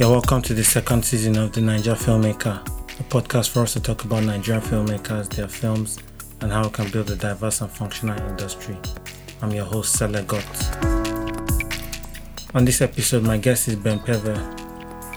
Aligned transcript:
You're 0.00 0.08
welcome 0.08 0.40
to 0.40 0.54
the 0.54 0.64
second 0.64 1.04
season 1.04 1.36
of 1.36 1.52
The 1.52 1.60
Naija 1.60 1.94
Filmmaker, 1.94 2.66
a 2.98 3.02
podcast 3.10 3.50
for 3.50 3.60
us 3.60 3.74
to 3.74 3.80
talk 3.80 4.06
about 4.06 4.22
Nigerian 4.24 4.62
filmmakers, 4.62 5.28
their 5.28 5.46
films, 5.46 5.98
and 6.40 6.50
how 6.50 6.62
we 6.62 6.70
can 6.70 6.90
build 6.90 7.10
a 7.10 7.16
diverse 7.16 7.60
and 7.60 7.70
functional 7.70 8.18
industry. 8.30 8.78
I'm 9.42 9.52
your 9.52 9.66
host, 9.66 9.98
Sele 9.98 10.22
Gott. 10.22 10.42
On 12.54 12.64
this 12.64 12.80
episode, 12.80 13.24
my 13.24 13.36
guest 13.36 13.68
is 13.68 13.76
Bem 13.76 13.98
Pever. 13.98 14.38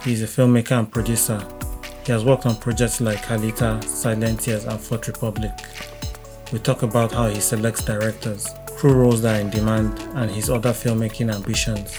He 0.04 0.12
is 0.12 0.22
a 0.22 0.28
filmmaker 0.28 0.78
and 0.78 0.92
producer. 0.92 1.42
He 2.06 2.12
has 2.12 2.26
worked 2.26 2.46
on 2.46 2.58
projects 2.58 3.00
like 3.00 3.20
Halita, 3.20 3.82
Silent 3.86 4.46
and 4.50 4.82
Fourth 4.82 5.08
Republic. 5.08 5.54
We 6.52 6.60
talk 6.60 6.84
about 6.84 7.14
how 7.14 7.30
he 7.30 7.40
selects 7.40 7.86
directors, 7.86 8.50
crew 8.76 8.96
roles 8.96 9.22
that 9.22 9.38
are 9.38 9.42
in 9.42 9.50
demand, 9.50 9.98
and 10.16 10.30
his 10.30 10.50
other 10.50 10.72
filmmaking 10.72 11.34
ambitions. 11.34 11.96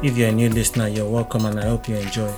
If 0.00 0.16
you're 0.16 0.28
a 0.28 0.32
new 0.32 0.48
listener, 0.48 0.86
you're 0.86 1.10
welcome 1.10 1.44
and 1.44 1.58
I 1.58 1.66
hope 1.66 1.88
you 1.88 1.96
enjoy. 1.96 2.32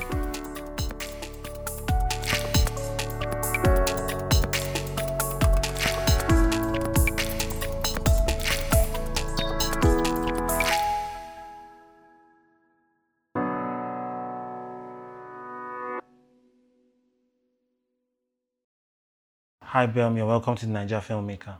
Hi, 19.62 19.84
Bem. 19.84 20.16
You're 20.16 20.26
welcome 20.26 20.56
to 20.56 20.64
the 20.64 20.72
Naija 20.72 21.02
Filmmaker. 21.02 21.56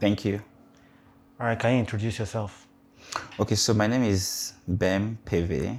Thank 0.00 0.24
you. 0.24 0.42
All 1.38 1.46
right, 1.46 1.58
can 1.58 1.74
you 1.74 1.78
introduce 1.78 2.18
yourself? 2.18 2.66
Okay, 3.38 3.54
so 3.54 3.74
my 3.74 3.86
name 3.86 4.02
is 4.02 4.52
Bem 4.68 5.18
Pever. 5.24 5.78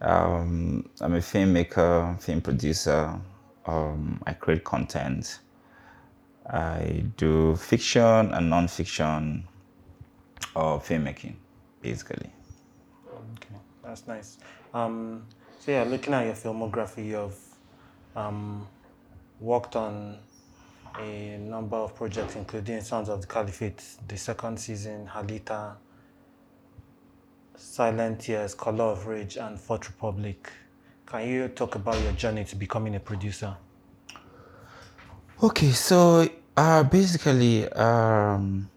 Um, 0.00 0.88
I'm 1.00 1.14
a 1.14 1.18
filmmaker, 1.18 2.20
film 2.20 2.40
producer. 2.40 3.20
Um, 3.66 4.20
I 4.26 4.32
create 4.32 4.64
content. 4.64 5.40
I 6.48 7.04
do 7.16 7.54
fiction 7.56 8.32
and 8.32 8.50
non-fiction 8.50 9.46
or 10.54 10.80
filmmaking, 10.80 11.34
basically. 11.82 12.30
Okay, 13.36 13.54
that's 13.84 14.06
nice. 14.06 14.38
Um, 14.72 15.26
so 15.58 15.72
yeah, 15.72 15.84
looking 15.84 16.14
at 16.14 16.24
your 16.24 16.34
filmography, 16.34 17.06
you've 17.06 17.38
um, 18.16 18.66
worked 19.38 19.76
on 19.76 20.18
a 20.98 21.36
number 21.38 21.76
of 21.76 21.94
projects, 21.94 22.36
including 22.36 22.80
Sons 22.80 23.08
of 23.08 23.20
the 23.20 23.26
Caliphate, 23.26 23.82
the 24.08 24.16
second 24.16 24.58
season, 24.58 25.06
Halita, 25.06 25.76
Silent 27.60 28.20
Tears, 28.20 28.54
Color 28.54 28.84
of 28.84 29.06
Rage, 29.06 29.36
and 29.36 29.60
Fourth 29.60 29.86
Republic. 29.86 30.50
Can 31.04 31.28
you 31.28 31.48
talk 31.48 31.74
about 31.74 32.00
your 32.02 32.12
journey 32.12 32.42
to 32.46 32.56
becoming 32.56 32.96
a 32.96 33.00
producer? 33.00 33.54
Okay, 35.42 35.70
so 35.70 36.26
uh, 36.56 36.82
basically, 36.84 37.68
um, 37.72 38.68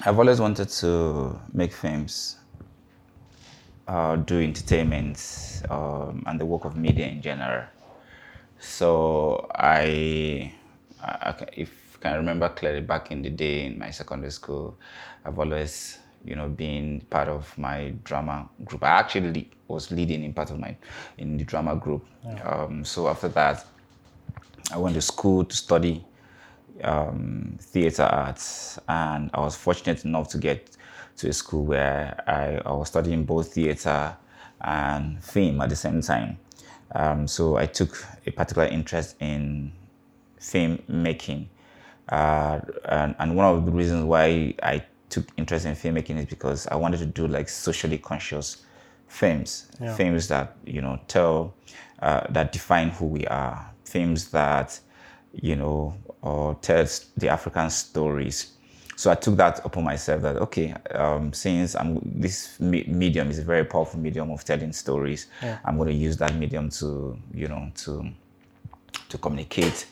I've 0.00 0.18
always 0.18 0.40
wanted 0.40 0.70
to 0.70 1.38
make 1.52 1.72
films, 1.74 2.38
uh, 3.86 4.16
do 4.16 4.40
entertainment, 4.40 5.62
um, 5.68 6.24
and 6.26 6.40
the 6.40 6.46
work 6.46 6.64
of 6.64 6.74
media 6.74 7.06
in 7.06 7.20
general. 7.20 7.66
So 8.58 9.46
I, 9.54 10.54
I, 11.02 11.34
if 11.52 11.70
I 11.96 12.02
can 12.02 12.16
remember 12.16 12.48
clearly, 12.48 12.80
back 12.80 13.10
in 13.10 13.20
the 13.20 13.30
day 13.30 13.66
in 13.66 13.78
my 13.78 13.90
secondary 13.90 14.32
school, 14.32 14.78
I've 15.24 15.38
always, 15.38 15.98
you 16.24 16.36
know, 16.36 16.48
being 16.48 17.00
part 17.10 17.28
of 17.28 17.56
my 17.58 17.92
drama 18.04 18.48
group. 18.64 18.82
I 18.84 19.00
actually 19.00 19.50
was 19.68 19.90
leading 19.90 20.22
in 20.22 20.32
part 20.32 20.50
of 20.50 20.58
my, 20.58 20.76
in 21.18 21.36
the 21.36 21.44
drama 21.44 21.76
group. 21.76 22.06
Um, 22.44 22.84
so 22.84 23.08
after 23.08 23.28
that, 23.28 23.66
I 24.72 24.78
went 24.78 24.94
to 24.94 25.02
school 25.02 25.44
to 25.44 25.56
study 25.56 26.04
um, 26.82 27.56
theater 27.60 28.04
arts, 28.04 28.78
and 28.88 29.30
I 29.34 29.40
was 29.40 29.56
fortunate 29.56 30.04
enough 30.04 30.28
to 30.30 30.38
get 30.38 30.70
to 31.16 31.28
a 31.28 31.32
school 31.32 31.64
where 31.64 32.22
I, 32.26 32.60
I 32.64 32.72
was 32.72 32.88
studying 32.88 33.24
both 33.24 33.54
theater 33.54 34.16
and 34.60 35.22
film 35.22 35.60
at 35.60 35.68
the 35.68 35.76
same 35.76 36.00
time. 36.00 36.38
Um, 36.94 37.26
so 37.26 37.56
I 37.56 37.66
took 37.66 38.06
a 38.26 38.30
particular 38.30 38.68
interest 38.68 39.16
in 39.20 39.72
film 40.38 40.82
making, 40.88 41.48
uh, 42.08 42.60
and, 42.84 43.14
and 43.18 43.36
one 43.36 43.46
of 43.46 43.64
the 43.66 43.72
reasons 43.72 44.04
why 44.04 44.54
I 44.62 44.84
took 45.12 45.26
interest 45.36 45.66
in 45.66 45.74
filmmaking 45.74 46.18
is 46.18 46.24
because 46.26 46.66
I 46.66 46.76
wanted 46.76 46.98
to 46.98 47.06
do 47.06 47.28
like 47.28 47.48
socially 47.48 47.98
conscious 47.98 48.64
films, 49.08 49.66
Yeah. 49.80 49.94
films 49.94 50.26
that 50.28 50.56
you 50.64 50.80
know 50.80 50.98
tell, 51.06 51.54
uh, 52.00 52.22
that 52.30 52.50
define 52.52 52.88
who 52.90 53.06
we 53.06 53.26
are, 53.26 53.70
films 53.84 54.30
that 54.30 54.80
you 55.34 55.54
know 55.56 55.94
or 56.22 56.54
tells 56.62 57.10
the 57.16 57.28
African 57.28 57.68
stories. 57.70 58.52
So 58.96 59.10
I 59.10 59.14
took 59.16 59.36
that 59.36 59.64
upon 59.64 59.84
myself 59.84 60.22
that 60.22 60.36
okay, 60.36 60.72
um, 60.94 61.32
since 61.32 61.74
I'm 61.76 62.00
this 62.20 62.58
me- 62.60 62.84
medium 62.88 63.30
is 63.30 63.38
a 63.38 63.44
very 63.44 63.64
powerful 63.64 64.00
medium 64.00 64.30
of 64.30 64.44
telling 64.44 64.72
stories, 64.72 65.26
Yeah. 65.42 65.58
I'm 65.64 65.76
going 65.76 65.88
to 65.88 65.94
use 66.08 66.16
that 66.18 66.34
medium 66.34 66.70
to 66.80 67.18
you 67.34 67.48
know 67.48 67.70
to 67.84 67.92
to 69.10 69.18
communicate 69.18 69.86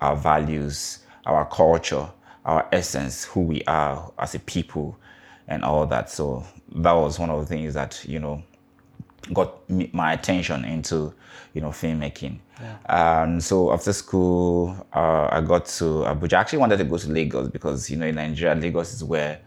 our 0.00 0.16
values, 0.16 0.98
our 1.26 1.44
culture, 1.46 2.06
our 2.44 2.68
essence, 2.72 3.24
who 3.24 3.40
we 3.40 3.62
are 3.64 4.12
as 4.18 4.34
a 4.34 4.38
people, 4.40 4.96
and 5.48 5.64
all 5.64 5.86
that. 5.86 6.10
So 6.10 6.44
that 6.76 6.92
was 6.92 7.18
one 7.18 7.30
of 7.30 7.40
the 7.40 7.46
things 7.46 7.74
that 7.74 8.04
you 8.06 8.18
know 8.18 8.42
got 9.32 9.68
my 9.92 10.12
attention 10.12 10.64
into 10.64 11.14
you 11.54 11.60
know 11.60 11.70
filmmaking. 11.70 12.38
And 12.86 13.42
so 13.42 13.72
after 13.72 13.92
school, 13.92 14.86
uh, 14.92 15.28
I 15.30 15.40
got 15.40 15.66
to 15.66 15.84
Abuja. 15.84 16.34
I 16.34 16.40
actually 16.40 16.58
wanted 16.60 16.76
to 16.78 16.84
go 16.84 16.98
to 16.98 17.10
Lagos 17.10 17.48
because 17.48 17.90
you 17.90 17.96
know 17.96 18.06
in 18.06 18.14
Nigeria, 18.14 18.54
Lagos 18.54 18.92
is 18.92 19.02
where 19.04 19.40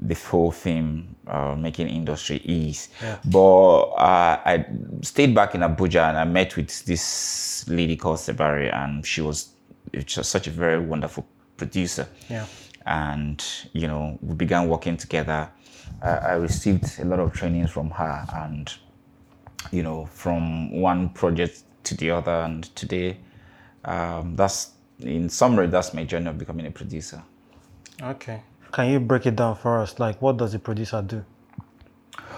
the 0.00 0.14
whole 0.14 0.52
film 0.52 1.16
uh, 1.26 1.54
making 1.56 1.88
industry 1.88 2.36
is. 2.44 2.88
But 3.24 3.80
uh, 3.82 4.40
I 4.44 4.66
stayed 5.02 5.34
back 5.34 5.54
in 5.54 5.60
Abuja 5.62 6.08
and 6.08 6.16
I 6.16 6.24
met 6.24 6.56
with 6.56 6.84
this 6.84 7.66
lady 7.68 7.96
called 7.96 8.18
Sebari, 8.18 8.72
and 8.74 9.04
she 9.04 9.20
was 9.20 9.50
just 10.04 10.30
such 10.30 10.46
a 10.46 10.50
very 10.50 10.78
wonderful 10.78 11.26
producer 11.58 12.06
Yeah. 12.30 12.46
and 12.86 13.44
you 13.74 13.86
know 13.88 14.18
we 14.22 14.34
began 14.34 14.68
working 14.68 14.96
together 14.96 15.50
I 16.02 16.10
i 16.10 16.32
received 16.34 16.98
a 17.00 17.04
lot 17.04 17.18
of 17.20 17.32
trainings 17.32 17.70
from 17.70 17.90
her 17.90 18.24
and 18.32 18.72
you 19.70 19.82
know 19.82 20.06
from 20.06 20.70
one 20.80 21.10
project 21.10 21.62
to 21.84 21.94
the 21.96 22.10
other 22.10 22.32
and 22.46 22.64
today 22.74 23.18
um, 23.84 24.36
that's 24.36 24.72
in 25.00 25.28
summary 25.28 25.66
that's 25.66 25.92
my 25.94 26.04
journey 26.04 26.28
of 26.28 26.38
becoming 26.38 26.66
a 26.66 26.70
producer 26.70 27.22
Okay. 28.02 28.42
Can 28.70 28.90
you 28.92 29.00
break 29.00 29.26
it 29.26 29.34
down 29.34 29.56
for 29.56 29.80
us? 29.80 29.98
Like, 29.98 30.22
what 30.22 30.36
does 30.36 30.54
a 30.54 30.58
producer 30.60 31.02
do? 31.02 31.24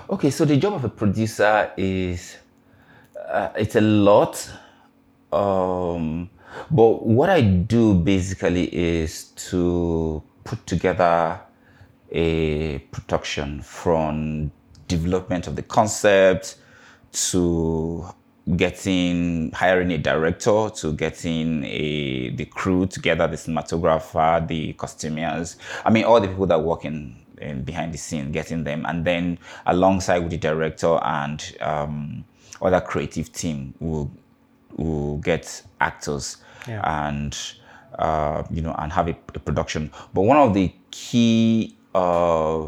Okay, 0.09 0.31
so 0.31 0.47
the 0.47 0.57
job 0.57 0.73
of 0.73 0.85
a 0.85 0.89
producer 0.89 1.71
is 1.77 2.37
uh, 3.29 3.51
it's 3.57 3.77
a 3.77 3.81
lot, 3.83 4.51
um, 5.33 6.31
but 6.71 7.07
what 7.07 7.31
I 7.31 7.41
do 7.43 7.95
basically 7.95 8.65
is 8.75 9.25
to 9.51 10.23
put 10.45 10.67
together 10.67 11.41
a 12.11 12.79
production 12.91 13.63
from 13.63 14.51
development 14.89 15.47
of 15.47 15.57
the 15.57 15.63
concept 15.63 16.57
to 17.13 18.07
getting 18.57 19.53
hiring 19.53 19.93
a 19.93 19.99
director 19.99 20.71
to 20.75 20.93
getting 20.95 21.63
a 21.65 22.31
the 22.31 22.45
crew 22.47 22.85
together 22.87 23.29
the 23.29 23.37
cinematographer 23.37 24.47
the 24.49 24.73
costumiers 24.73 25.57
i 25.85 25.91
mean 25.91 26.05
all 26.05 26.21
the 26.21 26.27
people 26.27 26.47
that 26.47 26.61
work 26.61 26.85
in, 26.85 27.15
in 27.41 27.63
behind 27.63 27.93
the 27.93 27.99
scene 27.99 28.31
getting 28.31 28.65
them. 28.65 28.85
And 28.87 29.05
then 29.05 29.39
alongside 29.67 30.19
with 30.19 30.31
the 30.31 30.39
director 30.39 30.99
and 31.03 31.57
um, 31.61 32.25
other 32.63 32.81
creative 32.81 33.33
team 33.33 33.75
will 33.81 34.11
will 34.77 35.19
get 35.19 35.63
actors 35.81 36.39
Yeah. 36.69 36.81
and 37.07 37.37
uh, 37.99 38.43
you 38.51 38.63
know 38.63 38.75
and 38.79 38.93
have 38.93 39.09
a, 39.09 39.17
a 39.35 39.39
production 39.39 39.91
but 40.15 40.23
one 40.23 40.37
of 40.37 40.55
the 40.55 40.73
key 40.91 41.77
uh, 41.95 42.67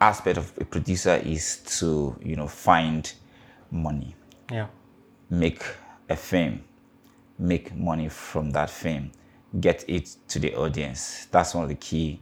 aspect 0.00 0.38
of 0.38 0.52
a 0.60 0.64
producer 0.64 1.16
is 1.24 1.58
to 1.78 2.16
you 2.22 2.36
know 2.36 2.46
find 2.48 3.12
money 3.70 4.14
Yeah. 4.50 4.66
make 5.30 5.62
a 6.08 6.16
film, 6.16 6.60
make 7.38 7.74
money 7.76 8.08
from 8.08 8.50
that 8.50 8.68
film, 8.70 9.12
get 9.60 9.84
it 9.88 10.16
to 10.28 10.38
the 10.40 10.54
audience. 10.56 11.26
That's 11.30 11.54
one 11.54 11.62
of 11.64 11.68
the 11.68 11.76
key, 11.76 12.18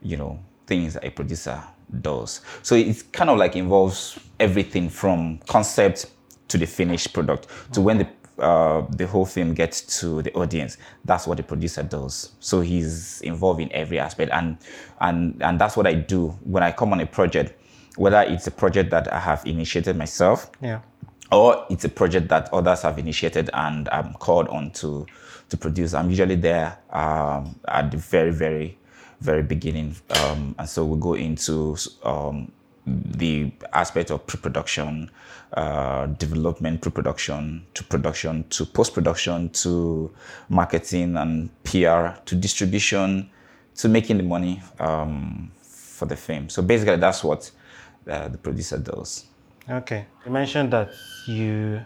you 0.00 0.16
know, 0.16 0.38
things 0.66 0.94
that 0.94 1.04
a 1.04 1.10
producer 1.10 1.60
does. 2.00 2.40
So 2.62 2.76
it 2.76 3.12
kind 3.12 3.30
of 3.30 3.38
like 3.38 3.56
involves 3.56 4.16
everything 4.38 4.88
from 4.90 5.38
concept 5.48 6.06
to 6.48 6.58
the 6.58 6.66
finished 6.66 7.12
product 7.12 7.48
to 7.72 7.80
when 7.80 7.98
the 7.98 8.06
uh, 8.38 8.82
the 8.90 9.06
whole 9.06 9.26
film 9.26 9.54
gets 9.54 10.00
to 10.00 10.22
the 10.22 10.32
audience. 10.34 10.78
That's 11.04 11.26
what 11.26 11.36
the 11.36 11.42
producer 11.42 11.82
does. 11.82 12.32
So 12.40 12.60
he's 12.60 13.20
involved 13.22 13.60
in 13.60 13.70
every 13.72 13.98
aspect, 13.98 14.30
and 14.32 14.56
and 15.00 15.42
and 15.42 15.60
that's 15.60 15.76
what 15.76 15.86
I 15.86 15.94
do 15.94 16.28
when 16.44 16.62
I 16.62 16.72
come 16.72 16.92
on 16.92 17.00
a 17.00 17.06
project. 17.06 17.58
whether 17.96 18.22
it's 18.22 18.46
a 18.46 18.50
project 18.50 18.88
that 18.90 19.12
I 19.12 19.18
have 19.18 19.44
initiated 19.44 19.96
myself, 19.98 20.50
Yeah. 20.62 20.80
or 21.30 21.66
it's 21.68 21.84
a 21.84 21.90
project 21.90 22.28
that 22.28 22.48
others 22.50 22.80
have 22.82 22.98
initiated 22.98 23.50
and 23.52 23.86
I'm 23.90 24.14
called 24.14 24.48
on 24.48 24.70
to 24.80 25.04
to 25.50 25.56
produce. 25.58 25.92
I'm 25.92 26.08
usually 26.08 26.36
there 26.36 26.78
um, 26.90 27.54
at 27.68 27.90
the 27.90 27.98
very, 27.98 28.30
very, 28.32 28.78
very 29.20 29.42
beginning, 29.42 29.94
um, 30.24 30.54
and 30.58 30.66
so 30.66 30.86
we 30.86 30.98
go 30.98 31.12
into 31.14 31.76
um, 32.02 32.50
the 32.86 33.52
aspect 33.72 34.10
of 34.10 34.26
pre-production, 34.26 35.10
uh, 35.54 36.06
development, 36.06 36.80
pre-production 36.80 37.64
to 37.74 37.84
production 37.84 38.44
to 38.50 38.66
post-production 38.66 39.50
to 39.50 40.10
marketing 40.48 41.16
and 41.16 41.50
PR 41.64 42.18
to 42.24 42.34
distribution 42.34 43.30
to 43.76 43.88
making 43.88 44.16
the 44.16 44.22
money 44.22 44.60
um, 44.80 45.50
for 45.62 46.06
the 46.06 46.16
film. 46.16 46.48
So 46.48 46.62
basically, 46.62 46.96
that's 46.96 47.22
what 47.22 47.50
uh, 48.08 48.28
the 48.28 48.38
producer 48.38 48.78
does. 48.78 49.26
Okay. 49.68 50.06
You 50.26 50.32
mentioned 50.32 50.72
that 50.72 50.90
you 51.26 51.80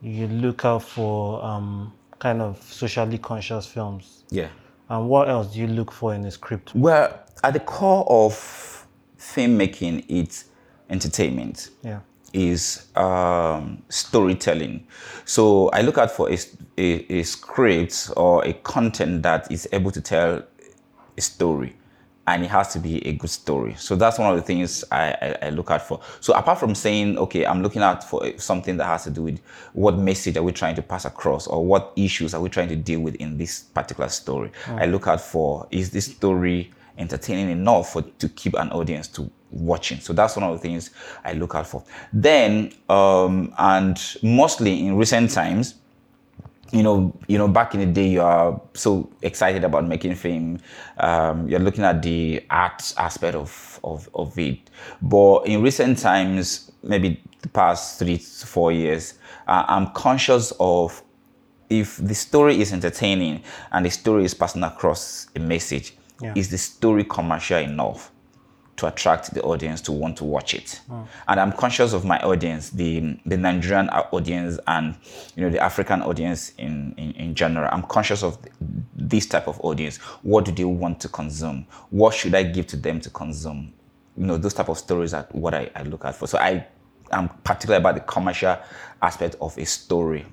you 0.00 0.26
look 0.26 0.64
out 0.64 0.82
for 0.82 1.42
um, 1.44 1.92
kind 2.18 2.42
of 2.42 2.60
socially 2.62 3.18
conscious 3.18 3.66
films. 3.66 4.24
Yeah. 4.30 4.48
And 4.88 5.08
what 5.08 5.28
else 5.28 5.54
do 5.54 5.60
you 5.60 5.68
look 5.68 5.92
for 5.92 6.12
in 6.12 6.24
a 6.24 6.30
script? 6.30 6.74
Well, 6.74 7.20
at 7.44 7.52
the 7.52 7.60
core 7.60 8.04
of 8.08 8.81
filmmaking, 9.22 10.04
it's 10.08 10.46
entertainment. 10.90 11.70
Yeah. 11.82 12.00
Is 12.32 12.86
um, 12.96 13.82
storytelling. 13.90 14.86
So 15.26 15.68
I 15.68 15.82
look 15.82 15.98
out 15.98 16.10
for 16.10 16.30
a, 16.30 16.38
a, 16.78 17.18
a 17.18 17.22
script 17.24 18.10
or 18.16 18.42
a 18.42 18.54
content 18.54 19.22
that 19.24 19.52
is 19.52 19.68
able 19.70 19.90
to 19.90 20.00
tell 20.00 20.42
a 21.18 21.20
story 21.20 21.76
and 22.26 22.44
it 22.44 22.50
has 22.50 22.72
to 22.72 22.78
be 22.78 23.04
a 23.06 23.12
good 23.12 23.30
story. 23.30 23.74
So 23.74 23.96
that's 23.96 24.18
one 24.18 24.30
of 24.30 24.36
the 24.36 24.42
things 24.42 24.84
I, 24.90 25.10
I, 25.10 25.46
I, 25.46 25.50
look 25.50 25.70
out 25.70 25.82
for. 25.82 26.00
So 26.20 26.32
apart 26.34 26.58
from 26.58 26.74
saying, 26.74 27.18
okay, 27.18 27.44
I'm 27.44 27.62
looking 27.62 27.82
out 27.82 28.04
for 28.04 28.38
something 28.38 28.76
that 28.76 28.84
has 28.86 29.04
to 29.04 29.10
do 29.10 29.22
with 29.22 29.40
what 29.72 29.98
message 29.98 30.36
are 30.36 30.42
we 30.42 30.52
trying 30.52 30.76
to 30.76 30.82
pass 30.82 31.04
across 31.04 31.46
or 31.46 31.64
what 31.64 31.92
issues 31.96 32.32
are 32.32 32.40
we 32.40 32.48
trying 32.48 32.68
to 32.68 32.76
deal 32.76 33.00
with 33.00 33.16
in 33.16 33.38
this 33.38 33.60
particular 33.60 34.08
story, 34.08 34.52
mm. 34.64 34.80
I 34.80 34.86
look 34.86 35.08
out 35.08 35.20
for 35.20 35.66
is 35.70 35.90
this 35.90 36.06
story 36.06 36.72
entertaining 36.98 37.50
enough 37.50 37.92
for 37.92 38.02
to 38.02 38.28
keep 38.28 38.54
an 38.54 38.70
audience 38.70 39.08
to 39.08 39.30
watching. 39.50 40.00
So 40.00 40.12
that's 40.12 40.36
one 40.36 40.44
of 40.44 40.52
the 40.52 40.58
things 40.58 40.90
I 41.24 41.32
look 41.34 41.54
out 41.54 41.66
for. 41.66 41.84
Then, 42.12 42.72
um, 42.88 43.54
and 43.58 43.98
mostly 44.22 44.86
in 44.86 44.96
recent 44.96 45.30
times, 45.30 45.74
you 46.72 46.82
know, 46.82 47.14
you 47.28 47.36
know, 47.36 47.48
back 47.48 47.74
in 47.74 47.80
the 47.80 47.86
day, 47.86 48.08
you 48.08 48.22
are 48.22 48.60
so 48.72 49.10
excited 49.20 49.62
about 49.62 49.86
making 49.86 50.14
film. 50.14 50.58
Um, 50.96 51.46
you're 51.46 51.60
looking 51.60 51.84
at 51.84 52.02
the 52.02 52.44
art 52.48 52.94
aspect 52.96 53.34
of, 53.34 53.78
of, 53.84 54.08
of 54.14 54.38
it. 54.38 54.58
But 55.02 55.42
in 55.42 55.62
recent 55.62 55.98
times, 55.98 56.72
maybe 56.82 57.22
the 57.42 57.48
past 57.50 57.98
three 57.98 58.16
to 58.16 58.46
four 58.46 58.72
years, 58.72 59.14
uh, 59.46 59.64
I'm 59.68 59.88
conscious 59.92 60.52
of 60.58 61.02
if 61.68 61.98
the 61.98 62.14
story 62.14 62.60
is 62.60 62.72
entertaining 62.72 63.42
and 63.72 63.84
the 63.84 63.90
story 63.90 64.24
is 64.24 64.32
passing 64.32 64.62
across 64.62 65.26
a 65.36 65.40
message, 65.40 65.94
yeah. 66.22 66.32
is 66.36 66.50
the 66.50 66.58
story 66.58 67.04
commercial 67.04 67.58
enough? 67.58 68.12
to 68.76 68.86
attract 68.86 69.32
the 69.34 69.42
audience 69.42 69.80
to 69.82 69.92
want 69.92 70.16
to 70.16 70.24
watch 70.24 70.54
it. 70.54 70.80
Mm. 70.90 71.06
And 71.28 71.40
I'm 71.40 71.52
conscious 71.52 71.92
of 71.92 72.04
my 72.04 72.18
audience, 72.20 72.70
the 72.70 73.18
the 73.26 73.36
Nigerian 73.36 73.88
audience 73.90 74.58
and 74.66 74.96
you 75.36 75.44
know 75.44 75.50
the 75.50 75.60
African 75.60 76.02
audience 76.02 76.52
in, 76.58 76.94
in, 76.96 77.12
in 77.12 77.34
general. 77.34 77.68
I'm 77.70 77.82
conscious 77.82 78.22
of 78.22 78.38
this 78.96 79.26
type 79.26 79.46
of 79.46 79.60
audience. 79.60 79.98
What 80.22 80.44
do 80.46 80.52
they 80.52 80.64
want 80.64 81.00
to 81.00 81.08
consume? 81.08 81.66
What 81.90 82.14
should 82.14 82.34
I 82.34 82.42
give 82.44 82.66
to 82.68 82.76
them 82.76 83.00
to 83.00 83.10
consume? 83.10 83.72
You 84.16 84.26
know, 84.26 84.36
those 84.36 84.54
type 84.54 84.68
of 84.68 84.78
stories 84.78 85.14
are 85.14 85.26
what 85.32 85.54
I, 85.54 85.70
I 85.74 85.82
look 85.82 86.04
at 86.04 86.14
for. 86.14 86.26
So 86.26 86.38
I 86.38 86.66
am 87.10 87.28
particular 87.28 87.76
about 87.76 87.94
the 87.94 88.00
commercial 88.00 88.56
aspect 89.00 89.36
of 89.40 89.56
a 89.58 89.64
story. 89.64 90.26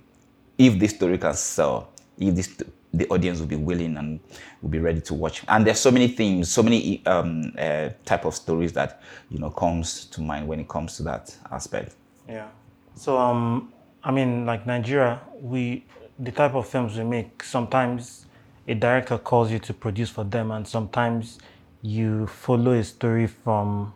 If 0.57 0.79
this 0.79 0.95
story 0.95 1.17
can 1.17 1.33
sell, 1.33 1.93
if 2.17 2.35
this 2.35 2.61
the 2.93 3.07
audience 3.09 3.39
will 3.39 3.47
be 3.47 3.55
willing 3.55 3.97
and 3.97 4.19
will 4.61 4.69
be 4.69 4.79
ready 4.79 5.01
to 5.01 5.13
watch. 5.13 5.43
And 5.47 5.65
there's 5.65 5.79
so 5.79 5.91
many 5.91 6.07
things, 6.07 6.51
so 6.51 6.63
many 6.63 7.05
um, 7.05 7.53
uh, 7.57 7.89
type 8.05 8.25
of 8.25 8.35
stories 8.35 8.73
that 8.73 9.01
you 9.29 9.39
know 9.39 9.49
comes 9.49 10.05
to 10.05 10.21
mind 10.21 10.47
when 10.47 10.59
it 10.59 10.67
comes 10.67 10.97
to 10.97 11.03
that 11.03 11.35
aspect. 11.51 11.95
Yeah. 12.27 12.47
So 12.95 13.17
um, 13.17 13.71
I 14.03 14.11
mean, 14.11 14.45
like 14.45 14.65
Nigeria, 14.65 15.21
we 15.39 15.85
the 16.17 16.31
type 16.31 16.55
of 16.55 16.67
films 16.67 16.97
we 16.97 17.03
make. 17.03 17.43
Sometimes 17.43 18.25
a 18.67 18.73
director 18.73 19.17
calls 19.17 19.51
you 19.51 19.59
to 19.59 19.73
produce 19.73 20.09
for 20.09 20.23
them, 20.23 20.51
and 20.51 20.67
sometimes 20.67 21.39
you 21.81 22.27
follow 22.27 22.71
a 22.73 22.83
story 22.83 23.27
from 23.27 23.93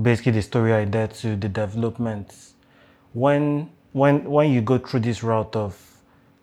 basically 0.00 0.32
the 0.32 0.42
story 0.42 0.72
idea 0.72 1.08
to 1.08 1.36
the 1.36 1.48
development. 1.48 2.34
When 3.12 3.70
when 3.92 4.24
when 4.24 4.50
you 4.50 4.62
go 4.62 4.78
through 4.78 5.00
this 5.00 5.22
route 5.22 5.54
of 5.54 5.87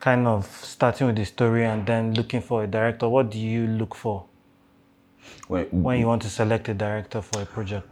kind 0.06 0.28
of 0.28 0.46
starting 0.46 1.08
with 1.08 1.16
the 1.16 1.26
story 1.26 1.66
and 1.66 1.84
then 1.88 2.14
looking 2.14 2.40
for 2.40 2.64
a 2.64 2.68
director, 2.68 3.10
what 3.10 3.32
do 3.32 3.40
you 3.40 3.66
look 3.66 3.96
for 3.96 4.24
when, 5.48 5.66
when 5.72 6.00
you 6.00 6.06
want 6.06 6.22
to 6.22 6.30
select 6.30 6.70
a 6.70 6.76
director 6.76 7.24
for 7.24 7.42
a 7.42 7.46
project? 7.48 7.90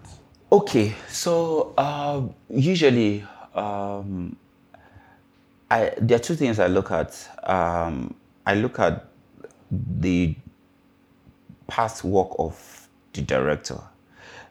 Okay, 0.51 0.93
so 1.09 1.73
uh, 1.75 2.21
usually 2.51 3.25
um, 3.55 4.35
I, 5.71 5.91
there 5.99 6.17
are 6.17 6.19
two 6.19 6.35
things 6.35 6.59
I 6.59 6.67
look 6.67 6.91
at. 6.91 7.27
Um, 7.49 8.13
I 8.45 8.53
look 8.53 8.77
at 8.77 9.07
the 9.71 10.35
past 11.65 12.03
work 12.03 12.29
of 12.37 12.87
the 13.13 13.23
director. 13.23 13.79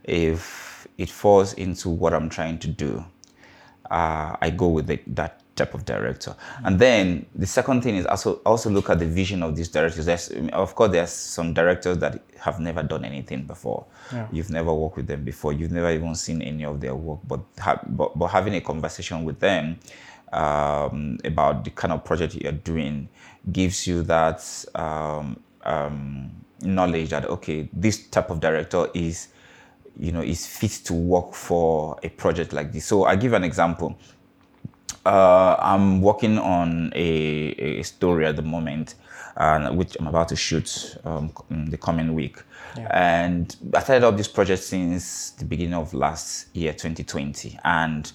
If 0.03 0.89
it 0.99 1.11
falls 1.11 1.53
into 1.53 1.91
what 1.91 2.13
I'm 2.13 2.29
trying 2.29 2.59
to 2.59 2.67
do, 2.67 3.05
uh, 3.89 4.35
I 4.41 4.51
go 4.51 4.67
with 4.67 4.89
the, 4.89 4.99
that 5.07 5.42
type 5.63 5.75
of 5.75 5.85
director. 5.85 6.31
Mm-hmm. 6.31 6.67
And 6.67 6.79
then 6.79 7.27
the 7.35 7.47
second 7.47 7.83
thing 7.83 7.97
is 7.97 8.07
also 8.07 8.35
also 8.45 8.71
look 8.71 8.91
at 8.91 8.99
the 8.99 9.07
vision 9.07 9.43
of 9.43 9.55
these 9.57 9.69
directors. 9.69 10.07
There's, 10.07 10.29
of 10.53 10.75
course, 10.75 10.91
there's 10.93 11.11
some 11.11 11.55
directors 11.55 11.99
that 11.99 12.23
have 12.41 12.61
never 12.61 12.83
done 12.83 13.05
anything 13.05 13.45
before. 13.45 13.87
Yeah. 14.13 14.27
You've 14.33 14.51
never 14.51 14.73
worked 14.75 14.97
with 14.97 15.07
them 15.07 15.25
before. 15.25 15.53
You've 15.53 15.73
never 15.73 15.91
even 15.91 16.15
seen 16.15 16.43
any 16.43 16.65
of 16.65 16.81
their 16.81 16.95
work. 16.95 17.21
But 17.27 17.41
ha- 17.59 17.83
but, 17.87 18.19
but 18.19 18.27
having 18.29 18.55
a 18.55 18.61
conversation 18.61 19.25
with 19.25 19.39
them 19.39 19.79
um, 20.33 21.19
about 21.25 21.65
the 21.65 21.71
kind 21.71 21.93
of 21.93 22.05
project 22.05 22.35
you're 22.35 22.53
doing 22.53 23.09
gives 23.51 23.87
you 23.87 24.03
that 24.03 24.43
um, 24.75 25.39
um, 25.65 26.31
knowledge 26.63 27.11
that 27.11 27.25
okay, 27.27 27.69
this 27.73 28.07
type 28.09 28.31
of 28.31 28.41
director 28.41 28.89
is 28.95 29.29
you 29.99 30.11
know 30.11 30.23
is 30.23 30.47
fit 30.47 30.71
to 30.85 30.95
work 30.95 31.35
for 31.35 31.99
a 32.03 32.09
project 32.09 32.53
like 32.53 32.73
this. 32.73 32.87
So 32.87 33.05
I 33.05 33.15
give 33.17 33.35
an 33.35 33.45
example 33.45 33.99
uh, 35.05 35.57
I'm 35.59 36.01
working 36.01 36.39
on 36.39 36.93
a, 36.95 37.79
a 37.81 37.83
story 37.83 38.27
at 38.27 38.37
the 38.37 38.43
moment, 38.43 38.95
uh, 39.37 39.71
which 39.71 39.97
I'm 39.99 40.07
about 40.07 40.29
to 40.29 40.37
shoot 40.37 40.97
um, 41.05 41.33
in 41.51 41.71
the 41.71 41.77
coming 41.77 42.15
week. 42.15 42.39
Yeah. 42.77 42.89
And 42.91 43.55
I 43.75 43.81
started 43.81 44.07
up 44.07 44.17
this 44.17 44.29
project 44.29 44.63
since 44.63 45.31
the 45.31 45.45
beginning 45.45 45.75
of 45.75 45.93
last 45.93 46.55
year, 46.55 46.73
2020. 46.73 47.59
And 47.65 48.11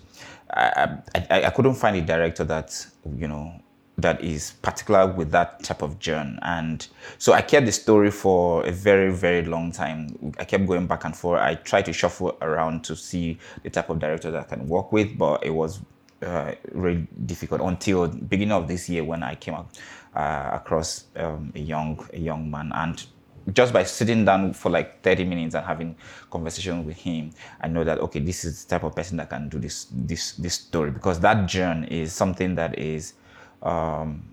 I, 0.51 0.97
I, 1.15 1.45
I 1.45 1.49
couldn't 1.49 1.75
find 1.75 1.97
a 1.97 2.01
director 2.01 2.43
that, 2.45 2.85
you 3.17 3.27
know, 3.27 3.53
that 3.99 4.23
is 4.23 4.51
particular 4.61 5.07
with 5.07 5.31
that 5.31 5.63
type 5.63 5.81
of 5.81 5.97
journey. 5.99 6.37
And 6.43 6.87
so 7.17 7.33
I 7.33 7.41
kept 7.41 7.65
the 7.65 7.71
story 7.71 8.11
for 8.11 8.65
a 8.65 8.71
very, 8.71 9.11
very 9.11 9.43
long 9.43 9.71
time. 9.71 10.33
I 10.39 10.45
kept 10.45 10.67
going 10.67 10.85
back 10.85 11.03
and 11.03 11.15
forth. 11.15 11.41
I 11.41 11.55
tried 11.55 11.85
to 11.85 11.93
shuffle 11.93 12.37
around 12.41 12.83
to 12.85 12.95
see 12.95 13.39
the 13.63 13.71
type 13.71 13.89
of 13.89 13.99
director 13.99 14.29
that 14.31 14.39
I 14.39 14.55
can 14.55 14.67
work 14.67 14.91
with, 14.91 15.17
but 15.17 15.43
it 15.43 15.49
was 15.49 15.79
uh, 16.21 16.53
really 16.71 17.07
difficult 17.25 17.61
until 17.61 18.07
beginning 18.07 18.51
of 18.51 18.67
this 18.67 18.89
year 18.89 19.03
when 19.03 19.23
I 19.23 19.35
came 19.35 19.53
up, 19.53 19.71
uh, 20.15 20.49
across 20.53 21.05
um, 21.15 21.51
a 21.55 21.59
young 21.59 22.03
a 22.13 22.19
young 22.19 22.49
man 22.49 22.71
and 22.73 23.05
just 23.53 23.71
by 23.71 23.83
sitting 23.83 24.25
down 24.25 24.53
for 24.53 24.69
like 24.69 25.01
30 25.03 25.23
minutes 25.23 25.55
and 25.55 25.65
having 25.65 25.95
conversation 26.29 26.85
with 26.85 26.97
him 26.97 27.31
i 27.61 27.67
know 27.67 27.83
that 27.83 27.97
okay 27.99 28.19
this 28.19 28.43
is 28.43 28.65
the 28.65 28.69
type 28.69 28.83
of 28.83 28.93
person 28.93 29.15
that 29.15 29.29
can 29.29 29.47
do 29.47 29.57
this 29.57 29.87
this 29.91 30.33
this 30.33 30.55
story 30.55 30.91
because 30.91 31.19
that 31.19 31.45
journey 31.47 31.87
is 31.89 32.11
something 32.11 32.55
that 32.55 32.77
is 32.77 33.13
um, 33.61 34.23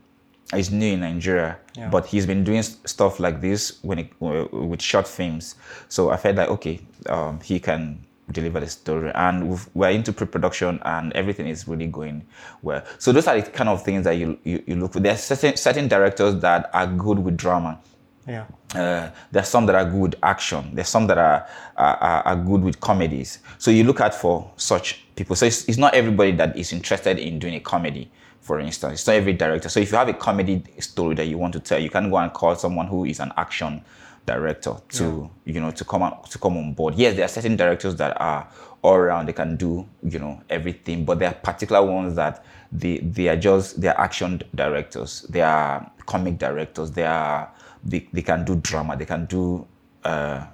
is 0.54 0.70
new 0.70 0.92
in 0.92 1.00
Nigeria, 1.00 1.58
yeah. 1.76 1.88
but 1.88 2.06
he's 2.06 2.26
been 2.26 2.44
doing 2.44 2.62
stuff 2.62 3.18
like 3.18 3.40
this 3.40 3.78
when 3.82 3.98
it, 4.00 4.10
uh, 4.20 4.46
with 4.52 4.82
short 4.82 5.08
films. 5.08 5.56
So 5.88 6.10
I 6.10 6.16
felt 6.16 6.36
like 6.36 6.48
okay, 6.48 6.80
um, 7.08 7.40
he 7.40 7.58
can 7.58 8.04
deliver 8.32 8.60
the 8.60 8.68
story 8.68 9.10
and 9.14 9.58
we're 9.74 9.90
into 9.90 10.12
pre-production 10.12 10.80
and 10.84 11.12
everything 11.12 11.46
is 11.46 11.68
really 11.68 11.86
going 11.86 12.26
well. 12.62 12.82
So 12.98 13.12
those 13.12 13.26
are 13.26 13.40
the 13.40 13.50
kind 13.50 13.68
of 13.68 13.84
things 13.84 14.04
that 14.04 14.12
you 14.12 14.38
you, 14.44 14.62
you 14.66 14.76
look 14.76 14.92
for. 14.94 15.00
There's 15.00 15.20
certain 15.20 15.56
certain 15.56 15.88
directors 15.88 16.40
that 16.40 16.70
are 16.72 16.86
good 16.86 17.18
with 17.18 17.36
drama. 17.36 17.80
Yeah. 18.26 18.46
Uh, 18.74 19.10
there's 19.30 19.48
some 19.48 19.66
that 19.66 19.74
are 19.74 19.84
good 19.84 20.00
with 20.00 20.14
action 20.22 20.70
there's 20.72 20.88
some 20.88 21.06
that 21.06 21.18
are, 21.18 21.46
are 21.76 22.22
are 22.24 22.36
good 22.36 22.62
with 22.62 22.80
comedies. 22.80 23.40
So 23.58 23.70
you 23.70 23.84
look 23.84 24.00
at 24.00 24.14
for 24.14 24.50
such 24.56 25.04
people. 25.14 25.36
So 25.36 25.46
it's, 25.46 25.68
it's 25.68 25.78
not 25.78 25.94
everybody 25.94 26.32
that 26.32 26.56
is 26.56 26.72
interested 26.72 27.18
in 27.18 27.38
doing 27.38 27.54
a 27.54 27.60
comedy 27.60 28.10
for 28.40 28.60
instance. 28.60 29.00
It's 29.00 29.06
not 29.06 29.16
every 29.16 29.32
director. 29.32 29.68
So 29.70 29.80
if 29.80 29.90
you 29.90 29.96
have 29.96 30.08
a 30.08 30.14
comedy 30.14 30.62
story 30.78 31.14
that 31.14 31.26
you 31.26 31.38
want 31.38 31.52
to 31.54 31.60
tell 31.60 31.78
you 31.78 31.90
can 31.90 32.10
go 32.10 32.16
and 32.16 32.32
call 32.32 32.56
someone 32.56 32.86
who 32.86 33.04
is 33.04 33.20
an 33.20 33.32
action 33.36 33.84
director 34.26 34.74
to 34.88 35.30
you 35.44 35.60
know 35.60 35.70
to 35.70 35.84
come 35.84 36.02
on 36.02 36.22
to 36.24 36.38
come 36.38 36.56
on 36.56 36.72
board. 36.72 36.94
Yes, 36.94 37.16
there 37.16 37.24
are 37.24 37.28
certain 37.28 37.56
directors 37.56 37.96
that 37.96 38.20
are 38.20 38.48
all 38.82 38.94
around. 38.94 39.26
They 39.26 39.32
can 39.32 39.56
do 39.56 39.86
you 40.02 40.18
know 40.18 40.42
everything, 40.48 41.04
but 41.04 41.18
there 41.18 41.28
are 41.28 41.34
particular 41.34 41.82
ones 41.84 42.14
that 42.16 42.44
they 42.72 42.98
they 42.98 43.28
are 43.28 43.36
just 43.36 43.80
they 43.80 43.88
are 43.88 43.98
action 43.98 44.42
directors. 44.54 45.22
They 45.28 45.42
are 45.42 45.90
comic 46.06 46.38
directors. 46.38 46.90
They 46.90 47.04
are 47.04 47.50
they, 47.84 48.08
they 48.12 48.22
can 48.22 48.44
do 48.44 48.56
drama. 48.56 48.96
They 48.96 49.04
can 49.04 49.26
do 49.26 49.66
uh, 50.04 50.46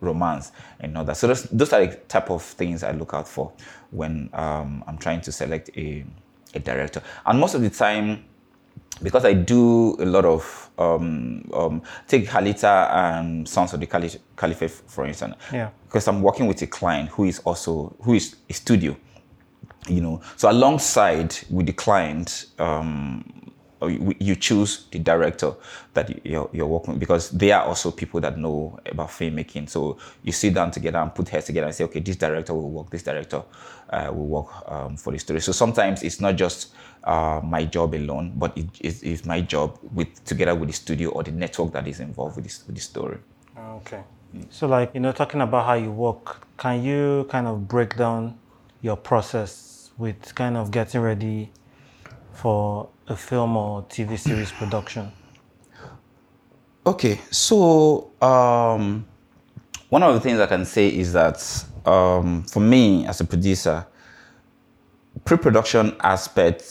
romance 0.00 0.52
and 0.80 0.96
all 0.98 1.04
that. 1.04 1.16
So 1.16 1.28
those, 1.28 1.44
those 1.44 1.72
are 1.72 1.86
the 1.86 1.94
type 1.94 2.30
of 2.30 2.42
things 2.42 2.82
I 2.82 2.92
look 2.92 3.14
out 3.14 3.28
for 3.28 3.52
when 3.90 4.28
um, 4.32 4.82
I'm 4.86 4.98
trying 4.98 5.20
to 5.22 5.32
select 5.32 5.70
a, 5.76 6.04
a 6.54 6.58
director. 6.58 7.02
And 7.24 7.38
most 7.38 7.54
of 7.54 7.62
the 7.62 7.70
time, 7.70 8.24
because 9.00 9.24
I 9.24 9.32
do 9.32 9.96
a 10.00 10.04
lot 10.04 10.24
of 10.24 10.70
um, 10.78 11.48
um, 11.54 11.82
take 12.08 12.26
Halita 12.26 12.90
and 12.92 13.48
Sons 13.48 13.72
of 13.72 13.80
the 13.80 13.86
Caliph- 13.86 14.18
Caliphate 14.36 14.70
for 14.70 15.06
instance. 15.06 15.36
Yeah. 15.52 15.70
Because 15.86 16.08
I'm 16.08 16.22
working 16.22 16.46
with 16.46 16.60
a 16.62 16.66
client 16.66 17.10
who 17.10 17.24
is 17.24 17.38
also 17.40 17.94
who 18.02 18.14
is 18.14 18.36
a 18.48 18.52
studio, 18.52 18.96
you 19.88 20.00
know. 20.00 20.20
So 20.36 20.50
alongside 20.50 21.34
with 21.50 21.66
the 21.66 21.72
client, 21.72 22.46
um, 22.58 23.24
you 23.82 24.14
you 24.20 24.36
choose 24.36 24.86
the 24.92 24.98
director 25.00 25.52
that 25.94 26.08
you- 26.08 26.20
you're, 26.24 26.50
you're 26.52 26.66
working 26.68 26.94
with 26.94 27.00
because 27.00 27.30
they 27.30 27.50
are 27.52 27.64
also 27.64 27.90
people 27.90 28.20
that 28.20 28.38
know 28.38 28.78
about 28.86 29.08
filmmaking. 29.08 29.68
So 29.68 29.98
you 30.22 30.32
sit 30.32 30.54
down 30.54 30.70
together 30.70 30.98
and 30.98 31.12
put 31.14 31.28
heads 31.28 31.46
together 31.46 31.66
and 31.66 31.74
say, 31.74 31.84
okay, 31.84 32.00
this 32.00 32.16
director 32.16 32.54
will 32.54 32.70
work, 32.70 32.90
this 32.90 33.02
director 33.02 33.42
uh, 33.90 34.08
will 34.12 34.26
work 34.26 34.70
um, 34.70 34.96
for 34.96 35.12
the 35.12 35.18
story. 35.18 35.40
So 35.40 35.50
sometimes 35.52 36.02
it's 36.04 36.20
not 36.20 36.36
just 36.36 36.72
uh, 37.04 37.40
my 37.42 37.64
job 37.64 37.94
alone, 37.94 38.32
but 38.36 38.56
it 38.56 38.68
is 38.80 39.24
my 39.24 39.40
job 39.40 39.78
with 39.92 40.24
together 40.24 40.54
with 40.54 40.68
the 40.68 40.74
studio 40.74 41.10
or 41.10 41.22
the 41.22 41.32
network 41.32 41.72
that 41.72 41.86
is 41.88 42.00
involved 42.00 42.36
with 42.36 42.44
this 42.44 42.64
with 42.66 42.76
the 42.76 42.82
story. 42.82 43.18
Okay. 43.58 44.02
So, 44.50 44.66
like, 44.66 44.94
you 44.94 45.00
know, 45.00 45.12
talking 45.12 45.40
about 45.40 45.66
how 45.66 45.74
you 45.74 45.90
work, 45.90 46.46
can 46.56 46.82
you 46.82 47.26
kind 47.28 47.46
of 47.46 47.68
break 47.68 47.96
down 47.96 48.38
your 48.80 48.96
process 48.96 49.90
with 49.98 50.34
kind 50.34 50.56
of 50.56 50.70
getting 50.70 51.00
ready 51.00 51.50
for 52.32 52.88
a 53.08 53.16
film 53.16 53.56
or 53.56 53.82
TV 53.82 54.18
series 54.18 54.50
production? 54.58 55.12
Okay, 56.84 57.20
so 57.30 58.10
um, 58.20 59.06
one 59.88 60.02
of 60.02 60.14
the 60.14 60.20
things 60.20 60.40
I 60.40 60.46
can 60.46 60.64
say 60.64 60.88
is 60.88 61.12
that 61.12 61.64
um, 61.84 62.42
for 62.44 62.60
me 62.60 63.06
as 63.06 63.20
a 63.20 63.24
producer, 63.24 63.86
pre-production 65.24 65.96
aspect 66.00 66.62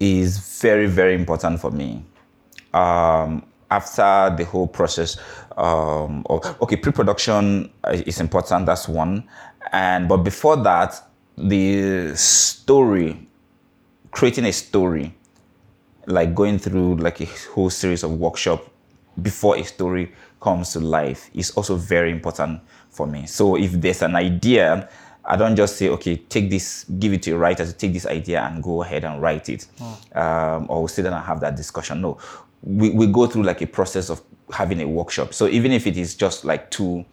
is 0.00 0.60
very 0.60 0.86
very 0.86 1.14
important 1.14 1.60
for 1.60 1.70
me. 1.70 2.04
Um, 2.74 3.44
after 3.70 4.34
the 4.36 4.44
whole 4.44 4.66
process, 4.66 5.16
um, 5.56 6.26
of, 6.28 6.44
okay, 6.60 6.76
pre-production 6.76 7.70
is 8.06 8.20
important. 8.20 8.66
That's 8.66 8.86
one, 8.88 9.24
and 9.72 10.08
but 10.08 10.18
before 10.18 10.56
that, 10.58 11.02
the 11.38 12.14
story, 12.14 13.26
creating 14.10 14.44
a 14.44 14.52
story 14.52 15.14
like 16.06 16.34
going 16.34 16.58
through 16.58 16.96
like 16.96 17.20
a 17.20 17.28
whole 17.54 17.70
series 17.70 18.02
of 18.02 18.18
workshop 18.18 18.68
before 19.20 19.56
a 19.56 19.62
story 19.62 20.12
comes 20.40 20.72
to 20.72 20.80
life 20.80 21.30
is 21.34 21.50
also 21.52 21.76
very 21.76 22.10
important 22.10 22.60
for 22.90 23.06
me. 23.06 23.26
So 23.26 23.56
if 23.56 23.72
there's 23.72 24.02
an 24.02 24.16
idea, 24.16 24.88
I 25.24 25.36
don't 25.36 25.54
just 25.54 25.76
say, 25.76 25.88
okay, 25.88 26.16
take 26.16 26.50
this, 26.50 26.84
give 26.98 27.12
it 27.12 27.22
to 27.22 27.32
a 27.32 27.38
writer 27.38 27.64
to 27.64 27.72
take 27.72 27.92
this 27.92 28.06
idea 28.06 28.42
and 28.42 28.62
go 28.62 28.82
ahead 28.82 29.04
and 29.04 29.22
write 29.22 29.48
it. 29.48 29.66
Um, 30.14 30.66
or 30.68 30.80
we'll 30.80 30.88
sit 30.88 31.02
down 31.02 31.12
and 31.12 31.24
have 31.24 31.40
that 31.40 31.56
discussion. 31.56 32.00
No, 32.00 32.18
we, 32.62 32.90
we 32.90 33.06
go 33.06 33.26
through 33.26 33.44
like 33.44 33.62
a 33.62 33.66
process 33.66 34.10
of 34.10 34.20
having 34.52 34.80
a 34.80 34.88
workshop. 34.88 35.32
So 35.32 35.46
even 35.46 35.72
if 35.72 35.86
it 35.86 35.96
is 35.96 36.14
just 36.14 36.44
like 36.44 36.70
two 36.70 37.04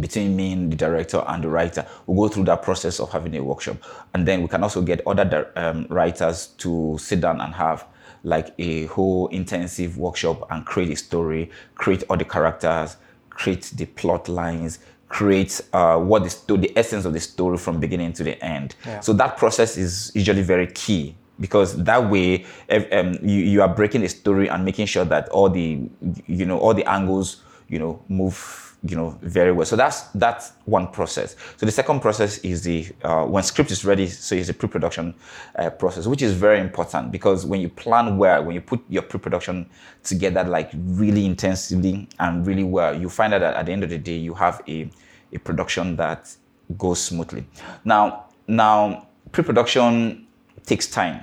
between 0.00 0.36
me 0.36 0.52
and 0.52 0.70
the 0.70 0.76
director 0.76 1.24
and 1.26 1.42
the 1.42 1.48
writer. 1.48 1.86
We'll 2.06 2.28
go 2.28 2.34
through 2.34 2.44
that 2.44 2.62
process 2.62 3.00
of 3.00 3.10
having 3.10 3.34
a 3.36 3.42
workshop. 3.42 3.78
And 4.14 4.26
then 4.26 4.42
we 4.42 4.48
can 4.48 4.62
also 4.62 4.82
get 4.82 5.00
other 5.06 5.50
um, 5.56 5.86
writers 5.88 6.48
to 6.58 6.96
sit 6.98 7.20
down 7.20 7.40
and 7.40 7.54
have 7.54 7.86
like 8.22 8.54
a 8.58 8.86
whole 8.86 9.28
intensive 9.28 9.98
workshop 9.98 10.46
and 10.50 10.66
create 10.66 10.90
a 10.90 10.96
story, 10.96 11.50
create 11.76 12.02
all 12.08 12.16
the 12.16 12.24
characters, 12.24 12.96
create 13.30 13.72
the 13.74 13.86
plot 13.86 14.28
lines, 14.28 14.78
create 15.08 15.60
uh, 15.72 15.98
what 15.98 16.24
the, 16.24 16.30
sto- 16.30 16.56
the 16.56 16.76
essence 16.76 17.04
of 17.04 17.12
the 17.12 17.20
story 17.20 17.56
from 17.56 17.78
beginning 17.80 18.12
to 18.14 18.24
the 18.24 18.42
end. 18.44 18.74
Yeah. 18.84 19.00
So 19.00 19.12
that 19.14 19.36
process 19.36 19.76
is 19.76 20.10
usually 20.14 20.42
very 20.42 20.66
key 20.68 21.14
because 21.38 21.76
that 21.84 22.10
way 22.10 22.44
ev- 22.68 22.88
um, 22.92 23.14
you, 23.22 23.38
you 23.38 23.62
are 23.62 23.68
breaking 23.68 24.00
the 24.00 24.08
story 24.08 24.48
and 24.48 24.64
making 24.64 24.86
sure 24.86 25.04
that 25.04 25.28
all 25.28 25.48
the 25.48 25.80
you 26.26 26.46
know 26.46 26.58
all 26.58 26.74
the 26.74 26.84
angles 26.86 27.42
you 27.68 27.78
know 27.78 28.02
move 28.08 28.65
you 28.88 28.96
know 28.96 29.18
very 29.22 29.52
well. 29.52 29.66
So 29.66 29.76
that's 29.76 30.02
that's 30.14 30.52
one 30.64 30.88
process. 30.88 31.36
So 31.56 31.66
the 31.66 31.72
second 31.72 32.00
process 32.00 32.38
is 32.38 32.62
the 32.62 32.86
uh, 33.02 33.24
when 33.24 33.42
script 33.42 33.70
is 33.70 33.84
ready 33.84 34.06
so 34.08 34.34
it's 34.34 34.48
the 34.48 34.54
pre-production 34.54 35.14
uh, 35.56 35.70
process 35.70 36.06
which 36.06 36.22
is 36.22 36.32
very 36.32 36.60
important 36.60 37.10
because 37.10 37.46
when 37.46 37.60
you 37.60 37.68
plan 37.68 38.18
well 38.18 38.44
when 38.44 38.54
you 38.54 38.60
put 38.60 38.82
your 38.88 39.02
pre-production 39.02 39.68
together 40.02 40.44
like 40.44 40.70
really 40.74 41.24
intensively 41.24 42.08
and 42.18 42.46
really 42.46 42.64
well 42.64 42.98
you 42.98 43.08
find 43.08 43.34
out 43.34 43.40
that 43.40 43.54
at 43.54 43.66
the 43.66 43.72
end 43.72 43.82
of 43.82 43.90
the 43.90 43.98
day 43.98 44.16
you 44.16 44.34
have 44.34 44.62
a, 44.68 44.90
a 45.32 45.38
production 45.38 45.96
that 45.96 46.34
goes 46.76 47.00
smoothly. 47.02 47.46
Now 47.84 48.26
now 48.46 49.08
pre-production 49.32 50.26
takes 50.64 50.86
time. 50.86 51.22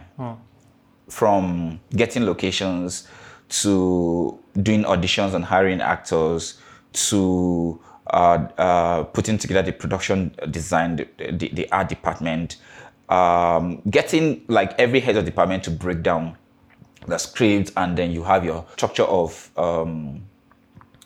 From 1.09 1.79
getting 1.95 2.25
locations 2.25 3.07
to 3.49 4.39
doing 4.63 4.83
auditions 4.83 5.33
and 5.33 5.45
hiring 5.45 5.81
actors 5.81 6.59
to 6.93 7.79
uh, 8.07 8.47
uh, 8.57 9.03
putting 9.03 9.37
together 9.37 9.61
the 9.63 9.71
production 9.71 10.35
design, 10.51 10.95
the, 10.97 11.07
the, 11.31 11.49
the 11.53 11.71
art 11.71 11.89
department, 11.89 12.57
um, 13.09 13.81
getting 13.89 14.43
like 14.47 14.73
every 14.79 14.99
head 14.99 15.17
of 15.17 15.25
department 15.25 15.63
to 15.63 15.71
break 15.71 16.01
down 16.03 16.37
the 17.07 17.17
script, 17.17 17.71
and 17.75 17.97
then 17.97 18.11
you 18.11 18.23
have 18.23 18.45
your 18.45 18.65
structure 18.73 19.03
of 19.03 19.49
um, 19.57 20.21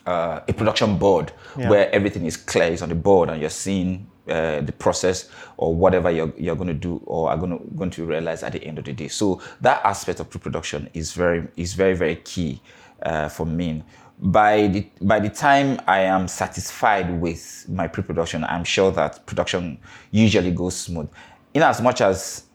uh, 0.05 0.39
a 0.47 0.53
production 0.53 0.97
board 0.97 1.31
Yeah. 1.57 1.69
where 1.69 1.91
everything 1.93 2.25
is 2.25 2.37
clear, 2.37 2.65
is 2.71 2.81
on 2.81 2.89
the 2.89 2.95
board, 2.95 3.29
and 3.29 3.41
you're 3.41 3.49
seeing 3.49 4.07
uh, 4.29 4.61
the 4.61 4.73
process 4.73 5.29
or 5.57 5.73
whatever 5.73 6.11
you're, 6.11 6.33
you're 6.37 6.55
going 6.55 6.67
to 6.67 6.73
do 6.73 7.01
or 7.05 7.29
are 7.29 7.37
going 7.37 7.57
to 7.57 7.63
going 7.77 7.89
to 7.89 8.05
realize 8.05 8.43
at 8.43 8.51
the 8.51 8.63
end 8.63 8.77
of 8.77 8.85
the 8.85 8.93
day. 8.93 9.07
So 9.07 9.41
that 9.61 9.81
aspect 9.85 10.19
of 10.19 10.29
pre-production 10.29 10.89
is 10.93 11.13
very 11.13 11.47
is 11.55 11.73
very 11.73 11.93
very 11.95 12.17
key 12.17 12.61
uh, 13.03 13.29
for 13.29 13.45
me. 13.45 13.83
By 14.19 14.67
the 14.67 14.87
by 15.01 15.19
the 15.19 15.29
time 15.29 15.79
I 15.85 15.99
am 15.99 16.27
satisfied 16.27 17.21
with 17.21 17.65
my 17.69 17.87
pre-production, 17.87 18.43
I'm 18.45 18.63
sure 18.63 18.91
that 18.91 19.25
production 19.27 19.77
usually 20.09 20.51
goes 20.51 20.75
smooth. 20.75 21.07
In 21.53 21.61
as 21.61 21.81
much 21.81 22.01
as 22.01 22.45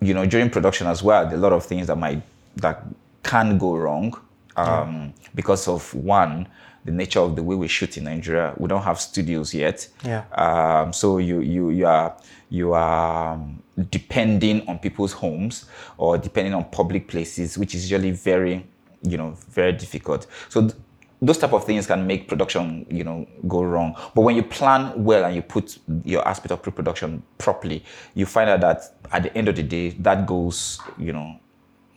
you 0.00 0.12
know 0.12 0.26
during 0.26 0.50
production 0.50 0.88
as 0.88 1.02
well, 1.02 1.24
there 1.24 1.34
are 1.34 1.38
a 1.38 1.40
lot 1.40 1.52
of 1.52 1.64
things 1.64 1.86
that 1.86 1.96
might 1.96 2.22
that 2.56 2.84
can 3.22 3.58
go 3.58 3.76
wrong 3.76 4.18
um, 4.56 5.14
because 5.34 5.68
of 5.68 5.94
one 5.94 6.48
the 6.84 6.92
nature 6.92 7.20
of 7.20 7.36
the 7.36 7.42
way 7.42 7.54
we 7.54 7.68
shoot 7.68 7.96
in 7.96 8.04
Nigeria. 8.04 8.54
We 8.56 8.66
don't 8.66 8.82
have 8.82 9.00
studios 9.00 9.52
yet. 9.54 9.88
Yeah. 10.04 10.24
Um, 10.32 10.92
so 10.92 11.18
you 11.18 11.40
you 11.40 11.70
you 11.70 11.86
are 11.86 12.16
you 12.50 12.72
are 12.72 13.34
um, 13.34 13.62
depending 13.90 14.66
on 14.66 14.78
people's 14.78 15.12
homes 15.12 15.66
or 15.96 16.18
depending 16.18 16.54
on 16.54 16.64
public 16.64 17.06
places, 17.06 17.58
which 17.58 17.74
is 17.74 17.90
usually 17.90 18.10
very 18.12 18.66
you 19.02 19.16
know 19.16 19.36
very 19.50 19.72
difficult. 19.72 20.26
So. 20.48 20.70
Th- 21.18 21.28
those 21.28 21.38
type 21.38 21.52
of 21.52 21.64
things 21.64 21.86
can 21.86 22.06
make 22.06 22.28
production, 22.28 22.86
you 22.90 23.04
know, 23.04 23.26
go 23.46 23.62
wrong. 23.62 23.96
But 24.14 24.22
when 24.22 24.36
you 24.36 24.42
plan 24.42 24.92
well 25.04 25.24
and 25.24 25.34
you 25.34 25.42
put 25.42 25.78
your 26.04 26.26
aspect 26.26 26.52
of 26.52 26.62
pre-production 26.62 27.22
properly, 27.38 27.84
you 28.14 28.26
find 28.26 28.48
out 28.50 28.60
that 28.60 28.94
at 29.12 29.22
the 29.24 29.36
end 29.36 29.48
of 29.48 29.56
the 29.56 29.62
day, 29.62 29.90
that 30.00 30.26
goes, 30.26 30.80
you 30.98 31.12
know, 31.12 31.38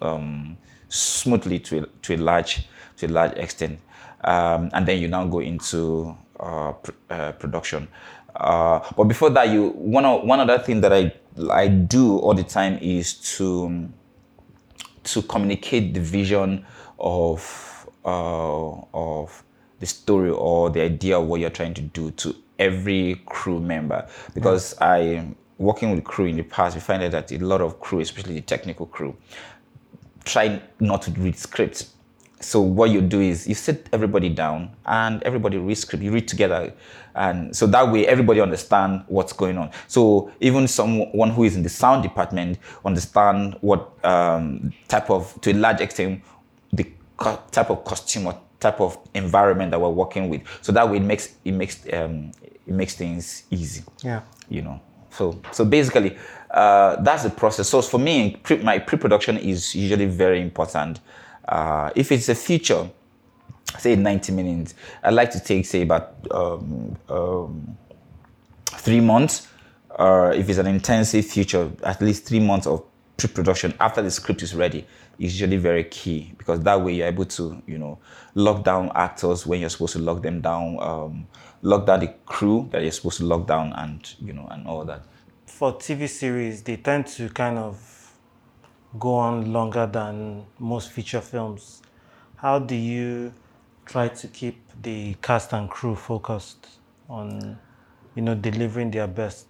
um, 0.01 0.57
smoothly 0.89 1.59
to 1.59 1.83
a, 1.83 1.85
to 2.01 2.15
a 2.15 2.17
large 2.17 2.67
to 2.97 3.05
a 3.05 3.09
large 3.09 3.31
extent, 3.33 3.79
um, 4.23 4.69
and 4.73 4.85
then 4.87 4.99
you 4.99 5.07
now 5.07 5.25
go 5.25 5.39
into 5.39 6.15
uh, 6.39 6.73
pr- 6.73 6.91
uh, 7.09 7.31
production. 7.33 7.87
Uh, 8.35 8.79
but 8.95 9.05
before 9.05 9.29
that, 9.29 9.49
you 9.49 9.69
one 9.69 10.05
o- 10.05 10.23
one 10.23 10.39
other 10.39 10.59
thing 10.59 10.81
that 10.81 10.91
I 10.93 11.13
I 11.51 11.67
do 11.67 12.17
all 12.17 12.33
the 12.33 12.43
time 12.43 12.77
is 12.81 13.13
to 13.37 13.87
to 15.03 15.21
communicate 15.23 15.93
the 15.93 15.99
vision 15.99 16.65
of 16.99 17.70
uh, 18.05 18.71
of 18.93 19.43
the 19.79 19.85
story 19.85 20.29
or 20.29 20.69
the 20.69 20.81
idea 20.81 21.19
of 21.19 21.27
what 21.27 21.39
you're 21.39 21.49
trying 21.49 21.73
to 21.73 21.81
do 21.81 22.11
to 22.11 22.35
every 22.59 23.21
crew 23.25 23.59
member. 23.59 24.07
Because 24.33 24.75
I 24.79 25.25
working 25.57 25.91
with 25.91 26.03
crew 26.03 26.25
in 26.25 26.37
the 26.37 26.43
past 26.43 26.75
we 26.75 26.81
find 26.81 27.03
out 27.03 27.11
that 27.11 27.31
a 27.31 27.37
lot 27.37 27.61
of 27.61 27.79
crew 27.79 27.99
especially 27.99 28.33
the 28.33 28.41
technical 28.41 28.87
crew 28.87 29.15
try 30.25 30.59
not 30.79 31.03
to 31.03 31.11
read 31.11 31.37
scripts. 31.37 31.93
So 32.39 32.59
what 32.59 32.89
you 32.89 33.01
do 33.01 33.21
is 33.21 33.47
you 33.47 33.53
sit 33.53 33.87
everybody 33.93 34.29
down 34.29 34.71
and 34.85 35.21
everybody 35.23 35.57
reads 35.57 35.81
script 35.81 36.03
you 36.03 36.11
read 36.11 36.27
together. 36.27 36.73
And 37.13 37.55
so 37.55 37.67
that 37.67 37.91
way 37.91 38.07
everybody 38.07 38.41
understand 38.41 39.03
what's 39.07 39.33
going 39.33 39.57
on. 39.57 39.69
So 39.87 40.31
even 40.39 40.67
someone 40.67 41.29
who 41.29 41.43
is 41.43 41.55
in 41.55 41.61
the 41.61 41.69
sound 41.69 42.01
department 42.01 42.57
understand 42.83 43.57
what 43.61 43.93
um, 44.03 44.73
type 44.87 45.11
of 45.11 45.39
to 45.41 45.51
a 45.51 45.53
large 45.53 45.81
extent 45.81 46.23
type 47.51 47.69
of 47.69 47.83
costume 47.83 48.27
or 48.27 48.39
type 48.59 48.79
of 48.79 48.97
environment 49.13 49.71
that 49.71 49.81
we're 49.81 49.89
working 49.89 50.29
with. 50.29 50.41
So 50.61 50.71
that 50.71 50.89
way 50.89 50.97
it 50.97 51.03
makes 51.03 51.35
it 51.43 51.51
makes 51.51 51.85
um, 51.91 52.31
it 52.43 52.73
makes 52.73 52.95
things 52.95 53.43
easy. 53.49 53.83
Yeah. 54.03 54.21
You 54.49 54.61
know. 54.61 54.81
So 55.09 55.41
so 55.51 55.65
basically, 55.65 56.17
uh, 56.51 57.01
that's 57.01 57.23
the 57.23 57.29
process. 57.29 57.67
So 57.69 57.81
for 57.81 57.97
me, 57.97 58.37
pre- 58.43 58.63
my 58.63 58.79
pre-production 58.79 59.37
is 59.37 59.75
usually 59.75 60.05
very 60.05 60.41
important. 60.41 60.99
Uh, 61.47 61.89
if 61.95 62.11
it's 62.11 62.29
a 62.29 62.35
feature, 62.35 62.89
say 63.77 63.95
90 63.95 64.31
minutes, 64.31 64.75
I 65.03 65.09
like 65.09 65.31
to 65.31 65.39
take 65.39 65.65
say 65.65 65.81
about 65.81 66.15
um, 66.31 66.95
um, 67.09 67.77
three 68.67 69.01
months. 69.01 69.47
Or 69.99 70.31
if 70.31 70.47
it's 70.47 70.57
an 70.57 70.67
intensive 70.67 71.25
feature, 71.25 71.69
at 71.83 72.01
least 72.01 72.25
three 72.25 72.39
months 72.39 72.65
of 72.65 72.85
pre-production 73.17 73.73
after 73.79 74.01
the 74.01 74.09
script 74.09 74.41
is 74.41 74.55
ready 74.55 74.85
is 75.21 75.39
usually 75.39 75.57
very 75.57 75.83
key 75.83 76.33
because 76.37 76.61
that 76.61 76.81
way 76.81 76.93
you're 76.93 77.07
able 77.07 77.25
to, 77.25 77.61
you 77.67 77.77
know, 77.77 77.99
lock 78.33 78.63
down 78.63 78.91
actors 78.95 79.45
when 79.45 79.59
you're 79.59 79.69
supposed 79.69 79.93
to 79.93 79.99
lock 79.99 80.23
them 80.23 80.41
down, 80.41 80.77
um, 80.81 81.27
lock 81.61 81.85
down 81.85 81.99
the 81.99 82.13
crew 82.25 82.67
that 82.71 82.81
you're 82.81 82.91
supposed 82.91 83.17
to 83.17 83.25
lock 83.25 83.45
down, 83.45 83.71
and 83.73 84.15
you 84.19 84.33
know, 84.33 84.47
and 84.49 84.67
all 84.67 84.83
that. 84.83 85.03
For 85.45 85.73
TV 85.73 86.09
series, 86.09 86.63
they 86.63 86.77
tend 86.77 87.05
to 87.07 87.29
kind 87.29 87.59
of 87.59 88.13
go 88.99 89.13
on 89.13 89.53
longer 89.53 89.85
than 89.85 90.45
most 90.57 90.91
feature 90.91 91.21
films. 91.21 91.81
How 92.37 92.57
do 92.57 92.75
you 92.75 93.31
try 93.85 94.07
to 94.07 94.27
keep 94.27 94.57
the 94.81 95.15
cast 95.21 95.53
and 95.53 95.69
crew 95.69 95.95
focused 95.95 96.67
on, 97.09 97.59
you 98.15 98.21
know, 98.21 98.33
delivering 98.33 98.89
their 98.89 99.07
best? 99.07 99.45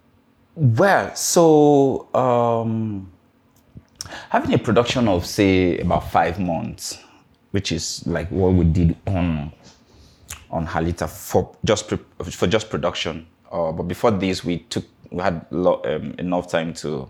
Well, 0.54 1.14
so 1.14 2.14
um, 2.14 3.11
having 4.30 4.52
a 4.54 4.58
production 4.58 5.08
of 5.08 5.26
say 5.26 5.78
about 5.78 6.10
five 6.10 6.38
months, 6.38 6.98
which 7.50 7.72
is 7.72 8.06
like 8.06 8.28
what 8.30 8.52
we 8.52 8.64
did 8.64 8.96
on 9.06 9.52
on 10.50 10.66
Halita 10.66 11.08
for 11.08 11.56
just 11.64 11.88
for 11.88 12.46
just 12.46 12.70
production. 12.70 13.26
Uh, 13.50 13.72
but 13.72 13.84
before 13.84 14.10
this, 14.10 14.44
we 14.44 14.58
took 14.58 14.84
we 15.10 15.22
had 15.22 15.46
um, 15.52 16.14
enough 16.18 16.50
time 16.50 16.72
to 16.74 17.08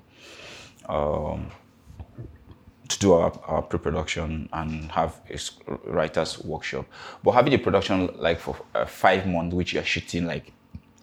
um, 0.88 1.50
to 2.88 2.98
do 2.98 3.12
our, 3.12 3.32
our 3.46 3.62
pre-production 3.62 4.48
and 4.52 4.90
have 4.92 5.20
a 5.30 5.38
writers 5.90 6.38
workshop. 6.44 6.86
But 7.22 7.32
having 7.32 7.54
a 7.54 7.58
production 7.58 8.10
like 8.16 8.40
for 8.40 8.56
uh, 8.74 8.84
five 8.86 9.26
months, 9.26 9.54
which 9.54 9.72
you're 9.72 9.84
shooting 9.84 10.26
like 10.26 10.52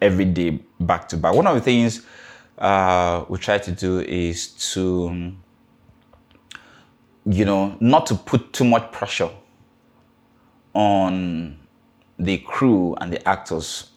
every 0.00 0.24
day 0.24 0.60
back 0.78 1.08
to 1.08 1.16
back. 1.16 1.34
One 1.34 1.46
of 1.46 1.54
the 1.54 1.60
things 1.60 2.06
uh, 2.58 3.24
we 3.28 3.38
try 3.38 3.58
to 3.58 3.72
do 3.72 4.00
is 4.00 4.48
to 4.72 5.32
you 7.26 7.44
know 7.44 7.76
not 7.80 8.06
to 8.06 8.14
put 8.14 8.52
too 8.52 8.64
much 8.64 8.90
pressure 8.92 9.30
on 10.74 11.56
the 12.18 12.38
crew 12.38 12.94
and 13.00 13.12
the 13.12 13.28
actors 13.28 13.90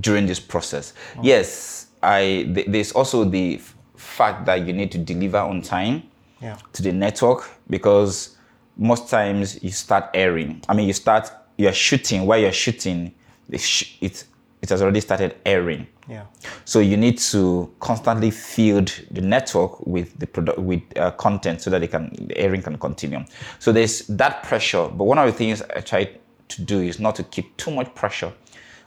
during 0.00 0.26
this 0.26 0.40
process. 0.40 0.92
Oh. 1.16 1.20
Yes, 1.22 1.86
I 2.02 2.48
th- 2.54 2.66
there's 2.68 2.92
also 2.92 3.24
the 3.24 3.56
f- 3.56 3.74
fact 3.96 4.46
that 4.46 4.66
you 4.66 4.72
need 4.72 4.92
to 4.92 4.98
deliver 4.98 5.38
on 5.38 5.62
time 5.62 6.02
Yeah. 6.40 6.56
to 6.72 6.82
the 6.82 6.92
network 6.92 7.50
because 7.68 8.36
most 8.76 9.08
times 9.08 9.62
you 9.62 9.70
start 9.70 10.10
airing. 10.14 10.62
I 10.68 10.74
mean, 10.74 10.86
you 10.86 10.92
start 10.92 11.30
you're 11.56 11.72
shooting 11.72 12.26
while 12.26 12.38
you're 12.38 12.52
shooting. 12.52 13.12
Sh- 13.56 13.96
it 14.00 14.24
it 14.68 14.74
has 14.74 14.82
already 14.82 15.00
started 15.00 15.36
airing. 15.46 15.86
Yeah. 16.08 16.24
So 16.66 16.80
you 16.80 16.98
need 16.98 17.16
to 17.18 17.72
constantly 17.80 18.30
feed 18.30 18.92
the 19.10 19.22
network 19.22 19.86
with 19.86 20.18
the 20.18 20.26
product 20.26 20.58
with 20.58 20.82
uh, 20.96 21.12
content 21.12 21.62
so 21.62 21.70
that 21.70 21.80
they 21.80 21.86
can 21.86 22.14
the 22.28 22.36
airing 22.36 22.60
can 22.60 22.76
continue. 22.76 23.24
So 23.58 23.72
there's 23.72 24.06
that 24.08 24.42
pressure. 24.42 24.88
But 24.88 25.04
one 25.04 25.18
of 25.18 25.26
the 25.26 25.32
things 25.32 25.62
I 25.62 25.80
try 25.80 26.10
to 26.48 26.62
do 26.62 26.80
is 26.80 27.00
not 27.00 27.14
to 27.16 27.22
keep 27.22 27.56
too 27.56 27.70
much 27.70 27.94
pressure 27.94 28.32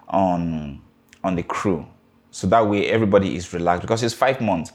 on 0.10 0.82
on 1.24 1.36
the 1.36 1.44
crew. 1.44 1.88
So 2.30 2.48
that 2.48 2.68
way 2.68 2.88
everybody 2.88 3.36
is 3.36 3.52
relaxed 3.52 3.82
because 3.82 4.04
it's 4.04 4.14
five 4.14 4.40
months 4.40 4.72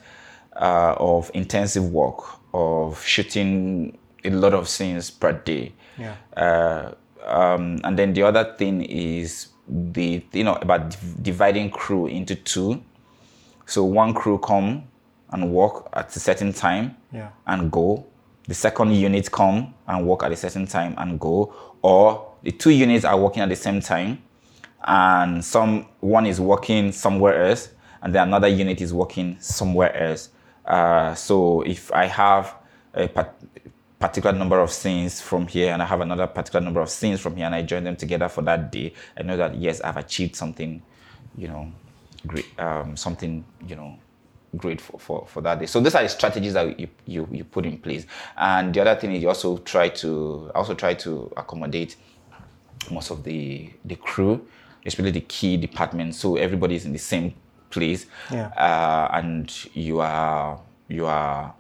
uh, 0.57 0.97
of 0.99 1.31
intensive 1.35 1.92
work 1.92 2.19
of 2.53 3.01
shooting 3.05 3.97
a 4.25 4.31
lot 4.31 4.55
of 4.55 4.69
scenes 4.69 5.11
per 5.11 5.33
day. 5.33 5.73
Yeah. 5.97 6.16
Uh, 6.37 6.95
um, 7.25 7.79
and 7.85 7.97
then 7.99 8.12
the 8.12 8.23
other 8.23 8.55
thing 8.57 8.83
is 8.83 9.49
the 9.68 10.22
you 10.33 10.44
know 10.44 10.55
about 10.57 10.90
div- 10.90 11.22
dividing 11.22 11.70
crew 11.70 12.07
into 12.07 12.35
two. 12.35 12.83
So 13.66 13.85
one 13.85 14.14
crew 14.14 14.38
come 14.38 14.85
and 15.31 15.52
work 15.52 15.88
at 15.92 16.14
a 16.14 16.20
certain 16.20 16.52
time 16.52 16.96
Yeah. 17.12 17.31
and 17.46 17.70
go. 17.70 18.05
The 18.46 18.55
second 18.55 18.92
unit 18.94 19.31
come 19.33 19.74
and 19.88 20.07
work 20.07 20.22
at 20.22 20.31
a 20.31 20.37
certain 20.37 20.66
time 20.66 20.94
and 20.98 21.18
go, 21.18 21.52
or 21.83 22.29
the 22.44 22.52
two 22.52 22.70
units 22.70 23.05
are 23.05 23.18
working 23.18 23.42
at 23.42 23.48
the 23.48 23.57
same 23.57 23.81
time, 23.81 24.22
and 24.85 25.44
some 25.44 25.87
one 26.00 26.26
is 26.26 26.40
working 26.40 26.92
somewhere 26.92 27.46
else, 27.48 27.70
and 28.02 28.14
then 28.14 28.29
another 28.29 28.46
unit 28.46 28.81
is 28.81 28.94
working 28.94 29.37
somewhere 29.40 29.92
else. 29.96 30.29
Uh, 30.64 31.12
so 31.14 31.62
if 31.62 31.90
I 31.92 32.07
have 32.07 32.55
a 32.94 33.09
particular 34.09 34.37
number 34.37 34.61
of 34.61 34.71
scenes 34.71 35.21
from 35.21 35.49
here 35.49 35.73
and 35.73 35.83
I 35.83 35.87
have 35.87 36.01
another 36.01 36.29
particular 36.29 36.64
number 36.64 36.81
of 36.81 36.88
scenes 36.88 37.21
from 37.21 37.35
here 37.37 37.47
and 37.47 37.55
I 37.55 37.62
join 37.62 37.83
them 37.83 37.97
together 37.97 38.29
for 38.29 38.42
that 38.42 38.71
day, 38.71 38.92
I 39.19 39.23
know 39.23 39.37
that 39.37 39.57
yes, 39.57 39.81
I've 39.81 39.97
achieved 39.97 40.37
something, 40.37 40.81
you 41.37 41.49
know, 41.49 41.73
great, 42.25 42.47
um, 42.59 42.97
something, 42.97 43.45
you 43.66 43.75
know, 43.75 43.99
great 44.57 44.81
for, 44.81 45.01
for, 45.01 45.27
for 45.27 45.40
that 45.40 45.59
day. 45.59 45.66
So 45.66 45.81
these 45.81 45.95
are 45.97 46.05
the 46.05 46.09
strategies 46.09 46.53
that 46.55 46.79
you, 46.79 46.88
you, 47.05 47.29
you 47.33 47.45
put 47.45 47.66
in 47.66 47.79
place. 47.79 48.07
And 48.37 48.73
the 48.73 48.81
other 48.81 48.95
thing 48.95 49.12
is 49.12 49.23
you 49.23 49.29
also 49.29 49.59
try 49.59 49.88
to, 49.88 50.53
also 50.55 50.75
try 50.75 50.95
to 50.95 51.33
accommodate 51.37 51.97
most 52.92 53.11
of 53.11 53.25
the, 53.25 53.71
the 53.85 53.97
crew, 53.97 54.47
especially 54.85 55.11
the 55.11 55.23
key 55.23 55.57
departments. 55.57 56.19
So 56.19 56.37
everybody 56.37 56.77
is 56.77 56.85
in 56.85 56.92
the 56.92 56.99
same 56.99 57.35
place. 57.71 58.07
Yeah. 58.31 58.49
Uh, 58.49 59.11
and 59.14 59.53
you 59.75 59.99
are, 59.99 60.61
you 60.87 61.07
are, 61.07 61.55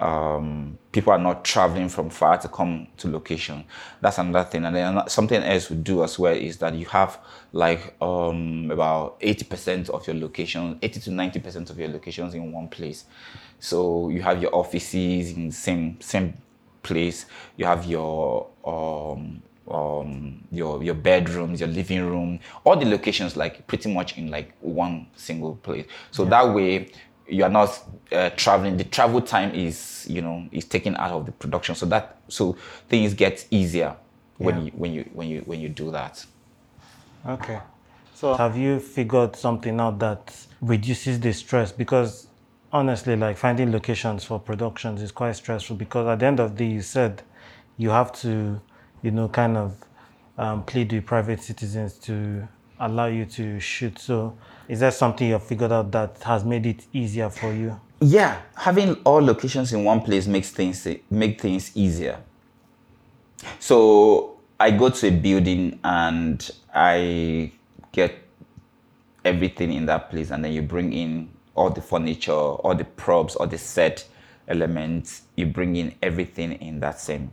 um, 0.00 0.78
people 0.92 1.12
are 1.12 1.18
not 1.18 1.44
traveling 1.44 1.88
from 1.88 2.10
far 2.10 2.38
to 2.38 2.48
come 2.48 2.86
to 2.98 3.10
location. 3.10 3.64
That's 4.00 4.18
another 4.18 4.48
thing. 4.48 4.64
And 4.64 4.74
then 4.74 5.08
something 5.08 5.42
else 5.42 5.70
we 5.70 5.76
do 5.76 6.04
as 6.04 6.18
well 6.18 6.34
is 6.34 6.58
that 6.58 6.74
you 6.74 6.86
have 6.86 7.18
like 7.52 7.94
um, 8.00 8.70
about 8.70 9.20
80% 9.20 9.90
of 9.90 10.06
your 10.06 10.16
locations, 10.16 10.78
80 10.82 11.00
to 11.00 11.10
90% 11.10 11.70
of 11.70 11.78
your 11.78 11.88
locations 11.88 12.34
in 12.34 12.52
one 12.52 12.68
place. 12.68 13.04
So 13.58 14.08
you 14.08 14.22
have 14.22 14.40
your 14.40 14.54
offices 14.54 15.32
in 15.32 15.48
the 15.48 15.54
same 15.54 16.00
same 16.00 16.34
place. 16.82 17.26
You 17.56 17.66
have 17.66 17.84
your 17.84 18.48
um, 18.64 19.42
um, 19.70 20.44
your 20.50 20.82
your 20.82 20.94
bedrooms, 20.94 21.60
your 21.60 21.68
living 21.68 22.04
room, 22.06 22.40
all 22.64 22.76
the 22.76 22.86
locations 22.86 23.36
like 23.36 23.66
pretty 23.66 23.92
much 23.92 24.16
in 24.16 24.30
like 24.30 24.54
one 24.60 25.06
single 25.16 25.56
place. 25.56 25.86
So 26.10 26.24
that 26.26 26.54
way 26.54 26.90
you 27.28 27.44
are 27.44 27.50
not 27.50 27.80
uh, 28.12 28.30
traveling. 28.30 28.76
The 28.76 28.84
travel 28.84 29.20
time 29.20 29.54
is 29.54 30.06
you 30.08 30.22
know 30.22 30.48
is 30.52 30.64
taken 30.64 30.96
out 30.96 31.12
of 31.12 31.26
the 31.26 31.32
production. 31.32 31.74
So 31.74 31.86
that 31.86 32.16
so 32.28 32.56
things 32.88 33.14
get 33.14 33.46
easier 33.50 33.96
when 34.38 34.56
Yeah. 34.56 34.62
you 34.64 34.70
when 34.72 34.92
you 34.92 35.10
when 35.12 35.28
you 35.28 35.40
when 35.42 35.60
you 35.60 35.68
do 35.68 35.90
that. 35.90 36.24
Okay. 37.26 37.60
So 38.14 38.34
have 38.36 38.56
you 38.56 38.80
figured 38.80 39.36
something 39.36 39.78
out 39.80 39.98
that 40.00 40.34
reduces 40.60 41.20
the 41.20 41.32
stress? 41.32 41.72
Because 41.72 42.28
honestly, 42.72 43.16
like 43.16 43.36
finding 43.36 43.72
locations 43.72 44.24
for 44.24 44.38
productions 44.38 45.02
is 45.02 45.12
quite 45.12 45.32
stressful 45.36 45.76
because 45.76 46.06
at 46.06 46.18
the 46.20 46.26
end 46.26 46.40
of 46.40 46.56
the 46.56 46.64
day, 46.64 46.70
you 46.72 46.82
said 46.82 47.22
you 47.76 47.90
have 47.90 48.12
to, 48.12 48.60
you 49.02 49.10
know, 49.10 49.28
kind 49.28 49.56
of 49.56 49.76
um, 50.36 50.64
plead 50.64 50.92
with 50.92 51.06
private 51.06 51.42
citizens 51.42 51.94
to 51.98 52.48
allow 52.80 53.06
you 53.06 53.24
to 53.24 53.60
shoot. 53.60 53.98
So 53.98 54.36
is 54.68 54.80
there 54.80 54.90
something 54.90 55.28
you've 55.28 55.42
figured 55.42 55.72
out 55.72 55.90
that 55.92 56.18
has 56.22 56.44
made 56.44 56.66
it 56.66 56.86
easier 56.92 57.30
for 57.30 57.52
you? 57.52 57.78
Yeah, 58.00 58.40
having 58.56 58.94
all 59.04 59.20
locations 59.24 59.72
in 59.72 59.82
one 59.84 60.00
place 60.02 60.26
makes 60.26 60.50
things 60.50 60.86
make 61.10 61.40
things 61.40 61.76
easier. 61.76 62.20
So 63.58 64.38
I 64.60 64.70
go 64.70 64.90
to 64.90 65.08
a 65.08 65.10
building 65.10 65.78
and 65.82 66.48
I 66.74 67.52
get 67.92 68.14
everything 69.24 69.72
in 69.72 69.86
that 69.86 70.10
place, 70.10 70.30
and 70.30 70.44
then 70.44 70.52
you 70.52 70.62
bring 70.62 70.92
in 70.92 71.30
all 71.54 71.70
the 71.70 71.80
furniture, 71.80 72.32
all 72.32 72.74
the 72.74 72.84
props, 72.84 73.34
all 73.36 73.46
the 73.46 73.58
set 73.58 74.06
elements. 74.46 75.22
You 75.36 75.46
bring 75.46 75.76
in 75.76 75.94
everything 76.02 76.52
in 76.52 76.80
that 76.80 77.00
same 77.00 77.32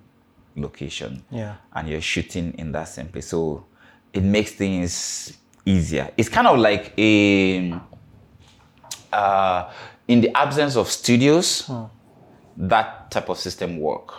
location, 0.55 1.23
Yeah. 1.29 1.55
and 1.73 1.87
you're 1.87 2.01
shooting 2.01 2.53
in 2.57 2.71
that 2.71 2.87
same 2.87 3.07
place. 3.07 3.27
So 3.27 3.65
it 4.13 4.23
makes 4.23 4.51
things 4.51 5.37
easier. 5.65 6.11
It's 6.17 6.29
kind 6.29 6.47
of 6.47 6.59
like 6.59 6.93
a 6.97 7.73
uh, 9.11 9.71
in 10.07 10.21
the 10.21 10.35
absence 10.37 10.75
of 10.75 10.89
studios, 10.89 11.69
that 12.57 13.11
type 13.11 13.29
of 13.29 13.37
system 13.37 13.79
work 13.79 14.13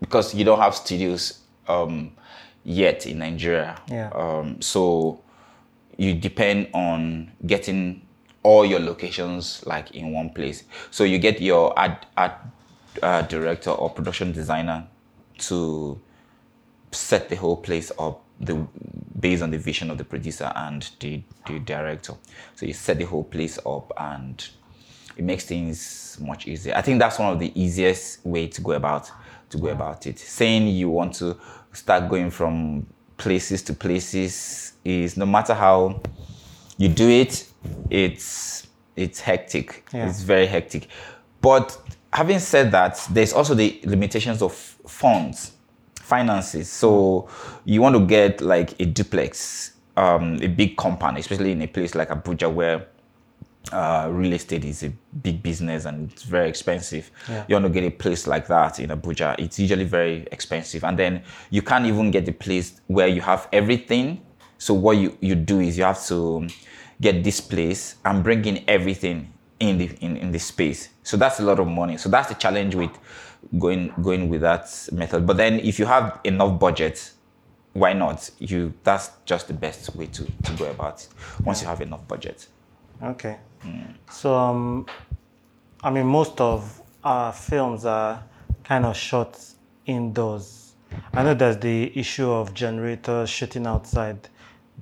because 0.00 0.34
you 0.34 0.44
don't 0.44 0.58
have 0.60 0.74
studios 0.74 1.40
um, 1.68 2.12
yet 2.64 3.06
in 3.06 3.18
Nigeria. 3.18 3.80
Yeah. 3.88 4.10
Um, 4.10 4.60
so 4.60 5.20
you 5.96 6.14
depend 6.14 6.68
on 6.74 7.32
getting 7.46 8.02
all 8.42 8.64
your 8.64 8.80
locations 8.80 9.64
like 9.66 9.92
in 9.92 10.12
one 10.12 10.30
place. 10.30 10.64
So 10.90 11.04
you 11.04 11.18
get 11.18 11.40
your 11.40 11.76
art, 11.78 12.06
art 12.16 12.34
uh, 13.02 13.22
director 13.22 13.70
or 13.70 13.90
production 13.90 14.32
designer 14.32 14.86
to 15.38 16.00
set 16.92 17.28
the 17.28 17.36
whole 17.36 17.56
place 17.56 17.90
up 17.98 18.22
the 18.40 18.66
based 19.18 19.42
on 19.42 19.50
the 19.50 19.58
vision 19.58 19.90
of 19.90 19.98
the 19.98 20.04
producer 20.04 20.52
and 20.54 20.90
the, 21.00 21.22
the 21.46 21.58
director. 21.60 22.14
So 22.54 22.66
you 22.66 22.74
set 22.74 22.98
the 22.98 23.04
whole 23.04 23.24
place 23.24 23.58
up 23.64 23.92
and 23.96 24.46
it 25.16 25.24
makes 25.24 25.44
things 25.44 26.18
much 26.20 26.46
easier. 26.46 26.74
I 26.74 26.82
think 26.82 26.98
that's 26.98 27.18
one 27.18 27.32
of 27.32 27.38
the 27.38 27.50
easiest 27.60 28.24
way 28.26 28.46
to 28.48 28.60
go 28.60 28.72
about 28.72 29.10
to 29.50 29.58
go 29.58 29.68
about 29.68 30.06
it. 30.06 30.18
Saying 30.18 30.68
you 30.68 30.90
want 30.90 31.14
to 31.14 31.36
start 31.72 32.08
going 32.08 32.30
from 32.30 32.86
places 33.16 33.62
to 33.62 33.72
places 33.72 34.74
is 34.84 35.16
no 35.16 35.24
matter 35.24 35.54
how 35.54 36.00
you 36.76 36.88
do 36.88 37.08
it, 37.08 37.48
it's 37.90 38.66
it's 38.96 39.20
hectic. 39.20 39.86
Yeah. 39.92 40.08
It's 40.08 40.22
very 40.22 40.46
hectic. 40.46 40.88
But 41.40 41.78
having 42.12 42.38
said 42.38 42.70
that, 42.72 43.06
there's 43.10 43.32
also 43.32 43.54
the 43.54 43.80
limitations 43.84 44.42
of 44.42 44.52
funds, 44.52 45.52
finances. 46.06 46.70
So 46.70 47.28
you 47.64 47.82
want 47.82 47.96
to 47.96 48.06
get 48.06 48.40
like 48.40 48.80
a 48.80 48.86
duplex, 48.86 49.72
um, 49.96 50.38
a 50.40 50.46
big 50.46 50.76
compound, 50.76 51.18
especially 51.18 51.52
in 51.52 51.62
a 51.62 51.66
place 51.66 51.94
like 51.94 52.10
Abuja 52.10 52.52
where 52.52 52.86
uh, 53.72 54.08
real 54.12 54.32
estate 54.32 54.64
is 54.64 54.84
a 54.84 54.90
big 55.22 55.42
business 55.42 55.84
and 55.84 56.12
it's 56.12 56.22
very 56.22 56.48
expensive. 56.48 57.10
Yeah. 57.28 57.44
You 57.48 57.56
want 57.56 57.64
to 57.66 57.70
get 57.70 57.84
a 57.84 57.90
place 57.90 58.28
like 58.28 58.46
that 58.46 58.78
in 58.78 58.90
Abuja, 58.90 59.34
it's 59.40 59.58
usually 59.58 59.84
very 59.84 60.28
expensive. 60.30 60.84
And 60.84 60.96
then 60.96 61.22
you 61.50 61.62
can't 61.62 61.86
even 61.86 62.12
get 62.12 62.24
the 62.24 62.32
place 62.32 62.80
where 62.86 63.08
you 63.08 63.20
have 63.22 63.48
everything. 63.52 64.20
So 64.58 64.74
what 64.74 64.98
you, 64.98 65.18
you 65.20 65.34
do 65.34 65.58
is 65.60 65.76
you 65.76 65.84
have 65.84 66.04
to 66.06 66.46
get 67.00 67.24
this 67.24 67.40
place 67.40 67.96
and 68.04 68.22
bring 68.22 68.44
in 68.44 68.64
everything 68.68 69.32
in 69.60 69.78
the 69.78 69.90
in, 70.00 70.16
in 70.16 70.32
the 70.32 70.38
space. 70.38 70.90
So 71.02 71.16
that's 71.16 71.40
a 71.40 71.42
lot 71.42 71.58
of 71.58 71.66
money. 71.66 71.96
So 71.96 72.08
that's 72.08 72.28
the 72.28 72.34
challenge 72.34 72.74
with 72.74 72.90
going 73.58 73.92
going 74.02 74.28
with 74.28 74.42
that 74.42 74.88
method. 74.92 75.26
But 75.26 75.36
then 75.36 75.60
if 75.60 75.78
you 75.78 75.86
have 75.86 76.20
enough 76.24 76.58
budget, 76.58 77.12
why 77.72 77.92
not? 77.92 78.30
You 78.38 78.72
that's 78.84 79.10
just 79.24 79.48
the 79.48 79.54
best 79.54 79.94
way 79.96 80.06
to, 80.06 80.24
to 80.24 80.52
go 80.52 80.70
about 80.70 81.00
it. 81.00 81.08
Once 81.44 81.62
you 81.62 81.68
have 81.68 81.80
enough 81.80 82.06
budget. 82.08 82.46
Okay. 83.02 83.36
So, 84.10 84.34
um, 84.34 84.86
I 85.82 85.90
mean, 85.90 86.06
most 86.06 86.40
of 86.40 86.80
our 87.02 87.32
films 87.32 87.84
are 87.84 88.22
kind 88.64 88.84
of 88.84 88.96
shot 88.96 89.38
indoors. 89.86 90.74
I 91.12 91.22
know 91.22 91.34
there's 91.34 91.58
the 91.58 91.92
issue 91.98 92.30
of 92.30 92.54
generators 92.54 93.28
shooting 93.28 93.66
outside, 93.66 94.28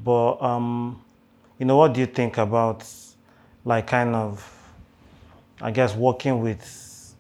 but 0.03 0.43
um, 0.43 1.03
you 1.59 1.67
know, 1.67 1.77
what 1.77 1.95
do 1.95 2.01
you 2.01 2.07
think 2.07 2.39
about 2.39 2.87
like 3.65 3.87
kind 3.87 4.15
of, 4.15 4.47
I 5.65 5.71
guess, 5.71 5.97
working 5.97 6.41
with 6.41 7.15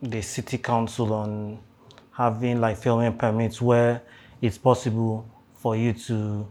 the 0.00 0.22
city 0.22 0.56
council 0.56 1.12
on 1.12 1.58
having 2.10 2.60
like 2.60 2.78
filming 2.78 3.16
permits 3.18 3.60
where 3.60 4.02
it's 4.40 4.58
possible 4.58 5.28
for 5.54 5.76
you 5.76 5.92
to 5.92 6.48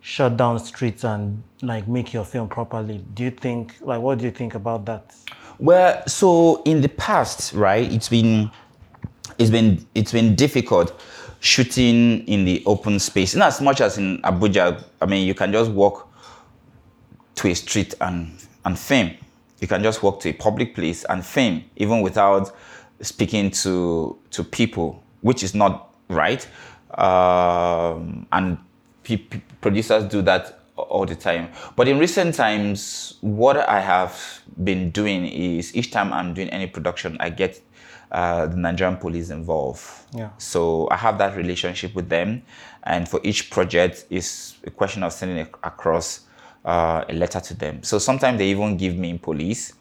shut 0.00 0.36
down 0.36 0.58
streets 0.60 1.04
and 1.04 1.42
like 1.62 1.86
make 1.88 2.14
your 2.14 2.24
film 2.24 2.48
properly 2.48 3.04
do 3.14 3.24
you 3.24 3.30
think 3.30 3.74
like 3.80 4.00
what 4.00 4.18
do 4.18 4.24
you 4.24 4.30
think 4.30 4.54
about 4.54 4.86
that 4.86 5.14
Well, 5.58 6.06
so 6.06 6.62
in 6.62 6.80
the 6.80 6.88
past, 6.88 7.52
right, 7.52 7.92
it's 7.92 8.08
been 8.08 8.50
it's 9.38 9.50
been 9.50 9.84
it's 9.94 10.12
been 10.12 10.36
difficult 10.36 11.00
shooting 11.40 12.26
in 12.28 12.44
the 12.44 12.62
open 12.64 12.98
space. 13.00 13.34
Not 13.34 13.48
as 13.48 13.60
much 13.60 13.80
as 13.80 13.98
in 13.98 14.22
Abuja. 14.22 14.84
I 15.00 15.06
mean, 15.06 15.26
you 15.26 15.34
can 15.34 15.52
just 15.52 15.70
walk 15.72 16.08
to 17.36 17.48
a 17.48 17.54
street 17.54 17.94
and 18.00 18.30
and 18.64 18.78
film. 18.78 19.10
You 19.60 19.68
can 19.68 19.82
just 19.82 20.02
walk 20.02 20.20
to 20.20 20.30
a 20.30 20.32
public 20.32 20.74
place 20.74 21.04
and 21.04 21.24
film, 21.24 21.64
even 21.76 22.00
without 22.00 22.52
speaking 23.00 23.50
to 23.50 24.18
to 24.30 24.44
people, 24.44 25.02
which 25.20 25.42
is 25.42 25.54
not 25.54 25.90
right. 26.08 26.46
Um, 26.96 28.26
and 28.32 28.58
pe- 29.02 29.16
pe- 29.18 29.40
producers 29.60 30.04
do 30.04 30.22
that 30.22 30.60
all 30.76 31.04
the 31.06 31.14
time. 31.14 31.48
But 31.76 31.88
in 31.88 31.98
recent 31.98 32.34
times, 32.34 33.14
what 33.20 33.56
I 33.68 33.80
have 33.80 34.42
been 34.62 34.90
doing 34.90 35.26
is 35.26 35.74
each 35.74 35.90
time 35.90 36.12
I'm 36.12 36.34
doing 36.34 36.48
any 36.50 36.66
production, 36.66 37.16
I 37.20 37.30
get 37.30 37.60
uh, 38.10 38.46
the 38.46 38.56
Nigerian 38.56 38.96
police 38.96 39.30
involved. 39.30 39.82
Yeah. 40.14 40.30
So 40.38 40.88
I 40.90 40.96
have 40.96 41.18
that 41.18 41.36
relationship 41.36 41.94
with 41.94 42.08
them, 42.08 42.42
and 42.84 43.08
for 43.08 43.20
each 43.22 43.50
project, 43.50 44.06
it's 44.08 44.56
a 44.64 44.70
question 44.70 45.02
of 45.02 45.12
sending 45.12 45.38
ac- 45.38 45.50
across 45.62 46.20
uh, 46.68 47.04
a 47.08 47.14
letter 47.14 47.40
to 47.40 47.54
them. 47.54 47.82
So 47.82 47.98
sometimes 47.98 48.38
they 48.38 48.48
even 48.50 48.76
give 48.76 48.96
me 48.96 49.16
police 49.18 49.72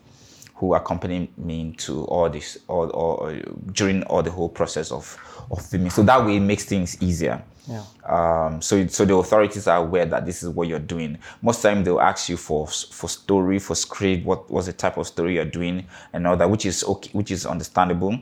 who 0.56 0.74
accompany 0.74 1.30
me 1.38 1.74
to 1.78 2.06
all 2.06 2.30
this, 2.30 2.58
all, 2.68 2.90
all 2.90 3.36
during 3.74 4.04
all 4.04 4.24
the 4.24 4.32
whole 4.32 4.50
process 4.50 4.92
of 4.92 5.06
of 5.52 5.66
filming. 5.66 5.92
So 5.92 6.04
that 6.04 6.26
way, 6.26 6.38
it 6.38 6.42
makes 6.42 6.66
things 6.66 7.02
easier. 7.02 7.44
Yeah. 7.70 7.84
Um, 8.06 8.62
so, 8.62 8.88
so 8.88 9.06
the 9.06 9.16
authorities 9.16 9.68
are 9.68 9.78
aware 9.78 10.06
that 10.06 10.26
this 10.26 10.42
is 10.42 10.50
what 10.50 10.68
you're 10.70 10.80
doing. 10.80 11.18
Most 11.42 11.62
time 11.62 11.84
they'll 11.84 12.00
ask 12.00 12.30
you 12.30 12.38
for 12.38 12.68
for 12.68 13.10
story, 13.10 13.60
for 13.60 13.76
script, 13.76 14.26
what 14.26 14.50
was 14.50 14.66
the 14.66 14.74
type 14.74 14.98
of 14.98 15.08
story 15.08 15.36
you're 15.36 15.46
doing, 15.46 15.86
and 16.14 16.26
all 16.26 16.38
that, 16.38 16.50
which 16.50 16.66
is 16.66 16.84
okay, 16.84 17.10
which 17.14 17.32
is 17.32 17.46
understandable. 17.46 18.18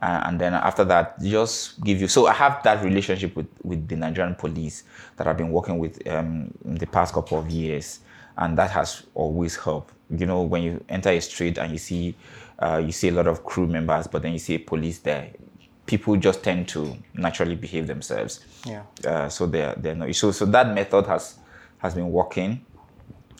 Uh, 0.00 0.22
and 0.26 0.40
then 0.40 0.54
after 0.54 0.84
that, 0.84 1.20
just 1.20 1.80
give 1.82 2.00
you. 2.00 2.08
So 2.08 2.26
I 2.26 2.32
have 2.32 2.62
that 2.64 2.84
relationship 2.84 3.34
with 3.36 3.48
with 3.62 3.88
the 3.88 3.96
Nigerian 3.96 4.34
police 4.34 4.84
that 5.16 5.26
I've 5.26 5.38
been 5.38 5.50
working 5.50 5.78
with 5.78 6.06
um, 6.08 6.52
in 6.64 6.74
the 6.74 6.86
past 6.86 7.14
couple 7.14 7.38
of 7.38 7.50
years, 7.50 8.00
and 8.38 8.56
that 8.56 8.70
has 8.70 9.02
always 9.14 9.56
helped. 9.56 9.92
You 10.10 10.26
know, 10.26 10.42
when 10.42 10.62
you 10.62 10.84
enter 10.88 11.10
a 11.10 11.20
street 11.20 11.58
and 11.58 11.72
you 11.72 11.78
see 11.78 12.14
uh, 12.58 12.82
you 12.84 12.92
see 12.92 13.08
a 13.08 13.12
lot 13.12 13.26
of 13.26 13.44
crew 13.44 13.66
members, 13.66 14.06
but 14.06 14.22
then 14.22 14.32
you 14.32 14.38
see 14.38 14.54
a 14.54 14.58
police 14.58 14.98
there, 14.98 15.30
people 15.86 16.16
just 16.16 16.42
tend 16.42 16.68
to 16.68 16.96
naturally 17.14 17.54
behave 17.54 17.86
themselves. 17.86 18.40
Yeah. 18.66 18.82
Uh, 19.06 19.28
so 19.28 19.46
they're 19.46 19.74
they're 19.76 19.94
no 19.94 20.06
issue. 20.06 20.32
So 20.32 20.46
that 20.46 20.74
method 20.74 21.06
has 21.06 21.38
has 21.78 21.94
been 21.94 22.10
working. 22.10 22.64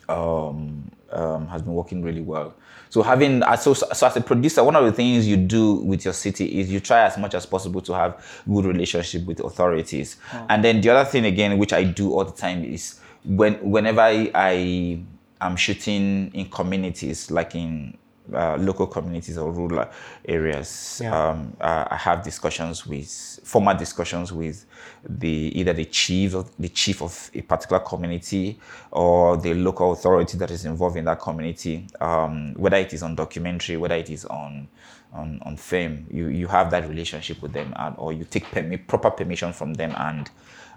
Um, 0.09 0.91
um, 1.11 1.47
has 1.49 1.63
been 1.63 1.73
working 1.73 2.03
really 2.03 2.21
well. 2.21 2.55
So 2.91 3.03
having 3.03 3.43
uh, 3.43 3.57
so, 3.57 3.75
so 3.75 4.07
as 4.07 4.17
a 4.17 4.21
producer, 4.21 4.65
one 4.65 4.77
of 4.77 4.85
the 4.85 4.93
things 4.93 5.27
you 5.27 5.37
do 5.37 5.77
with 5.77 6.05
your 6.05 6.15
city 6.15 6.61
is 6.61 6.71
you 6.71 6.81
try 6.81 7.03
as 7.03 7.19
much 7.19 7.35
as 7.35 7.47
possible 7.47 7.81
to 7.83 7.93
have 7.95 8.43
good 8.51 8.65
relationship 8.65 9.25
with 9.27 9.41
authorities. 9.41 10.17
And 10.49 10.65
then 10.65 10.81
the 10.81 10.91
other 10.91 11.09
thing 11.09 11.25
again, 11.25 11.59
which 11.59 11.73
I 11.73 11.85
do 11.85 12.13
all 12.13 12.25
the 12.25 12.33
time, 12.33 12.65
is 12.65 13.01
when 13.29 13.55
whenever 13.71 14.01
I, 14.01 14.31
I 14.35 15.01
am 15.41 15.57
shooting 15.57 16.31
in 16.35 16.49
communities, 16.51 17.31
like 17.31 17.55
in 17.55 17.97
uh, 18.33 18.57
local 18.59 18.87
communities 18.87 19.39
or 19.39 19.51
rural 19.53 19.87
areas, 20.27 21.01
Yeah. 21.03 21.31
um, 21.31 21.57
I 21.61 21.97
have 21.97 22.23
discussions 22.23 22.87
with 22.87 23.09
formal 23.45 23.75
discussions 23.77 24.33
with 24.33 24.65
the 25.09 25.53
either 25.55 25.73
the 25.73 25.85
chief 25.87 26.35
of 26.35 26.51
the 26.59 26.69
chief 26.69 27.03
of 27.03 27.31
a 27.35 27.43
particular 27.43 27.81
community 27.81 28.59
or 28.91 29.37
the 29.37 29.55
local 29.55 29.93
authority 29.93 30.37
that 30.39 30.51
is 30.51 30.65
involved 30.65 30.97
in 30.97 31.05
that 31.05 31.21
community. 31.21 31.87
Um, 32.01 32.55
whether 32.55 32.77
it 32.79 32.93
is 32.93 33.03
on 33.03 33.15
documentary, 33.15 33.77
whether 33.77 33.95
it 33.97 34.11
is 34.11 34.25
on 34.25 34.69
on, 35.13 35.41
on 35.45 35.57
film, 35.57 36.07
you 36.11 36.29
you 36.29 36.47
have 36.49 36.71
that 36.71 36.89
relationship 36.89 37.41
with 37.43 37.53
them, 37.53 37.73
and, 37.77 37.95
or 37.99 38.13
you 38.13 38.25
take 38.25 38.45
permi- 38.47 38.87
proper 38.87 39.11
permission 39.11 39.53
from 39.55 39.73
them, 39.75 39.95
and 39.97 40.31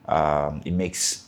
um, 0.07 0.61
it 0.65 0.71
makes 0.73 1.27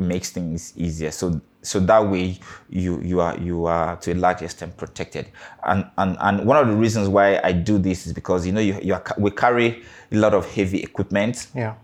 it 0.00 0.06
makes 0.06 0.30
things 0.30 0.72
easier. 0.76 1.10
So 1.10 1.40
so 1.62 1.78
that 1.80 2.08
way 2.08 2.38
you 2.70 3.00
you 3.02 3.20
are 3.20 3.36
you 3.38 3.66
are 3.66 3.96
to 3.96 4.12
a 4.12 4.14
large 4.14 4.42
extent 4.42 4.76
protected. 4.76 5.26
And 5.64 5.84
and 5.98 6.16
and 6.20 6.46
one 6.46 6.56
of 6.56 6.66
the 6.68 6.74
reasons 6.76 7.08
why 7.08 7.38
I 7.44 7.52
do 7.52 7.78
this 7.78 8.06
is 8.06 8.12
because 8.12 8.46
you 8.46 8.52
know 8.52 8.60
you, 8.60 8.78
you 8.82 8.94
are, 8.94 9.04
we 9.18 9.30
carry 9.30 9.82
a 10.10 10.16
lot 10.16 10.34
of 10.34 10.50
heavy 10.50 10.82
equipment 10.82 11.48
Yeah. 11.54 11.74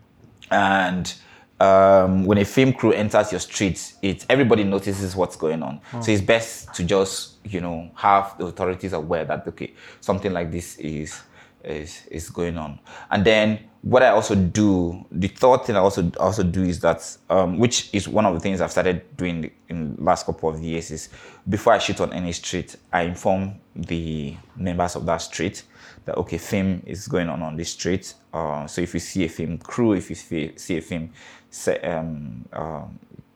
and 0.50 1.14
um, 1.58 2.26
when 2.26 2.36
a 2.38 2.44
film 2.44 2.74
crew 2.74 2.92
enters 2.92 3.32
your 3.32 3.40
streets, 3.40 3.94
it 4.02 4.26
everybody 4.28 4.62
notices 4.64 5.16
what's 5.16 5.36
going 5.36 5.62
on. 5.62 5.80
So 6.02 6.10
it's 6.12 6.20
best 6.22 6.74
to 6.74 6.84
just 6.84 7.36
you 7.44 7.60
know 7.60 7.90
have 7.94 8.36
the 8.38 8.46
authorities 8.46 8.92
aware 8.92 9.24
that 9.24 9.46
okay 9.48 9.72
something 10.00 10.32
like 10.32 10.50
this 10.50 10.76
is 10.78 11.20
is 11.66 12.06
is 12.10 12.30
going 12.30 12.56
on. 12.56 12.78
And 13.10 13.24
then 13.24 13.60
what 13.82 14.02
I 14.02 14.08
also 14.08 14.34
do, 14.34 15.04
the 15.12 15.28
third 15.28 15.64
thing 15.64 15.76
I 15.76 15.80
also 15.80 16.10
also 16.18 16.42
do 16.42 16.64
is 16.64 16.80
that 16.80 17.16
um, 17.30 17.58
which 17.58 17.90
is 17.94 18.08
one 18.08 18.26
of 18.26 18.34
the 18.34 18.40
things 18.40 18.60
I've 18.60 18.72
started 18.72 19.16
doing 19.16 19.50
in 19.68 19.96
the 19.96 20.02
last 20.02 20.26
couple 20.26 20.48
of 20.48 20.60
years 20.60 20.90
is 20.90 21.08
before 21.48 21.72
I 21.74 21.78
shoot 21.78 22.00
on 22.00 22.12
any 22.12 22.32
street, 22.32 22.76
I 22.92 23.02
inform 23.02 23.54
the 23.74 24.36
members 24.56 24.96
of 24.96 25.06
that 25.06 25.18
street 25.18 25.62
that 26.04 26.16
okay, 26.16 26.38
film 26.38 26.82
is 26.86 27.08
going 27.08 27.28
on 27.28 27.42
on 27.42 27.56
this 27.56 27.72
street. 27.72 28.14
Uh, 28.32 28.66
so 28.66 28.80
if 28.80 28.94
you 28.94 29.00
see 29.00 29.24
a 29.24 29.28
film 29.28 29.58
crew, 29.58 29.92
if 29.92 30.08
you 30.08 30.16
see, 30.16 30.52
see 30.56 30.78
a 30.78 30.80
film 30.80 31.10
set, 31.50 31.84
um, 31.84 32.44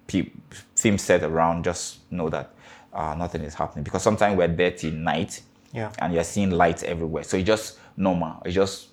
pe- 0.07 0.31
film 0.77 0.99
set 0.99 1.23
around, 1.23 1.65
just 1.65 2.11
know 2.13 2.29
that 2.29 2.53
uh, 2.93 3.15
nothing 3.17 3.43
is 3.43 3.55
happening 3.55 3.83
because 3.85 4.03
sometimes 4.03 4.37
we're 4.37 4.49
there 4.49 4.71
till 4.71 4.93
night, 4.93 5.43
Yeah. 5.73 5.91
and 5.99 6.13
you're 6.15 6.25
seeing 6.25 6.51
lights 6.51 6.83
everywhere. 6.85 7.23
So 7.25 7.37
you 7.37 7.43
just 7.45 7.79
normal. 7.97 8.43
It's 8.45 8.55
just 8.55 8.89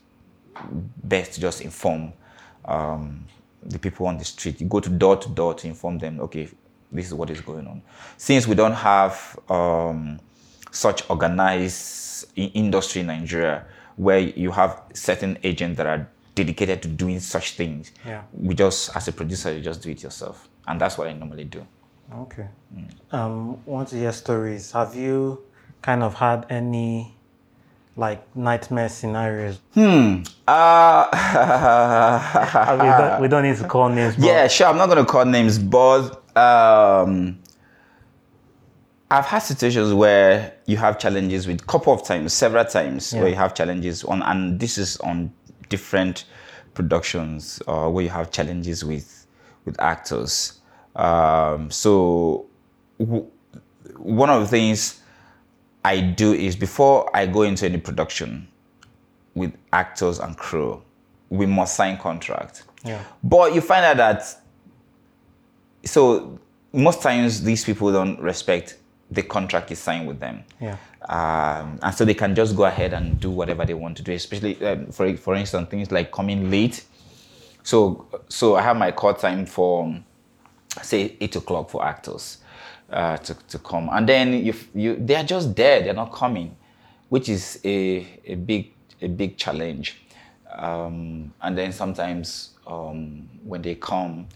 best 1.03 1.33
to 1.33 1.41
just 1.41 1.62
inform 1.62 2.13
um, 2.65 3.25
the 3.63 3.79
people 3.79 4.07
on 4.07 4.17
the 4.17 4.25
street. 4.25 4.60
You 4.62 4.67
go 4.67 4.79
to 4.79 4.89
door 4.89 5.17
to 5.17 5.29
door 5.29 5.53
to 5.55 5.67
inform 5.67 5.99
them, 5.99 6.19
okay, 6.21 6.49
this 6.91 7.07
is 7.07 7.13
what 7.13 7.29
is 7.29 7.41
going 7.41 7.67
on. 7.67 7.81
Since 8.17 8.47
we 8.47 8.55
don't 8.55 8.73
have 8.73 9.38
um, 9.49 10.19
such 10.71 11.10
organized 11.10 12.25
industry 12.36 13.01
in 13.01 13.07
Nigeria 13.07 13.65
where 13.95 14.19
you 14.19 14.51
have 14.51 14.81
certain 14.93 15.38
agents 15.43 15.77
that 15.77 15.88
are 15.88 16.07
dedicated 16.36 16.83
to 16.83 16.88
doing 16.88 17.19
such 17.19 17.53
things. 17.53 17.91
Yeah. 18.05 18.21
We 18.31 18.53
just, 18.53 18.95
as 18.95 19.07
a 19.07 19.12
producer, 19.12 19.51
you 19.51 19.62
just 19.62 19.81
do 19.81 19.89
it 19.89 20.03
yourself, 20.03 20.47
and 20.67 20.79
that's 20.79 20.97
what 20.97 21.07
I 21.07 21.13
normally 21.13 21.45
do. 21.45 21.65
Okay. 22.13 22.47
Um, 23.12 23.63
want 23.65 23.89
to 23.89 23.95
hear 23.97 24.12
stories. 24.12 24.71
Have 24.71 24.95
you 24.95 25.43
kind 25.81 26.03
of 26.03 26.13
had 26.13 26.45
any 26.49 27.16
like 27.97 28.36
nightmare 28.36 28.88
scenarios? 28.89 29.60
Hmm. 29.73 30.21
Uh, 30.47 31.07
Uh, 31.12 32.77
we, 32.81 32.88
don't, 32.88 33.21
we 33.23 33.27
don't 33.27 33.43
need 33.43 33.57
to 33.57 33.67
call 33.67 33.89
names. 33.89 34.15
But 34.15 34.23
yeah, 34.25 34.47
sure. 34.47 34.67
I'm 34.67 34.77
not 34.77 34.86
going 34.86 34.99
to 35.03 35.12
call 35.12 35.25
names, 35.25 35.57
but 35.60 36.21
um, 36.38 37.39
I've 39.10 39.25
had 39.25 39.39
situations 39.39 39.93
where 39.93 40.53
you 40.67 40.77
have 40.77 40.99
challenges 40.99 41.47
with 41.47 41.65
couple 41.65 41.91
of 41.93 42.03
times, 42.03 42.33
several 42.33 42.65
times, 42.65 43.13
Yeah. 43.13 43.21
where 43.21 43.29
you 43.29 43.36
have 43.36 43.53
challenges 43.55 44.03
on, 44.03 44.21
and 44.21 44.60
this 44.60 44.77
is 44.77 44.97
on 44.97 45.33
different 45.69 46.25
productions, 46.73 47.62
uh, 47.67 47.89
where 47.89 48.03
you 48.03 48.10
have 48.12 48.31
challenges 48.31 48.86
with 48.86 49.25
with 49.65 49.79
actors. 49.81 50.60
Um, 50.95 51.69
so 51.71 52.45
w- 52.99 53.27
one 53.97 54.29
of 54.29 54.41
the 54.41 54.47
things 54.47 55.01
I 55.88 56.02
do 56.02 56.34
is 56.34 56.58
before 56.58 57.10
I 57.15 57.26
go 57.26 57.43
into 57.43 57.65
any 57.65 57.78
production 57.78 58.50
with 59.36 59.54
actors 59.71 60.19
and 60.19 60.38
crew, 60.38 60.84
we 61.30 61.45
must 61.45 61.78
sign 61.78 61.97
contract. 61.97 62.63
Yeah. 62.84 63.02
But 63.23 63.56
you 63.56 63.62
find 63.62 63.86
out 63.86 63.95
that 63.95 64.41
so 65.86 66.39
most 66.73 67.02
times 67.02 67.41
these 67.41 67.63
people 67.63 67.89
don't 67.93 68.19
respect 68.19 68.78
the 69.12 69.21
contract 69.21 69.69
you 69.69 69.78
signed 69.78 70.10
with 70.10 70.19
them. 70.19 70.43
Yeah. 70.60 70.76
Um, 71.08 71.80
and 71.82 71.95
so 71.95 72.04
they 72.04 72.13
can 72.13 72.36
just 72.36 72.58
go 72.58 72.65
ahead 72.65 72.93
and 72.93 73.17
do 73.17 73.32
whatever 73.32 73.65
they 73.65 73.73
want 73.73 73.95
to 73.95 74.04
do, 74.04 74.12
especially 74.12 74.62
um, 74.65 74.88
for 74.88 75.15
for 75.15 75.36
instance 75.36 75.69
things 75.69 75.89
like 75.89 76.12
coming 76.12 76.52
late. 76.52 76.84
So 77.63 78.08
so 78.28 78.58
I 78.58 78.62
have 78.62 78.76
my 78.76 78.91
call 78.91 79.13
time 79.13 79.45
for 79.45 79.97
say 80.82 81.15
eight 81.21 81.38
o'clock 81.38 81.69
for 81.69 81.86
actors 81.86 82.39
uh, 82.91 83.17
to, 83.17 83.34
to 83.34 83.60
come, 83.60 83.89
and 83.91 84.08
then 84.08 84.34
you 84.34 84.54
you 84.73 84.95
they 84.95 85.15
are 85.15 85.23
just 85.23 85.56
there, 85.56 85.82
they're 85.82 85.93
not 85.93 86.12
coming, 86.12 86.56
which 87.10 87.30
is 87.30 87.60
a 87.63 88.08
a 88.26 88.36
big 88.36 88.71
a 89.02 89.08
big 89.08 89.38
challenge. 89.38 89.97
Um, 90.56 91.34
and 91.41 91.58
then 91.58 91.71
sometimes 91.71 92.52
um, 92.65 93.30
when 93.43 93.62
they 93.62 93.76
come, 93.76 94.28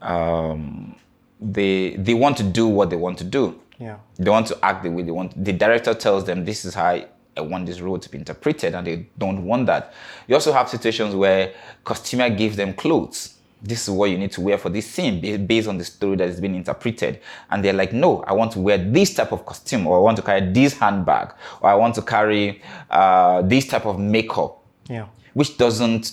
um, 0.00 0.94
they 1.40 1.96
they 1.96 2.14
want 2.14 2.36
to 2.38 2.42
do 2.42 2.68
what 2.68 2.90
they 2.90 2.96
want 2.96 3.18
to 3.18 3.24
do. 3.24 3.60
Yeah. 3.78 3.96
They 4.16 4.30
want 4.30 4.46
to 4.48 4.58
act 4.64 4.82
the 4.82 4.90
way 4.90 5.02
they 5.02 5.10
want. 5.10 5.44
The 5.44 5.52
director 5.52 5.94
tells 5.94 6.24
them 6.24 6.44
this 6.44 6.64
is 6.64 6.74
how 6.74 7.00
I 7.36 7.40
want 7.40 7.66
this 7.66 7.80
role 7.80 7.98
to 7.98 8.10
be 8.10 8.18
interpreted, 8.18 8.74
and 8.74 8.86
they 8.86 9.08
don't 9.16 9.44
want 9.44 9.66
that. 9.66 9.94
You 10.26 10.34
also 10.34 10.52
have 10.52 10.68
situations 10.68 11.14
where 11.14 11.52
costumer 11.84 12.30
gives 12.30 12.56
them 12.56 12.74
clothes. 12.74 13.34
This 13.60 13.82
is 13.88 13.90
what 13.90 14.10
you 14.10 14.18
need 14.18 14.30
to 14.32 14.40
wear 14.40 14.56
for 14.58 14.68
this 14.70 14.86
scene 14.88 15.20
based 15.46 15.68
on 15.68 15.78
the 15.78 15.84
story 15.84 16.16
that 16.16 16.28
is 16.28 16.40
being 16.40 16.54
interpreted. 16.54 17.20
And 17.50 17.64
they're 17.64 17.72
like, 17.72 17.92
no, 17.92 18.22
I 18.22 18.32
want 18.32 18.52
to 18.52 18.60
wear 18.60 18.78
this 18.78 19.14
type 19.14 19.32
of 19.32 19.44
costume, 19.44 19.86
or 19.86 19.96
I 19.98 20.00
want 20.00 20.16
to 20.18 20.22
carry 20.22 20.52
this 20.52 20.78
handbag, 20.78 21.32
or 21.60 21.70
I 21.70 21.74
want 21.74 21.94
to 21.96 22.02
carry 22.02 22.62
uh, 22.90 23.42
this 23.42 23.66
type 23.66 23.84
of 23.86 23.98
makeup 23.98 24.62
Yeah. 24.88 25.06
which 25.34 25.58
doesn't 25.58 26.12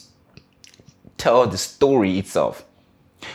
tell 1.18 1.48
the 1.48 1.58
story 1.58 2.18
itself. 2.18 2.66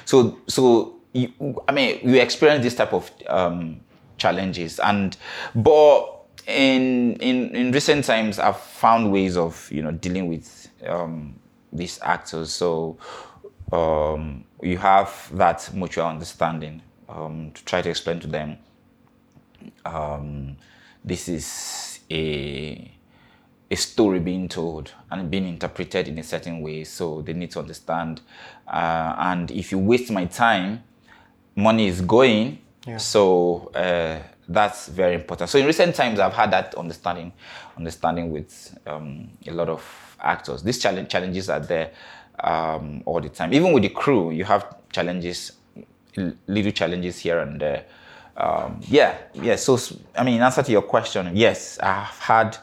So, 0.04 0.38
so 0.46 0.96
you, 1.12 1.32
I 1.68 1.72
mean, 1.72 2.00
you 2.02 2.20
experience 2.20 2.62
this 2.64 2.74
type 2.74 2.92
of 2.92 3.10
um, 3.28 3.80
challenges, 4.18 4.78
and 4.80 5.16
but 5.54 6.16
in 6.46 7.14
in 7.20 7.54
in 7.56 7.72
recent 7.72 8.04
times, 8.04 8.38
I've 8.38 8.58
found 8.60 9.10
ways 9.12 9.36
of 9.36 9.68
you 9.72 9.82
know 9.82 9.92
dealing 9.92 10.28
with 10.28 10.68
um, 10.86 11.34
these 11.72 11.98
actors. 12.02 12.52
So 12.52 12.98
um, 13.72 14.44
you 14.62 14.78
have 14.78 15.30
that 15.32 15.70
mutual 15.74 16.06
understanding 16.06 16.82
um, 17.08 17.50
to 17.54 17.64
try 17.64 17.82
to 17.82 17.90
explain 17.90 18.20
to 18.20 18.26
them 18.26 18.58
um, 19.84 20.56
this 21.04 21.28
is 21.28 22.00
a 22.10 22.90
a 23.70 23.76
story 23.76 24.18
being 24.18 24.48
told 24.48 24.92
and 25.10 25.30
being 25.30 25.46
interpreted 25.46 26.08
in 26.08 26.18
a 26.18 26.24
certain 26.24 26.60
way. 26.60 26.82
So 26.82 27.22
they 27.22 27.32
need 27.32 27.52
to 27.52 27.60
understand. 27.60 28.20
Uh, 28.66 29.14
and 29.16 29.50
if 29.52 29.70
you 29.70 29.78
waste 29.78 30.10
my 30.10 30.24
time, 30.24 30.82
money 31.54 31.86
is 31.86 32.00
going. 32.00 32.58
Yeah. 32.84 32.96
So 32.96 33.70
uh, 33.74 34.18
that's 34.48 34.88
very 34.88 35.14
important. 35.14 35.50
So 35.50 35.58
in 35.58 35.66
recent 35.66 35.94
times, 35.94 36.18
I've 36.18 36.32
had 36.32 36.50
that 36.50 36.74
understanding, 36.74 37.32
understanding 37.76 38.32
with 38.32 38.76
um, 38.88 39.30
a 39.46 39.52
lot 39.52 39.68
of 39.68 40.16
actors. 40.18 40.64
These 40.64 40.80
challenge, 40.80 41.08
challenges 41.08 41.48
are 41.48 41.60
there 41.60 41.92
um, 42.42 43.02
all 43.06 43.20
the 43.20 43.28
time. 43.28 43.52
Even 43.52 43.72
with 43.72 43.82
the 43.82 43.88
crew, 43.88 44.30
you 44.30 44.44
have 44.44 44.76
challenges, 44.92 45.52
little 46.46 46.72
challenges 46.72 47.18
here 47.18 47.40
and 47.40 47.60
there. 47.60 47.84
Um, 48.36 48.80
yeah, 48.88 49.18
yeah. 49.34 49.56
So 49.56 49.78
I 50.16 50.24
mean, 50.24 50.36
in 50.36 50.42
answer 50.42 50.62
to 50.62 50.72
your 50.72 50.82
question, 50.82 51.36
yes, 51.36 51.78
I've 51.80 52.18
had 52.18 52.56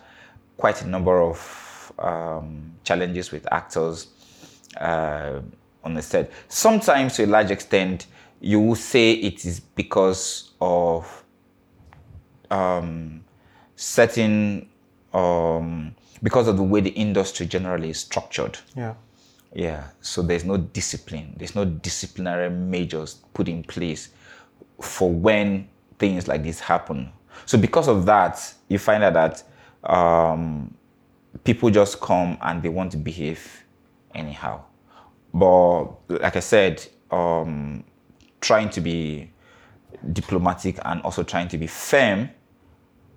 quite 0.57 0.81
a 0.81 0.87
number 0.87 1.21
of 1.21 1.91
um, 1.99 2.73
challenges 2.83 3.31
with 3.31 3.51
actors 3.51 4.07
uh, 4.79 5.39
on 5.83 5.93
the 5.93 6.01
set. 6.01 6.31
Sometimes, 6.47 7.15
to 7.17 7.25
a 7.25 7.27
large 7.27 7.51
extent, 7.51 8.07
you 8.39 8.59
will 8.59 8.75
say 8.75 9.13
it 9.13 9.45
is 9.45 9.59
because 9.59 10.51
of 10.61 11.23
um, 12.49 13.23
certain, 13.75 14.67
um, 15.13 15.95
because 16.23 16.47
of 16.47 16.57
the 16.57 16.63
way 16.63 16.81
the 16.81 16.91
industry 16.91 17.45
generally 17.45 17.89
is 17.89 17.99
structured. 17.99 18.57
Yeah. 18.75 18.95
Yeah, 19.53 19.87
so 20.01 20.21
there's 20.21 20.43
no 20.43 20.57
discipline. 20.57 21.35
There's 21.37 21.55
no 21.55 21.65
disciplinary 21.65 22.49
measures 22.49 23.15
put 23.33 23.47
in 23.47 23.63
place 23.63 24.09
for 24.81 25.11
when 25.11 25.67
things 25.97 26.27
like 26.27 26.43
this 26.43 26.59
happen. 26.59 27.11
So 27.45 27.57
because 27.57 27.87
of 27.87 28.05
that, 28.05 28.53
you 28.67 28.79
find 28.79 29.03
out 29.03 29.13
that 29.13 29.43
um, 29.89 30.73
people 31.43 31.69
just 31.69 31.99
come 31.99 32.37
and 32.41 32.61
they 32.61 32.69
want 32.69 32.91
to 32.91 32.97
behave 32.97 33.63
anyhow. 34.13 34.63
But 35.33 35.85
like 36.09 36.35
I 36.35 36.39
said, 36.41 36.85
um, 37.11 37.83
trying 38.41 38.69
to 38.71 38.81
be 38.81 39.31
diplomatic 40.13 40.77
and 40.85 41.01
also 41.01 41.23
trying 41.23 41.47
to 41.49 41.57
be 41.57 41.67
firm 41.67 42.29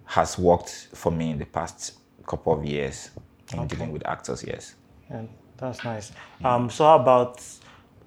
has 0.04 0.38
worked 0.38 0.88
for 0.94 1.12
me 1.12 1.30
in 1.30 1.38
the 1.38 1.46
past 1.46 1.98
couple 2.26 2.52
of 2.52 2.64
years 2.64 3.10
in 3.52 3.66
dealing 3.66 3.92
with 3.92 4.06
actors. 4.06 4.44
Yes. 4.44 4.74
And 5.08 5.28
that's 5.61 5.85
nice. 5.85 6.12
Um, 6.44 6.70
so 6.70 6.85
how 6.85 6.96
about 6.99 7.42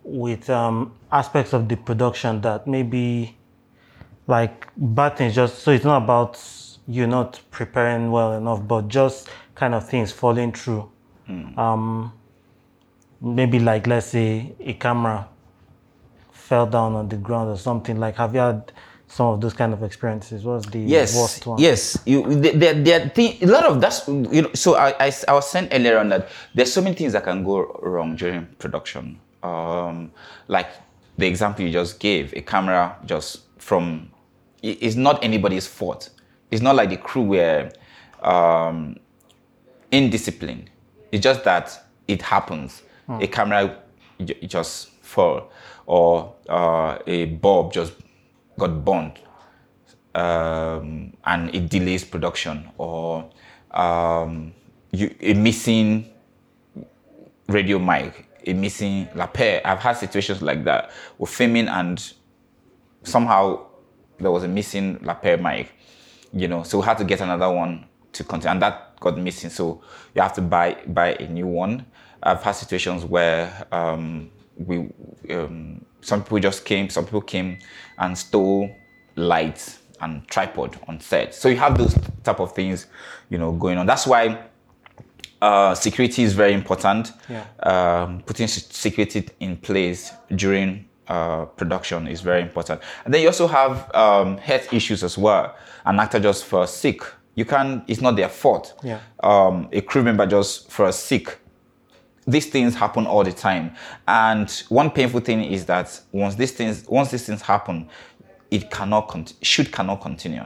with 0.04 0.50
um, 0.50 0.94
aspects 1.12 1.54
of 1.54 1.70
the 1.70 1.78
production 1.78 2.42
that 2.42 2.68
maybe 2.68 3.38
like 4.28 4.68
bad 4.76 5.18
things 5.18 5.36
just 5.36 5.60
so 5.60 5.72
it's 5.72 5.86
not 5.86 6.04
about 6.04 6.42
you 6.88 7.08
not 7.08 7.40
preparing 7.52 8.12
well 8.12 8.34
enough, 8.34 8.68
but 8.68 8.88
just 8.88 9.30
kind 9.56 9.74
of 9.74 9.88
things 9.88 10.12
falling 10.12 10.52
through. 10.52 10.90
Um, 11.58 12.14
maybe 13.22 13.60
like 13.60 13.88
let's 13.88 14.08
say 14.08 14.54
a 14.60 14.74
camera 14.74 15.28
fell 16.32 16.66
down 16.66 16.94
on 16.94 17.08
the 17.08 17.16
ground 17.16 17.50
or 17.50 17.58
something. 17.58 18.00
Like 18.00 18.16
have 18.16 18.34
you 18.34 18.42
had 18.42 18.72
some 19.14 19.28
of 19.28 19.42
those 19.42 19.54
kind 19.54 19.74
of 19.74 19.84
experiences? 19.84 20.44
What's 20.44 20.66
the 20.68 20.80
yes 20.80 21.16
worst 21.16 21.46
one? 21.46 21.60
yes. 21.62 21.98
You 22.06 22.24
there, 22.36 22.74
there 22.74 23.02
are 23.06 23.12
a 23.16 23.46
lot 23.46 23.66
of 23.66 23.80
that's 23.80 24.08
you 24.08 24.42
know 24.42 24.52
so 24.54 24.76
I, 24.76 24.90
I 25.08 25.14
i 25.28 25.34
was 25.34 25.48
saying 25.50 25.68
earlier 25.72 26.00
on 26.00 26.10
that 26.10 26.30
there's 26.56 26.74
so 26.74 26.82
many 26.82 26.96
things 26.96 27.14
that 27.14 27.24
can 27.24 27.44
go 27.44 27.80
wrong 27.84 28.16
during 28.16 28.48
production. 28.58 29.20
Um 29.44 30.12
like 30.48 30.70
the 31.18 31.28
example 31.28 31.64
you 31.66 31.72
just 31.72 32.00
gave 32.00 32.34
a 32.34 32.42
camera 32.42 32.98
just 33.06 33.42
from 33.60 34.10
it- 34.64 34.80
it's 34.82 34.96
not 34.96 35.24
anybody's 35.24 35.68
fault. 35.68 36.10
It's 36.50 36.62
not 36.62 36.76
like 36.76 36.90
the 36.90 36.98
crew 36.98 37.24
were 37.24 37.70
um 38.24 38.96
indisciplined. 39.92 40.68
It's 41.12 41.24
just 41.24 41.44
that 41.44 41.86
it 42.08 42.22
happens. 42.22 42.82
A 43.10 43.28
camera 43.28 43.78
j- 44.24 44.48
just 44.48 44.90
fall 45.04 45.52
or 45.86 46.34
uh, 46.50 46.98
a 47.06 47.26
bulb 47.26 47.74
just 47.74 47.92
got 48.58 48.86
burnt 48.86 49.20
um, 50.16 51.14
and 51.26 51.54
it 51.56 51.70
delays 51.70 52.04
production 52.04 52.70
or 52.78 53.30
um, 53.72 54.54
you, 54.92 55.14
a 55.20 55.34
missing 55.34 56.10
radio 57.48 57.80
mic, 57.80 58.28
a 58.46 58.54
missing 58.54 59.08
lapel. 59.16 59.62
I've 59.66 59.80
had 59.80 59.94
situations 59.94 60.42
like 60.42 60.64
that. 60.66 60.92
We're 61.18 61.28
filming 61.28 61.68
and 61.68 62.14
somehow 63.04 63.66
there 64.20 64.32
was 64.32 64.44
a 64.44 64.48
missing 64.48 65.00
lapel 65.02 65.38
mic, 65.38 65.72
you 66.32 66.48
know, 66.48 66.64
so 66.64 66.80
we 66.80 66.86
had 66.86 66.98
to 67.00 67.04
get 67.04 67.22
another 67.22 67.52
one 67.52 67.86
to 68.14 68.24
continue, 68.24 68.52
and 68.52 68.62
that 68.62 69.00
got 69.00 69.18
missing. 69.18 69.50
So 69.50 69.82
you 70.16 70.22
have 70.22 70.34
to 70.34 70.42
buy 70.42 70.78
buy 70.88 71.16
a 71.16 71.28
new 71.28 71.48
one. 71.48 71.86
I've 72.22 72.42
had 72.42 72.54
situations 72.54 73.04
where 73.04 73.68
um, 73.72 74.30
we 74.56 74.90
um, 75.32 75.84
some 76.04 76.24
people 76.24 76.40
just 76.40 76.66
came, 76.66 76.90
some 76.90 77.06
people 77.06 77.22
came 77.22 77.60
and 77.98 78.18
stole 78.18 78.70
lights 79.16 79.80
and 80.02 80.28
tripod 80.28 80.78
on 80.88 81.00
set. 81.00 81.34
So 81.34 81.50
you 81.50 81.58
have 81.58 81.78
those 81.78 81.98
type 82.24 82.40
of 82.40 82.54
things, 82.54 82.88
you 83.30 83.38
know, 83.38 83.52
going 83.52 83.78
on. 83.78 83.86
That's 83.86 84.06
why 84.06 84.38
uh, 85.42 85.76
security 85.76 86.24
is 86.24 86.34
very 86.34 86.54
important. 86.54 87.14
Yeah. 87.30 87.46
Um, 87.64 88.22
putting 88.22 88.48
security 88.48 89.28
in 89.40 89.58
place 89.58 90.12
during 90.36 90.88
uh, 91.08 91.46
production 91.46 92.08
is 92.08 92.22
very 92.22 92.42
important. 92.42 92.82
And 93.06 93.14
then 93.14 93.22
you 93.22 93.28
also 93.28 93.48
have 93.48 93.94
um, 93.96 94.38
health 94.38 94.74
issues 94.74 95.04
as 95.04 95.18
well. 95.18 95.56
An 95.86 96.00
actor 96.00 96.20
just 96.20 96.46
for 96.46 96.66
sick, 96.66 97.02
you 97.36 97.46
can. 97.46 97.84
It's 97.88 98.02
not 98.02 98.16
their 98.16 98.30
fault. 98.30 98.80
Yeah. 98.84 99.00
Um, 99.22 99.68
a 99.72 99.82
crew 99.82 100.04
member 100.04 100.26
just 100.26 100.72
for 100.72 100.92
sick. 100.92 101.40
These 102.26 102.48
things 102.48 102.76
happen 102.76 103.06
all 103.06 103.24
the 103.24 103.34
time, 103.34 103.76
and 104.08 104.50
one 104.70 104.92
painful 104.92 105.20
thing 105.20 105.44
is 105.44 105.66
that 105.66 106.00
once 106.12 106.36
these 106.36 106.52
things 106.52 106.86
once 106.88 107.12
these 107.12 107.26
things 107.26 107.42
happen, 107.42 107.90
it 108.50 108.72
cannot 108.72 109.08
cont- 109.10 109.34
shoot 109.42 109.72
cannot 109.72 110.02
continue 110.02 110.46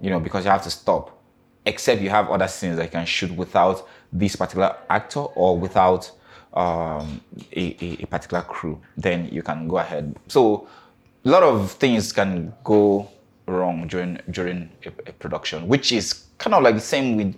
you 0.00 0.10
know, 0.10 0.20
because 0.20 0.44
you 0.44 0.50
have 0.50 0.62
to 0.62 0.70
stop. 0.70 1.18
Except 1.64 2.00
you 2.00 2.08
have 2.10 2.30
other 2.30 2.48
scenes 2.48 2.76
that 2.76 2.84
you 2.84 2.90
can 2.90 3.04
shoot 3.04 3.30
without 3.32 3.86
this 4.12 4.34
particular 4.34 4.76
actor 4.88 5.20
or 5.20 5.58
without 5.58 6.10
um, 6.54 7.20
a, 7.52 7.76
a, 7.80 8.02
a 8.02 8.06
particular 8.06 8.42
crew, 8.42 8.80
then 8.96 9.28
you 9.30 9.42
can 9.42 9.68
go 9.68 9.78
ahead. 9.78 10.16
So 10.28 10.68
a 11.24 11.28
lot 11.28 11.42
of 11.42 11.72
things 11.72 12.12
can 12.12 12.54
go 12.64 13.10
wrong 13.46 13.86
during 13.88 14.18
during 14.30 14.70
a, 14.86 14.88
a 15.06 15.12
production, 15.12 15.68
which 15.68 15.92
is 15.92 16.24
kind 16.38 16.54
of 16.54 16.62
like 16.62 16.76
the 16.76 16.80
same 16.80 17.16
with 17.16 17.36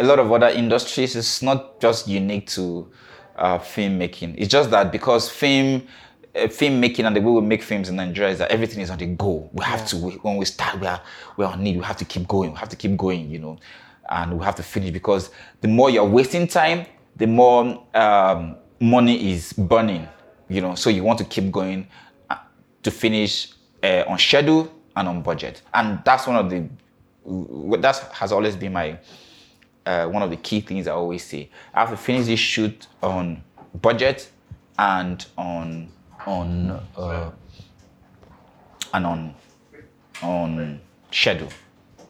a 0.00 0.04
lot 0.04 0.18
of 0.18 0.32
other 0.32 0.48
industries. 0.48 1.14
It's 1.14 1.42
not 1.42 1.80
just 1.80 2.08
unique 2.08 2.48
to 2.50 2.90
uh, 3.36 3.58
filmmaking. 3.58 4.34
It's 4.38 4.48
just 4.48 4.70
that 4.70 4.90
because 4.90 5.28
film 5.28 5.86
uh, 6.34 6.40
filmmaking 6.40 7.06
and 7.06 7.14
the 7.14 7.20
way 7.20 7.32
we 7.32 7.40
make 7.42 7.62
films 7.62 7.88
in 7.88 7.96
Nigeria 7.96 8.30
is 8.30 8.38
that 8.38 8.50
everything 8.50 8.80
is 8.80 8.90
on 8.90 8.98
the 8.98 9.06
go. 9.06 9.50
We 9.52 9.64
have 9.64 9.86
to 9.88 9.96
we, 9.96 10.12
when 10.12 10.36
we 10.36 10.44
start, 10.46 10.80
we 10.80 10.86
are 10.86 11.02
we're 11.36 11.46
on 11.46 11.62
need. 11.62 11.76
We 11.76 11.84
have 11.84 11.98
to 11.98 12.04
keep 12.04 12.26
going. 12.26 12.52
We 12.52 12.58
have 12.58 12.68
to 12.70 12.76
keep 12.76 12.96
going. 12.96 13.30
You 13.30 13.38
know, 13.40 13.58
and 14.08 14.38
we 14.38 14.44
have 14.44 14.54
to 14.56 14.62
finish 14.62 14.90
because 14.90 15.30
the 15.60 15.68
more 15.68 15.90
you're 15.90 16.04
wasting 16.04 16.46
time, 16.46 16.86
the 17.16 17.26
more 17.26 17.84
um, 17.94 18.56
money 18.80 19.32
is 19.32 19.52
burning. 19.52 20.08
You 20.48 20.62
know, 20.62 20.74
so 20.74 20.90
you 20.90 21.04
want 21.04 21.18
to 21.18 21.24
keep 21.24 21.50
going 21.50 21.86
uh, 22.30 22.36
to 22.82 22.90
finish 22.90 23.52
uh, 23.82 24.04
on 24.08 24.18
schedule 24.18 24.72
and 24.96 25.08
on 25.08 25.22
budget, 25.22 25.62
and 25.74 26.00
that's 26.04 26.26
one 26.26 26.36
of 26.36 26.50
the 26.50 26.68
that 27.80 27.96
has 28.12 28.32
always 28.32 28.56
been 28.56 28.72
my 28.72 28.98
uh, 29.86 30.06
one 30.06 30.22
of 30.22 30.30
the 30.30 30.36
key 30.36 30.60
things 30.60 30.86
I 30.86 30.92
always 30.92 31.24
say. 31.24 31.50
I 31.74 31.80
have 31.80 31.90
to 31.90 31.96
finish 31.96 32.26
this 32.26 32.40
shoot 32.40 32.86
on 33.02 33.42
budget 33.80 34.30
and 34.78 35.24
on 35.36 35.88
on 36.26 36.80
uh, 36.96 37.30
and 38.94 39.06
on 39.06 39.34
on 40.22 40.80
schedule. 41.10 41.48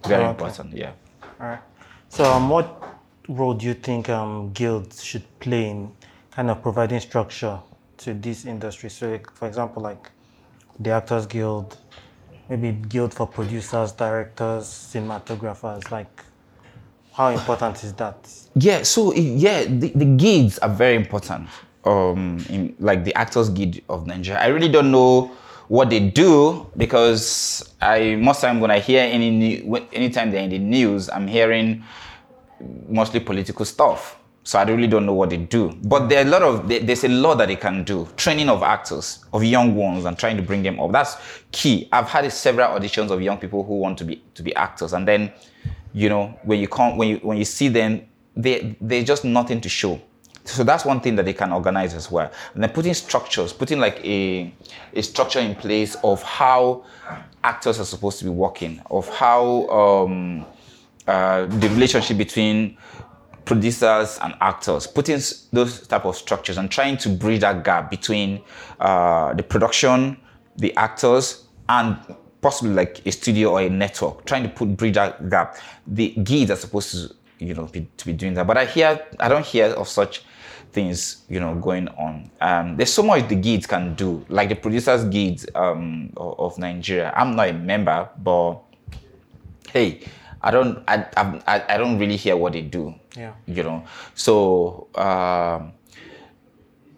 Very 0.06 0.22
Okay. 0.24 0.30
important. 0.30 0.72
Yeah. 0.74 0.92
All 1.40 1.46
right. 1.46 1.60
So, 2.08 2.24
um, 2.24 2.48
what 2.48 2.82
role 3.28 3.54
do 3.54 3.66
you 3.66 3.74
think 3.74 4.08
um, 4.08 4.52
guilds 4.52 5.02
should 5.04 5.24
play 5.38 5.68
in 5.70 5.92
kind 6.32 6.50
of 6.50 6.62
providing 6.62 7.00
structure 7.00 7.60
to 7.98 8.14
this 8.14 8.44
industry? 8.46 8.90
So, 8.90 9.10
like, 9.10 9.30
for 9.30 9.46
example, 9.46 9.82
like 9.82 10.10
the 10.78 10.90
Actors 10.90 11.26
Guild, 11.26 11.76
maybe 12.48 12.72
guild 12.72 13.14
for 13.14 13.26
producers, 13.26 13.92
directors, 13.92 14.64
cinematographers. 14.64 15.90
Like, 15.90 16.24
how 17.12 17.28
important 17.28 17.82
is 17.84 17.92
that? 17.94 18.16
Yeah, 18.54 18.82
so 18.82 19.12
yeah, 19.14 19.64
the, 19.64 19.92
the 19.94 20.04
guilds 20.04 20.58
are 20.58 20.68
very 20.68 20.96
important. 20.96 21.48
Um, 21.84 22.44
in 22.50 22.76
like 22.78 23.04
the 23.04 23.14
Actors 23.14 23.48
Guild 23.48 23.80
of 23.88 24.06
Nigeria. 24.06 24.38
I 24.40 24.48
really 24.48 24.68
don't 24.68 24.90
know 24.90 25.30
what 25.68 25.88
they 25.88 26.00
do 26.10 26.66
because 26.76 27.72
I 27.80 28.16
most 28.16 28.42
time 28.42 28.60
when 28.60 28.70
I 28.70 28.80
hear 28.80 29.02
any 29.02 29.30
new, 29.30 29.76
anytime 29.92 30.30
they're 30.30 30.42
in 30.42 30.50
the 30.50 30.58
news, 30.58 31.08
I'm 31.08 31.26
hearing 31.26 31.82
mostly 32.88 33.20
political 33.20 33.64
stuff. 33.64 34.18
So 34.42 34.58
I 34.58 34.64
really 34.64 34.88
don't 34.88 35.06
know 35.06 35.14
what 35.14 35.30
they 35.30 35.36
do. 35.36 35.72
But 35.84 36.08
there 36.08 36.22
are 36.24 36.26
a 36.26 36.30
lot 36.30 36.42
of 36.42 36.68
there- 36.68 36.80
there's 36.80 37.04
a 37.04 37.08
lot 37.08 37.36
that 37.38 37.48
they 37.48 37.56
can 37.56 37.84
do. 37.84 38.06
Training 38.16 38.48
of 38.48 38.62
actors, 38.62 39.24
of 39.32 39.44
young 39.44 39.74
ones, 39.74 40.04
and 40.06 40.18
trying 40.18 40.36
to 40.36 40.42
bring 40.42 40.62
them 40.62 40.80
up. 40.80 40.92
That's 40.92 41.16
key. 41.52 41.88
I've 41.92 42.08
had 42.08 42.30
several 42.32 42.68
auditions 42.78 43.10
of 43.10 43.22
young 43.22 43.38
people 43.38 43.62
who 43.64 43.74
want 43.78 43.96
to 43.98 44.04
be 44.04 44.22
to 44.34 44.42
be 44.42 44.54
actors, 44.56 44.92
and 44.92 45.06
then, 45.06 45.30
you 45.92 46.08
know, 46.08 46.38
when 46.42 46.60
you 46.60 46.68
come 46.68 46.96
when 46.96 47.08
you 47.08 47.16
when 47.18 47.38
you 47.38 47.44
see 47.44 47.68
them, 47.68 48.02
they 48.36 48.76
they're 48.80 49.04
just 49.04 49.24
nothing 49.24 49.60
to 49.60 49.68
show. 49.68 50.00
So 50.44 50.64
that's 50.64 50.84
one 50.84 51.00
thing 51.00 51.16
that 51.16 51.26
they 51.26 51.32
can 51.32 51.52
organize 51.52 51.94
as 51.94 52.10
well. 52.10 52.30
And 52.54 52.62
then 52.62 52.70
putting 52.70 52.94
structures, 52.94 53.52
putting 53.52 53.78
like 53.78 54.04
a 54.04 54.52
a 54.94 55.02
structure 55.02 55.40
in 55.40 55.54
place 55.54 55.96
of 56.02 56.22
how 56.22 56.84
actors 57.44 57.78
are 57.80 57.84
supposed 57.84 58.18
to 58.18 58.24
be 58.24 58.30
working, 58.30 58.80
of 58.90 59.08
how 59.08 59.68
um, 59.68 60.46
uh, 61.06 61.46
the 61.46 61.68
relationship 61.68 62.18
between 62.18 62.76
producers 63.44 64.18
and 64.22 64.34
actors, 64.40 64.86
putting 64.86 65.20
those 65.52 65.86
type 65.86 66.04
of 66.04 66.16
structures 66.16 66.56
and 66.56 66.70
trying 66.70 66.96
to 66.96 67.08
bridge 67.08 67.40
that 67.40 67.64
gap 67.64 67.90
between 67.90 68.40
uh, 68.78 69.34
the 69.34 69.42
production, 69.42 70.16
the 70.56 70.74
actors, 70.76 71.44
and 71.68 71.96
possibly 72.40 72.72
like 72.74 73.02
a 73.06 73.12
studio 73.12 73.50
or 73.52 73.60
a 73.60 73.68
network, 73.70 74.24
trying 74.24 74.42
to 74.44 74.48
put 74.48 74.76
bridge 74.76 74.94
that 74.94 75.28
gap. 75.28 75.56
The 75.86 76.10
guides 76.22 76.50
are 76.50 76.56
supposed 76.56 76.90
to, 76.92 77.14
you 77.44 77.54
know, 77.54 77.64
be, 77.66 77.86
to 77.96 78.06
be 78.06 78.12
doing 78.12 78.34
that. 78.34 78.46
But 78.46 78.56
I 78.58 78.64
hear, 78.64 79.00
I 79.18 79.28
don't 79.28 79.44
hear 79.44 79.66
of 79.66 79.88
such 79.88 80.22
things, 80.72 81.24
you 81.28 81.40
know, 81.40 81.54
going 81.56 81.88
on. 81.88 82.30
Um, 82.40 82.76
there's 82.76 82.92
so 82.92 83.02
much 83.02 83.28
the 83.28 83.34
guides 83.36 83.66
can 83.66 83.94
do, 83.94 84.24
like 84.28 84.48
the 84.48 84.54
producers 84.54 85.04
guides 85.04 85.46
um, 85.54 86.12
of, 86.16 86.56
Nigeria. 86.58 87.12
I'm 87.16 87.34
not 87.36 87.48
a 87.48 87.52
member, 87.52 88.08
but 88.22 88.60
hey, 89.72 90.00
I 90.42 90.50
don't, 90.50 90.82
I, 90.88 91.06
I, 91.16 91.42
I- 91.46 91.74
I 91.74 91.78
don't 91.78 91.98
really 91.98 92.16
hear 92.16 92.36
what 92.36 92.52
they 92.54 92.62
do. 92.62 92.94
Yeah. 93.16 93.32
You 93.46 93.62
know, 93.64 93.84
so 94.14 94.86
um, 94.94 95.72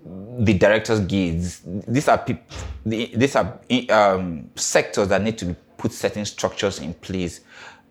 the 0.04 0.54
directors' 0.54 1.00
guides. 1.00 1.62
These 1.64 2.08
are 2.08 2.18
people. 2.18 2.44
These 2.84 3.36
are 3.36 3.60
um, 3.90 4.50
sectors 4.56 5.08
that 5.08 5.22
need 5.22 5.38
to 5.38 5.54
put 5.76 5.92
certain 5.92 6.24
structures 6.24 6.80
in 6.80 6.94
place, 6.94 7.40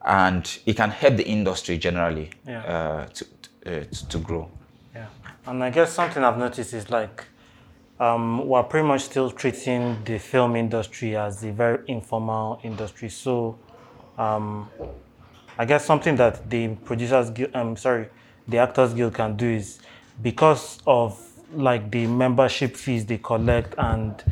and 0.05 0.59
it 0.65 0.75
can 0.75 0.89
help 0.89 1.17
the 1.17 1.25
industry 1.27 1.77
generally 1.77 2.29
Yeah. 2.47 2.63
uh, 2.63 3.05
to, 3.07 3.25
uh, 3.65 3.83
to 4.09 4.17
grow. 4.17 4.49
Yeah, 4.93 5.07
and 5.45 5.63
I 5.63 5.69
guess 5.69 5.93
something 5.93 6.23
I've 6.23 6.37
noticed 6.37 6.73
is 6.73 6.89
like 6.89 7.25
um, 7.99 8.47
we're 8.47 8.63
pretty 8.63 8.87
much 8.87 9.01
still 9.01 9.29
treating 9.31 10.03
the 10.03 10.17
film 10.17 10.55
industry 10.55 11.15
as 11.15 11.43
a 11.43 11.51
very 11.51 11.79
informal 11.87 12.59
industry. 12.63 13.09
So 13.09 13.57
um, 14.17 14.69
I 15.57 15.65
guess 15.65 15.85
something 15.85 16.15
that 16.15 16.49
the 16.49 16.69
producers 16.83 17.29
guild, 17.29 17.55
um, 17.55 17.77
sorry, 17.77 18.07
the 18.47 18.57
actors 18.57 18.93
guild 18.93 19.13
can 19.13 19.37
do 19.37 19.47
is 19.47 19.79
because 20.21 20.79
of 20.87 21.17
like 21.53 21.91
the 21.91 22.07
membership 22.07 22.75
fees 22.75 23.05
they 23.05 23.17
collect 23.17 23.75
and 23.77 24.23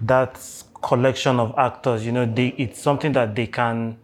that 0.00 0.40
collection 0.82 1.40
of 1.40 1.54
actors, 1.56 2.04
you 2.04 2.12
know, 2.12 2.26
they, 2.26 2.48
it's 2.48 2.80
something 2.80 3.12
that 3.12 3.34
they 3.34 3.46
can 3.46 3.96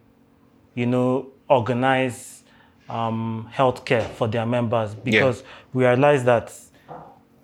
you 0.75 0.85
know, 0.85 1.27
organize 1.49 2.43
um, 2.89 3.49
healthcare 3.53 4.07
for 4.09 4.27
their 4.27 4.45
members. 4.45 4.93
Because 4.95 5.43
we 5.73 5.85
realize 5.85 6.23
that 6.25 6.53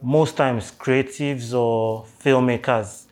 most 0.01 0.37
times 0.37 0.71
creatives 0.71 1.53
or 1.53 2.05
filmmakers, 2.23 3.05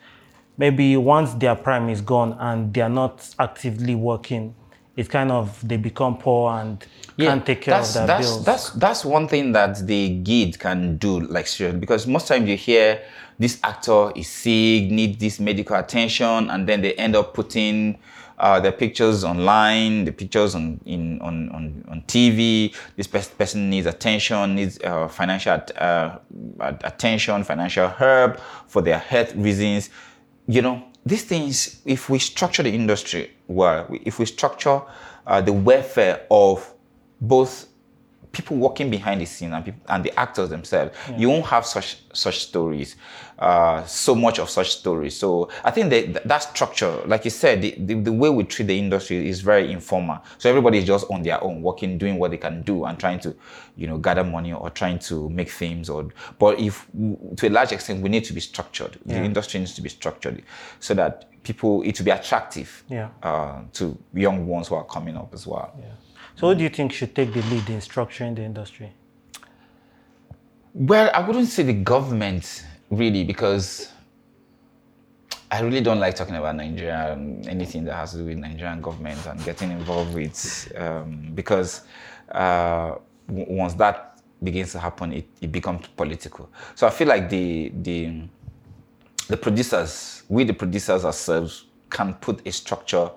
maybe 0.58 0.96
once 0.98 1.34
their 1.34 1.56
prime 1.56 1.90
is 1.90 2.02
gone 2.02 2.34
and 2.40 2.74
they 2.74 2.82
are 2.82 2.90
not 2.90 3.28
actively 3.40 3.96
working, 3.96 4.56
it's 4.96 5.10
kind 5.10 5.32
of 5.32 5.66
they 5.68 5.78
become 5.78 6.18
poor 6.18 6.52
and 6.52 6.86
can't 7.18 7.46
take 7.46 7.62
care 7.62 7.80
of 7.80 7.94
their 7.94 8.08
that's, 8.08 8.28
bills. 8.28 8.46
That's 8.46 8.70
that's 8.72 9.06
one 9.06 9.28
thing 9.28 9.52
that 9.54 9.86
the 9.86 10.10
guide 10.20 10.60
can 10.60 10.98
do, 10.98 11.20
like 11.22 11.48
seriously, 11.48 11.80
because 11.80 12.08
most 12.08 12.28
times 12.28 12.50
you 12.50 12.58
hear 12.58 13.02
this 13.38 13.60
actor 13.64 14.12
is 14.16 14.28
sick, 14.30 14.90
need 14.90 15.20
this 15.20 15.40
medical 15.40 15.76
attention, 15.76 16.50
and 16.50 16.68
then 16.68 16.82
they 16.82 16.94
end 16.94 17.16
up 17.16 17.34
putting 17.34 17.98
uh, 18.38 18.60
their 18.60 18.72
pictures 18.72 19.24
online, 19.24 20.06
the 20.06 20.12
pictures 20.12 20.56
on 20.56 20.80
in 20.86 21.22
on 21.22 21.50
on, 21.50 21.86
on 21.90 22.02
TV. 22.04 22.74
This 22.96 23.08
pers- 23.08 23.30
person 23.30 23.70
needs 23.70 23.88
attention, 23.88 24.56
needs 24.56 24.80
uh, 24.84 25.08
financial 25.08 25.54
at- 25.54 25.82
uh, 25.82 26.20
attention, 26.60 27.44
financial 27.44 27.90
help 27.90 28.40
for 28.68 28.82
their 28.82 29.00
health 29.00 29.36
reasons. 29.36 29.90
You 30.48 30.62
know, 30.62 30.84
these 31.06 31.24
things. 31.24 31.82
If 31.86 32.10
we 32.10 32.20
structure 32.20 32.64
the 32.64 32.74
industry 32.74 33.32
well, 33.48 33.88
if 34.04 34.20
we 34.20 34.26
structure 34.26 34.82
uh, 35.28 35.42
the 35.42 35.54
welfare 35.54 36.26
of 36.32 36.74
both 37.22 37.68
people 38.36 38.58
working 38.58 38.90
behind 38.90 39.22
the 39.22 39.26
scene 39.26 39.54
and, 39.54 39.64
people, 39.66 39.82
and 39.88 40.04
the 40.04 40.12
actors 40.20 40.50
themselves, 40.50 40.92
you 41.18 41.30
won't 41.30 41.46
have 41.46 41.66
such 41.66 41.98
such 42.14 42.40
stories, 42.40 42.96
uh, 43.40 43.84
so 43.86 44.16
much 44.16 44.40
of 44.40 44.50
such 44.50 44.70
stories. 44.72 45.18
So 45.18 45.50
I 45.66 45.72
think 45.72 45.90
that 45.90 46.26
that 46.28 46.44
structure, 46.44 46.94
like 47.06 47.26
you 47.26 47.32
said, 47.32 47.62
the, 47.62 47.76
the, 47.78 47.94
the 47.96 48.12
way 48.14 48.30
we 48.30 48.44
treat 48.46 48.68
the 48.68 48.78
industry 48.80 49.28
is 49.28 49.42
very 49.42 49.70
informal. 49.72 50.20
So 50.38 50.50
everybody 50.50 50.78
is 50.78 50.86
just 50.86 51.06
on 51.12 51.24
their 51.24 51.44
own, 51.44 51.62
working, 51.62 51.98
doing 51.98 52.18
what 52.18 52.32
they 52.32 52.38
can 52.38 52.62
do, 52.62 52.86
and 52.86 52.98
trying 52.98 53.20
to, 53.22 53.36
you 53.76 53.88
know, 53.88 53.98
gather 53.98 54.24
money 54.24 54.54
or 54.54 54.70
trying 54.70 55.00
to 55.00 55.30
make 55.30 55.50
films. 55.50 55.90
Or 55.90 56.08
but 56.40 56.60
if 56.60 56.88
to 57.38 57.48
a 57.48 57.50
large 57.50 57.72
extent 57.74 58.02
we 58.02 58.10
need 58.10 58.24
to 58.26 58.34
be 58.34 58.42
structured. 58.42 58.98
The 59.06 59.16
industry 59.24 59.60
needs 59.60 59.74
to 59.76 59.82
be 59.82 59.90
structured 59.90 60.44
so 60.80 60.94
that 60.94 61.26
people 61.44 61.82
it 61.84 61.98
will 62.00 62.06
be 62.06 62.12
attractive 62.12 62.84
Yeah. 62.90 63.10
uh, 63.24 63.62
to 63.74 63.98
young 64.14 64.48
ones 64.48 64.68
who 64.70 64.76
are 64.76 64.86
coming 64.86 65.16
up 65.18 65.34
as 65.34 65.46
well. 65.48 65.72
So, 66.36 66.50
who 66.50 66.56
do 66.56 66.64
you 66.64 66.70
think 66.70 66.92
should 66.92 67.16
take 67.16 67.34
the 67.34 67.42
lead 67.44 67.70
in 67.70 67.80
structuring 67.80 68.36
the 68.36 68.44
industry? 68.44 68.92
Well, 70.74 71.10
I 71.14 71.26
wouldn't 71.26 71.48
say 71.48 71.64
the 71.64 71.74
government 71.74 72.66
really 72.90 73.24
because 73.24 73.92
I 75.50 75.62
really 75.62 75.80
don't 75.80 76.00
like 76.00 76.16
talking 76.16 76.36
about 76.36 76.56
Nigeria 76.58 77.14
and 77.14 77.48
anything 77.48 77.86
that 77.86 77.96
has 77.96 78.12
to 78.12 78.18
do 78.18 78.26
with 78.26 78.38
Nigerian 78.38 78.82
government 78.82 79.26
and 79.26 79.42
getting 79.46 79.72
involved 79.72 80.14
with 80.14 80.72
um, 80.76 81.32
because 81.34 81.84
uh, 82.32 82.96
once 83.30 83.74
that 83.76 84.20
begins 84.44 84.74
to 84.74 84.80
happen, 84.80 85.14
it, 85.14 85.28
it 85.40 85.52
becomes 85.52 85.88
political. 85.88 86.50
So 86.76 86.88
I 86.88 86.90
feel 86.90 87.08
like 87.08 87.30
the 87.30 87.72
the 87.82 88.24
the 89.30 89.38
producers, 89.38 90.24
we 90.28 90.44
the 90.44 90.54
producers 90.54 91.06
ourselves, 91.06 91.66
can 91.90 92.16
put 92.16 92.46
a 92.46 92.52
structure 92.52 93.10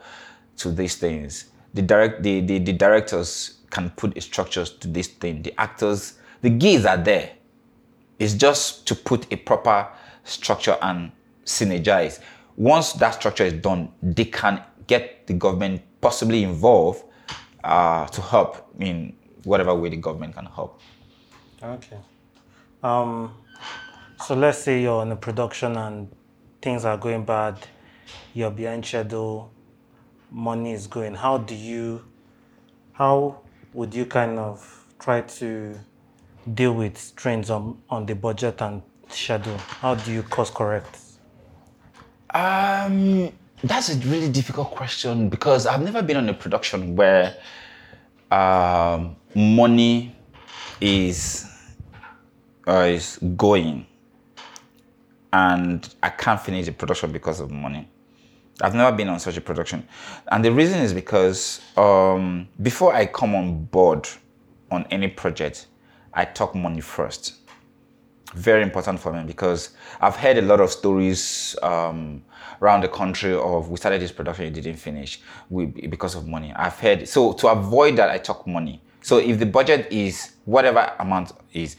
to 0.59 0.71
these 0.71 0.95
things. 0.95 1.47
The 1.75 1.83
direct 1.83 2.23
the, 2.23 2.41
the, 2.41 2.59
the 2.59 2.73
directors 2.73 3.59
can 3.71 3.91
put 3.91 4.21
structures 4.23 4.71
to 4.71 4.89
this 4.89 5.09
thing. 5.09 5.43
The 5.43 5.59
actors, 5.61 6.19
the 6.41 6.51
gears 6.51 6.85
are 6.87 6.97
there. 6.97 7.33
It's 8.19 8.35
just 8.35 8.87
to 8.89 8.95
put 8.95 9.33
a 9.33 9.37
proper 9.37 9.89
structure 10.25 10.77
and 10.83 11.12
synergize. 11.45 12.21
Once 12.57 12.93
that 12.95 13.14
structure 13.14 13.45
is 13.45 13.55
done, 13.55 13.93
they 14.03 14.25
can 14.25 14.62
get 14.87 15.27
the 15.27 15.35
government 15.35 15.83
possibly 16.01 16.43
involved 16.43 17.05
uh, 17.62 18.07
to 18.07 18.21
help 18.21 18.73
in 18.81 19.14
whatever 19.45 19.75
way 19.75 19.89
the 19.89 19.97
government 19.97 20.35
can 20.35 20.47
help. 20.47 20.81
Okay. 21.62 21.99
Um, 22.83 23.35
so 24.25 24.35
let's 24.35 24.59
say 24.59 24.83
you're 24.83 25.03
in 25.03 25.12
a 25.12 25.16
production 25.16 25.77
and 25.77 26.11
things 26.61 26.85
are 26.85 26.97
going 26.97 27.25
bad, 27.25 27.57
you're 28.35 28.51
behind 28.51 28.85
schedule, 28.85 29.53
money 30.31 30.72
is 30.72 30.87
going. 30.87 31.14
How 31.14 31.39
do 31.39 31.55
you, 31.55 32.05
how 32.93 33.41
would 33.72 33.95
you 33.95 34.07
kind 34.07 34.39
of 34.39 34.87
try 34.99 35.20
to 35.22 35.79
deal 36.55 36.72
with 36.72 36.97
strains 36.99 37.51
on, 37.51 37.81
on 37.89 38.07
the 38.07 38.14
budget 38.14 38.61
and 38.62 38.83
schedule? 39.09 39.59
How 39.59 39.95
do 39.95 40.12
you 40.12 40.22
course 40.22 40.51
correct? 40.51 40.99
Um, 42.35 43.33
that's 43.62 43.89
a 43.89 43.97
really 44.09 44.29
difficult 44.29 44.70
question 44.70 45.29
because 45.29 45.66
I've 45.66 45.83
never 45.83 46.03
been 46.03 46.16
on 46.16 46.29
a 46.29 46.35
production 46.35 46.95
where 46.95 47.37
um, 48.31 49.16
money 49.35 50.14
is 50.81 51.47
uh, 52.66 52.81
is 52.81 53.18
going 53.37 53.87
and 55.33 55.95
I 56.03 56.11
can't 56.11 56.41
finish 56.41 56.66
the 56.66 56.72
production 56.72 57.12
because 57.12 57.41
of 57.41 57.51
money. 57.51 57.89
I've 58.61 58.74
never 58.74 58.96
been 58.96 59.09
on 59.09 59.20
such 59.20 59.36
a 59.36 59.40
production, 59.40 59.86
and 60.32 60.44
the 60.44 60.52
reason 60.52 60.80
is 60.80 60.92
because 60.92 61.61
um, 61.76 62.48
before 62.61 62.94
I 62.94 63.06
come 63.06 63.34
on 63.34 63.64
board 63.66 64.09
on 64.70 64.86
any 64.90 65.09
project, 65.09 65.66
I 66.12 66.24
talk 66.24 66.54
money 66.54 66.80
first 66.80 67.38
very 68.34 68.62
important 68.62 69.00
for 69.00 69.12
me 69.12 69.22
because 69.24 69.70
I've 70.00 70.16
heard 70.16 70.38
a 70.38 70.42
lot 70.42 70.61
of 70.61 70.70
stories 70.70 71.56
um, 71.62 72.22
around 72.61 72.82
the 72.82 72.88
country 72.88 73.34
of 73.34 73.70
we 73.70 73.76
started 73.76 74.02
this 74.02 74.12
production, 74.12 74.46
it 74.46 74.54
didn't 74.54 74.76
finish 74.76 75.20
we, 75.48 75.66
because 75.66 76.14
of 76.14 76.26
money. 76.26 76.52
I've 76.54 76.78
heard 76.78 77.09
so 77.09 77.32
to 77.34 77.48
avoid 77.48 77.96
that, 77.96 78.11
I 78.11 78.18
talk 78.18 78.46
money. 78.46 78.82
So 79.00 79.18
if 79.18 79.38
the 79.38 79.46
budget 79.46 79.90
is 79.90 80.32
whatever 80.44 80.92
amount 80.98 81.32
is, 81.52 81.76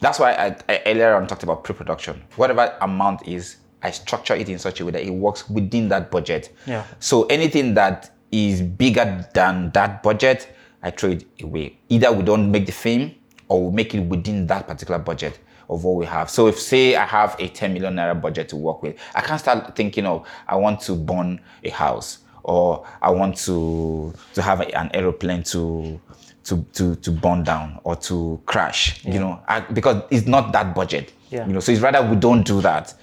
that's 0.00 0.18
why 0.18 0.32
I, 0.32 0.56
I 0.68 0.82
earlier 0.86 1.14
on 1.14 1.26
talked 1.26 1.44
about 1.44 1.62
pre-production. 1.62 2.22
Whatever 2.36 2.76
amount 2.80 3.28
is, 3.28 3.56
I 3.84 3.90
structure 3.90 4.34
it 4.34 4.48
in 4.48 4.58
such 4.58 4.80
a 4.80 4.84
way 4.84 4.90
that 4.92 5.02
it 5.02 5.10
works 5.10 5.48
within 5.48 5.88
that 5.90 6.10
budget. 6.10 6.50
Yeah. 6.66 6.84
So 7.00 7.24
anything 7.26 7.74
that 7.74 8.10
is 8.32 8.62
bigger 8.62 9.28
than 9.34 9.70
that 9.72 10.02
budget, 10.02 10.48
I 10.82 10.90
throw 10.90 11.10
it 11.10 11.24
away. 11.42 11.78
Either 11.90 12.10
we 12.10 12.22
don't 12.22 12.50
make 12.50 12.66
the 12.66 12.72
film 12.72 13.14
or 13.48 13.68
we 13.68 13.76
make 13.76 13.94
it 13.94 14.00
within 14.00 14.46
that 14.46 14.66
particular 14.66 14.98
budget 14.98 15.38
of 15.68 15.84
what 15.84 15.96
we 15.96 16.06
have. 16.06 16.30
So 16.30 16.46
if 16.46 16.58
say 16.58 16.96
I 16.96 17.04
have 17.04 17.36
a 17.38 17.48
10 17.48 17.74
million 17.74 17.94
naira 17.94 18.20
budget 18.20 18.48
to 18.50 18.56
work 18.56 18.82
with, 18.82 18.96
I 19.14 19.20
can't 19.20 19.38
start 19.40 19.76
thinking 19.76 20.06
of 20.06 20.26
I 20.48 20.56
want 20.56 20.80
to 20.82 20.94
burn 20.94 21.40
a 21.62 21.68
house 21.70 22.18
or 22.42 22.86
I 23.02 23.10
want 23.10 23.36
to 23.38 24.14
to 24.34 24.42
have 24.42 24.60
a, 24.60 24.78
an 24.78 24.90
aeroplane 24.94 25.42
to 25.44 26.00
to 26.44 26.62
to 26.72 26.96
to 26.96 27.10
burn 27.10 27.42
down 27.42 27.80
or 27.84 27.96
to 27.96 28.40
crash. 28.46 29.04
You 29.04 29.20
know, 29.20 29.42
I, 29.48 29.60
because 29.60 30.02
it's 30.10 30.26
not 30.26 30.52
that 30.52 30.74
budget. 30.74 31.12
Yeah. 31.30 31.46
You 31.46 31.54
know, 31.54 31.60
so 31.60 31.72
it's 31.72 31.80
rather 31.80 32.06
we 32.06 32.16
don't 32.16 32.46
do 32.46 32.60
that 32.60 32.94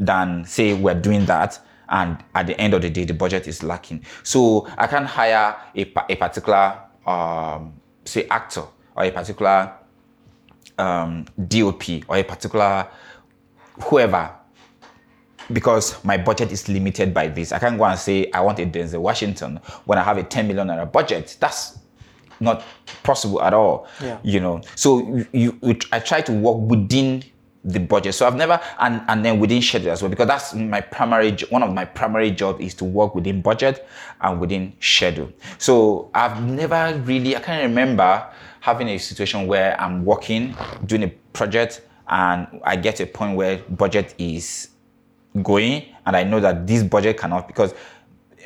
than 0.00 0.44
say 0.44 0.72
we're 0.74 0.94
doing 1.00 1.24
that 1.26 1.60
and 1.90 2.22
at 2.34 2.46
the 2.46 2.58
end 2.60 2.74
of 2.74 2.82
the 2.82 2.90
day 2.90 3.04
the 3.04 3.14
budget 3.14 3.46
is 3.46 3.62
lacking. 3.62 4.04
So 4.22 4.66
I 4.78 4.86
can't 4.86 5.06
hire 5.06 5.56
a, 5.76 5.92
a 6.08 6.16
particular 6.16 6.78
um, 7.06 7.74
say 8.04 8.26
actor 8.28 8.62
or 8.96 9.04
a 9.04 9.10
particular 9.10 9.72
um, 10.78 11.26
DOP 11.48 11.82
or 12.08 12.16
a 12.16 12.22
particular 12.24 12.88
whoever 13.84 14.32
because 15.52 16.02
my 16.04 16.16
budget 16.16 16.52
is 16.52 16.68
limited 16.68 17.12
by 17.12 17.26
this. 17.28 17.52
I 17.52 17.58
can't 17.58 17.76
go 17.76 17.84
and 17.84 17.98
say 17.98 18.30
I 18.32 18.40
want 18.40 18.58
a 18.60 18.66
Denzel 18.66 19.00
Washington 19.00 19.56
when 19.84 19.98
I 19.98 20.02
have 20.04 20.16
a 20.16 20.22
10 20.22 20.46
million 20.46 20.68
naira 20.68 20.90
budget. 20.90 21.36
That's 21.40 21.78
not 22.38 22.62
possible 23.02 23.42
at 23.42 23.52
all. 23.52 23.86
Yeah. 24.00 24.18
You 24.22 24.40
know, 24.40 24.60
so 24.76 25.00
you, 25.08 25.26
you, 25.32 25.58
you- 25.62 25.78
I 25.92 25.98
try 25.98 26.20
to 26.22 26.32
work 26.32 26.56
within 26.70 27.24
the 27.64 27.78
budget. 27.78 28.14
So 28.14 28.26
I've 28.26 28.36
never 28.36 28.60
and 28.78 29.02
and 29.08 29.24
then 29.24 29.38
within 29.38 29.60
schedule 29.60 29.90
as 29.90 30.02
well 30.02 30.08
because 30.08 30.26
that's 30.26 30.54
my 30.54 30.80
primary 30.80 31.36
one 31.50 31.62
of 31.62 31.72
my 31.72 31.84
primary 31.84 32.30
job 32.30 32.60
is 32.60 32.74
to 32.74 32.84
work 32.84 33.14
within 33.14 33.42
budget 33.42 33.86
and 34.20 34.40
within 34.40 34.72
schedule. 34.80 35.30
So 35.58 36.10
I've 36.14 36.42
never 36.42 36.98
really 37.04 37.36
I 37.36 37.40
can't 37.40 37.62
remember 37.62 38.26
having 38.60 38.88
a 38.88 38.98
situation 38.98 39.46
where 39.46 39.78
I'm 39.80 40.04
working 40.04 40.54
doing 40.86 41.04
a 41.04 41.08
project 41.32 41.82
and 42.08 42.46
I 42.64 42.76
get 42.76 42.96
to 42.96 43.04
a 43.04 43.06
point 43.06 43.36
where 43.36 43.58
budget 43.68 44.14
is 44.18 44.68
going 45.42 45.84
and 46.06 46.16
I 46.16 46.24
know 46.24 46.40
that 46.40 46.66
this 46.66 46.82
budget 46.82 47.18
cannot 47.18 47.46
because 47.46 47.74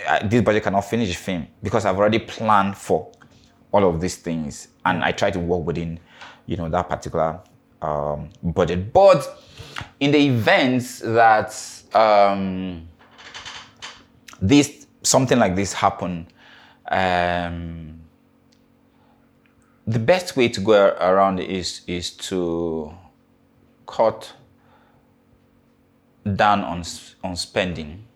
uh, 0.09 0.27
this 0.27 0.43
budget 0.43 0.65
cannot 0.65 0.83
finish 0.83 1.09
the 1.09 1.15
film 1.15 1.47
because 1.63 1.85
I've 1.85 1.97
already 1.97 2.19
planned 2.19 2.77
for 2.77 3.11
all 3.73 3.89
of 3.89 4.01
these 4.01 4.17
things 4.17 4.69
and 4.85 5.03
I 5.03 5.13
try 5.13 5.31
to 5.31 5.39
work 5.39 5.67
within 5.67 5.99
you 6.47 6.57
know 6.57 6.69
that 6.69 6.89
particular 6.89 7.41
um, 7.85 8.29
budget 8.43 8.93
but 8.93 9.43
in 10.01 10.11
the 10.11 10.19
events 10.19 11.01
that 11.01 11.55
um, 11.95 12.89
this 14.41 14.87
something 15.03 15.39
like 15.39 15.55
this 15.55 15.73
happen 15.73 16.27
um, 16.89 18.01
the 19.87 19.99
best 19.99 20.37
way 20.37 20.49
to 20.49 20.61
go 20.61 20.97
around 21.01 21.41
is 21.41 21.83
is 21.87 22.11
to 22.11 22.95
cut 23.87 24.33
down 26.37 26.63
on 26.65 26.83
on 27.23 27.37
spending 27.37 28.07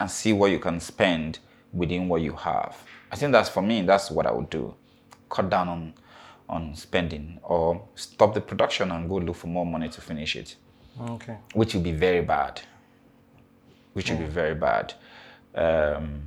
and 0.00 0.10
see 0.10 0.32
what 0.32 0.50
you 0.50 0.58
can 0.58 0.78
spend 0.80 1.38
within 1.72 2.08
what 2.08 2.20
you 2.22 2.32
have. 2.32 2.76
I 3.10 3.16
think 3.16 3.32
that's 3.32 3.48
for 3.48 3.62
me. 3.62 3.82
That's 3.82 4.10
what 4.10 4.26
I 4.26 4.32
would 4.32 4.50
do. 4.50 4.74
Cut 5.28 5.50
down 5.50 5.68
on 5.68 5.94
on 6.48 6.74
spending 6.74 7.38
or 7.42 7.82
stop 7.94 8.34
the 8.34 8.40
production 8.40 8.90
and 8.90 9.08
go 9.08 9.16
look 9.16 9.36
for 9.36 9.48
more 9.48 9.66
money 9.66 9.88
to 9.88 10.00
finish 10.00 10.36
it, 10.36 10.56
Okay. 11.00 11.36
which 11.54 11.74
will 11.74 11.82
be 11.82 11.92
very 11.92 12.22
bad. 12.22 12.60
Which 13.92 14.10
will 14.10 14.18
be 14.18 14.26
very 14.26 14.54
bad. 14.54 14.94
Um, 15.54 16.22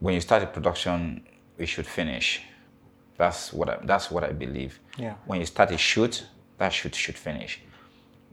when 0.00 0.14
you 0.14 0.20
start 0.20 0.42
a 0.42 0.46
production, 0.46 1.26
it 1.58 1.66
should 1.66 1.86
finish. 1.86 2.42
That's 3.16 3.52
what 3.52 3.68
I, 3.68 3.78
that's 3.84 4.10
what 4.10 4.24
I 4.24 4.32
believe. 4.32 4.80
Yeah. 4.98 5.14
When 5.26 5.40
you 5.40 5.46
start 5.46 5.70
a 5.70 5.78
shoot, 5.78 6.24
that 6.58 6.72
shoot 6.72 6.94
should 6.94 7.16
finish 7.16 7.60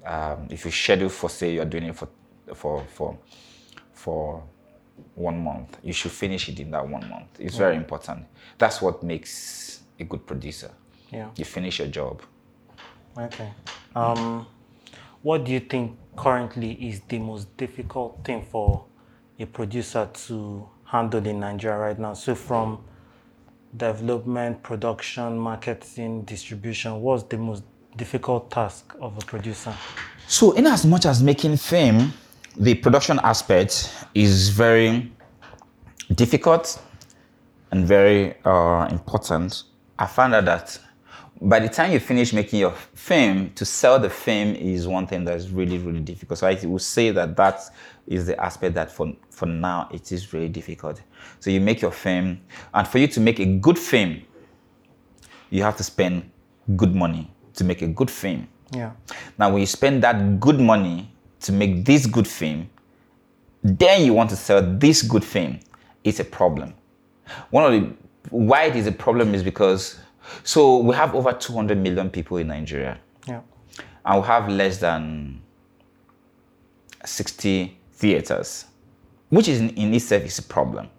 um, 0.05 0.47
if 0.49 0.65
you 0.65 0.71
schedule 0.71 1.09
for 1.09 1.29
say 1.29 1.53
you're 1.53 1.65
doing 1.65 1.83
it 1.85 1.95
for 1.95 2.07
for 2.53 2.83
for 2.93 3.17
for 3.93 4.43
one 5.15 5.43
month, 5.43 5.77
you 5.83 5.93
should 5.93 6.11
finish 6.11 6.49
it 6.49 6.59
in 6.59 6.71
that 6.71 6.87
one 6.87 7.07
month. 7.09 7.27
It's 7.39 7.55
very 7.55 7.75
important. 7.75 8.25
That's 8.57 8.81
what 8.81 9.03
makes 9.03 9.81
a 9.99 10.03
good 10.03 10.25
producer. 10.27 10.71
Yeah. 11.11 11.29
You 11.35 11.45
finish 11.45 11.79
your 11.79 11.89
job. 11.89 12.21
Okay. 13.17 13.49
Um, 13.95 14.47
what 15.21 15.43
do 15.43 15.51
you 15.51 15.59
think 15.59 15.97
currently 16.15 16.71
is 16.73 17.01
the 17.01 17.19
most 17.19 17.55
difficult 17.57 18.23
thing 18.23 18.45
for 18.49 18.85
a 19.39 19.45
producer 19.45 20.09
to 20.27 20.67
handle 20.85 21.25
in 21.25 21.39
Nigeria 21.39 21.77
right 21.77 21.99
now? 21.99 22.13
So, 22.13 22.33
from 22.33 22.83
development, 23.75 24.63
production, 24.63 25.37
marketing, 25.37 26.23
distribution, 26.23 27.01
what's 27.01 27.23
the 27.23 27.37
most 27.37 27.63
difficult 27.97 28.49
task 28.49 28.95
of 29.01 29.17
a 29.17 29.21
producer? 29.25 29.73
So, 30.27 30.53
in 30.53 30.65
as 30.65 30.85
much 30.85 31.05
as 31.05 31.21
making 31.21 31.57
film, 31.57 32.13
the 32.57 32.75
production 32.75 33.19
aspect 33.23 33.93
is 34.13 34.49
very 34.49 35.11
difficult 36.15 36.81
and 37.71 37.85
very 37.85 38.35
uh, 38.45 38.87
important. 38.89 39.63
I 39.99 40.05
found 40.07 40.33
out 40.33 40.45
that 40.45 40.79
by 41.41 41.59
the 41.59 41.67
time 41.67 41.91
you 41.91 41.99
finish 41.99 42.33
making 42.33 42.59
your 42.59 42.71
film, 42.93 43.51
to 43.55 43.65
sell 43.65 43.99
the 43.99 44.09
film 44.09 44.53
is 44.55 44.87
one 44.87 45.07
thing 45.07 45.25
that's 45.25 45.49
really, 45.49 45.79
really 45.79 45.99
difficult. 45.99 46.37
So 46.37 46.47
I 46.47 46.59
would 46.63 46.81
say 46.81 47.09
that 47.11 47.35
that 47.35 47.61
is 48.05 48.27
the 48.27 48.39
aspect 48.39 48.75
that 48.75 48.91
for, 48.91 49.13
for 49.31 49.47
now 49.47 49.89
it 49.91 50.11
is 50.11 50.33
really 50.33 50.49
difficult. 50.49 51.01
So 51.39 51.49
you 51.49 51.59
make 51.59 51.81
your 51.81 51.91
film, 51.91 52.41
and 52.73 52.87
for 52.87 52.99
you 52.99 53.07
to 53.07 53.19
make 53.19 53.39
a 53.39 53.45
good 53.45 53.79
film, 53.79 54.21
you 55.49 55.63
have 55.63 55.77
to 55.77 55.83
spend 55.83 56.29
good 56.75 56.95
money 56.95 57.31
to 57.55 57.63
make 57.63 57.81
a 57.81 57.87
good 57.87 58.11
film. 58.11 58.47
Yeah. 58.71 58.91
Now, 59.37 59.49
when 59.49 59.61
you 59.61 59.65
spend 59.65 60.03
that 60.03 60.39
good 60.39 60.59
money 60.59 61.11
to 61.41 61.51
make 61.51 61.83
this 61.83 62.05
good 62.05 62.27
film, 62.27 62.69
then 63.63 64.05
you 64.05 64.13
want 64.13 64.29
to 64.29 64.35
sell 64.35 64.61
this 64.61 65.01
good 65.01 65.25
film, 65.25 65.59
it's 66.03 66.19
a 66.19 66.23
problem. 66.23 66.73
One 67.49 67.73
of 67.73 67.81
the 67.81 67.93
why 68.29 68.65
it 68.65 68.75
is 68.75 68.85
a 68.85 68.91
problem 68.91 69.33
is 69.33 69.41
because 69.41 69.99
so 70.43 70.77
we 70.79 70.95
have 70.95 71.15
over 71.15 71.33
200 71.33 71.77
million 71.77 72.09
people 72.09 72.37
in 72.37 72.47
Nigeria, 72.47 72.99
Yeah. 73.27 73.41
and 74.05 74.21
we 74.21 74.27
have 74.27 74.49
less 74.49 74.77
than 74.77 75.41
60 77.05 77.77
theaters, 77.93 78.65
which 79.29 79.47
is 79.47 79.59
in, 79.61 79.69
in 79.71 79.93
itself 79.93 80.23
is 80.23 80.39
a 80.39 80.43
problem. 80.43 80.89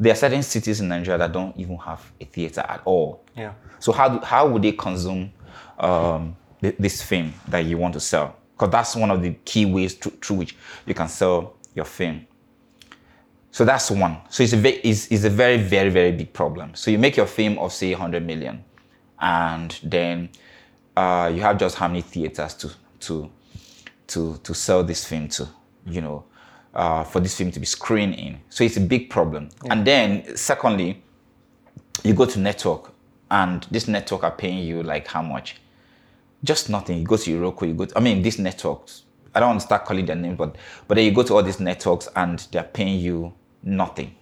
There 0.00 0.12
are 0.12 0.16
certain 0.16 0.42
cities 0.42 0.80
in 0.80 0.88
Nigeria 0.88 1.18
that 1.18 1.32
don't 1.32 1.56
even 1.56 1.76
have 1.78 2.12
a 2.20 2.24
theater 2.24 2.60
at 2.68 2.82
all. 2.84 3.24
Yeah. 3.36 3.52
So 3.80 3.92
how 3.92 4.08
do, 4.08 4.24
how 4.24 4.48
would 4.48 4.62
they 4.62 4.72
consume 4.72 5.32
um, 5.78 6.36
th- 6.60 6.76
this 6.78 7.02
film 7.02 7.32
that 7.48 7.64
you 7.64 7.76
want 7.78 7.94
to 7.94 8.00
sell? 8.00 8.36
Because 8.52 8.70
that's 8.70 8.96
one 8.96 9.10
of 9.10 9.22
the 9.22 9.32
key 9.44 9.66
ways 9.66 9.94
through, 9.94 10.12
through 10.22 10.36
which 10.36 10.56
you 10.86 10.94
can 10.94 11.08
sell 11.08 11.54
your 11.74 11.84
film. 11.84 12.26
So 13.50 13.64
that's 13.64 13.90
one. 13.90 14.18
So 14.28 14.42
it's 14.42 14.52
a 14.52 14.56
ve- 14.56 14.80
it's, 14.84 15.10
it's 15.10 15.24
a 15.24 15.30
very 15.30 15.56
very 15.56 15.90
very 15.90 16.12
big 16.12 16.32
problem. 16.32 16.74
So 16.74 16.90
you 16.90 16.98
make 16.98 17.16
your 17.16 17.26
film 17.26 17.58
of 17.58 17.72
say 17.72 17.92
100 17.92 18.24
million, 18.24 18.64
and 19.20 19.78
then 19.82 20.28
uh, 20.96 21.30
you 21.34 21.40
have 21.40 21.58
just 21.58 21.76
how 21.76 21.88
many 21.88 22.02
theaters 22.02 22.54
to 22.54 22.70
to 23.00 23.30
to 24.08 24.38
to 24.42 24.54
sell 24.54 24.82
this 24.84 25.04
film 25.04 25.28
to, 25.28 25.48
you 25.86 26.00
know, 26.00 26.24
uh, 26.74 27.04
for 27.04 27.20
this 27.20 27.36
film 27.36 27.50
to 27.52 27.60
be 27.60 27.66
screened 27.66 28.14
in. 28.14 28.40
So 28.50 28.64
it's 28.64 28.76
a 28.76 28.80
big 28.80 29.10
problem. 29.10 29.48
And 29.70 29.86
then 29.86 30.36
secondly, 30.36 31.02
you 32.04 32.14
go 32.14 32.26
to 32.26 32.38
network 32.38 32.92
and 33.30 33.66
this 33.70 33.88
network 33.88 34.24
are 34.24 34.30
paying 34.30 34.58
you 34.64 34.82
like 34.82 35.06
how 35.08 35.22
much? 35.22 35.56
Just 36.44 36.70
nothing. 36.70 36.98
You 36.98 37.04
go 37.04 37.16
to 37.16 37.30
Iroko, 37.30 37.66
you 37.66 37.74
go 37.74 37.84
to, 37.86 37.98
I 37.98 38.00
mean, 38.00 38.22
these 38.22 38.38
networks, 38.38 39.02
I 39.34 39.40
don't 39.40 39.50
want 39.50 39.60
to 39.60 39.66
start 39.66 39.84
calling 39.84 40.06
their 40.06 40.16
name, 40.16 40.36
but, 40.36 40.56
but 40.86 40.94
then 40.96 41.04
you 41.04 41.12
go 41.12 41.22
to 41.22 41.34
all 41.34 41.42
these 41.42 41.60
networks 41.60 42.08
and 42.16 42.38
they're 42.50 42.62
paying 42.62 42.98
you 43.00 43.32
nothing 43.62 44.14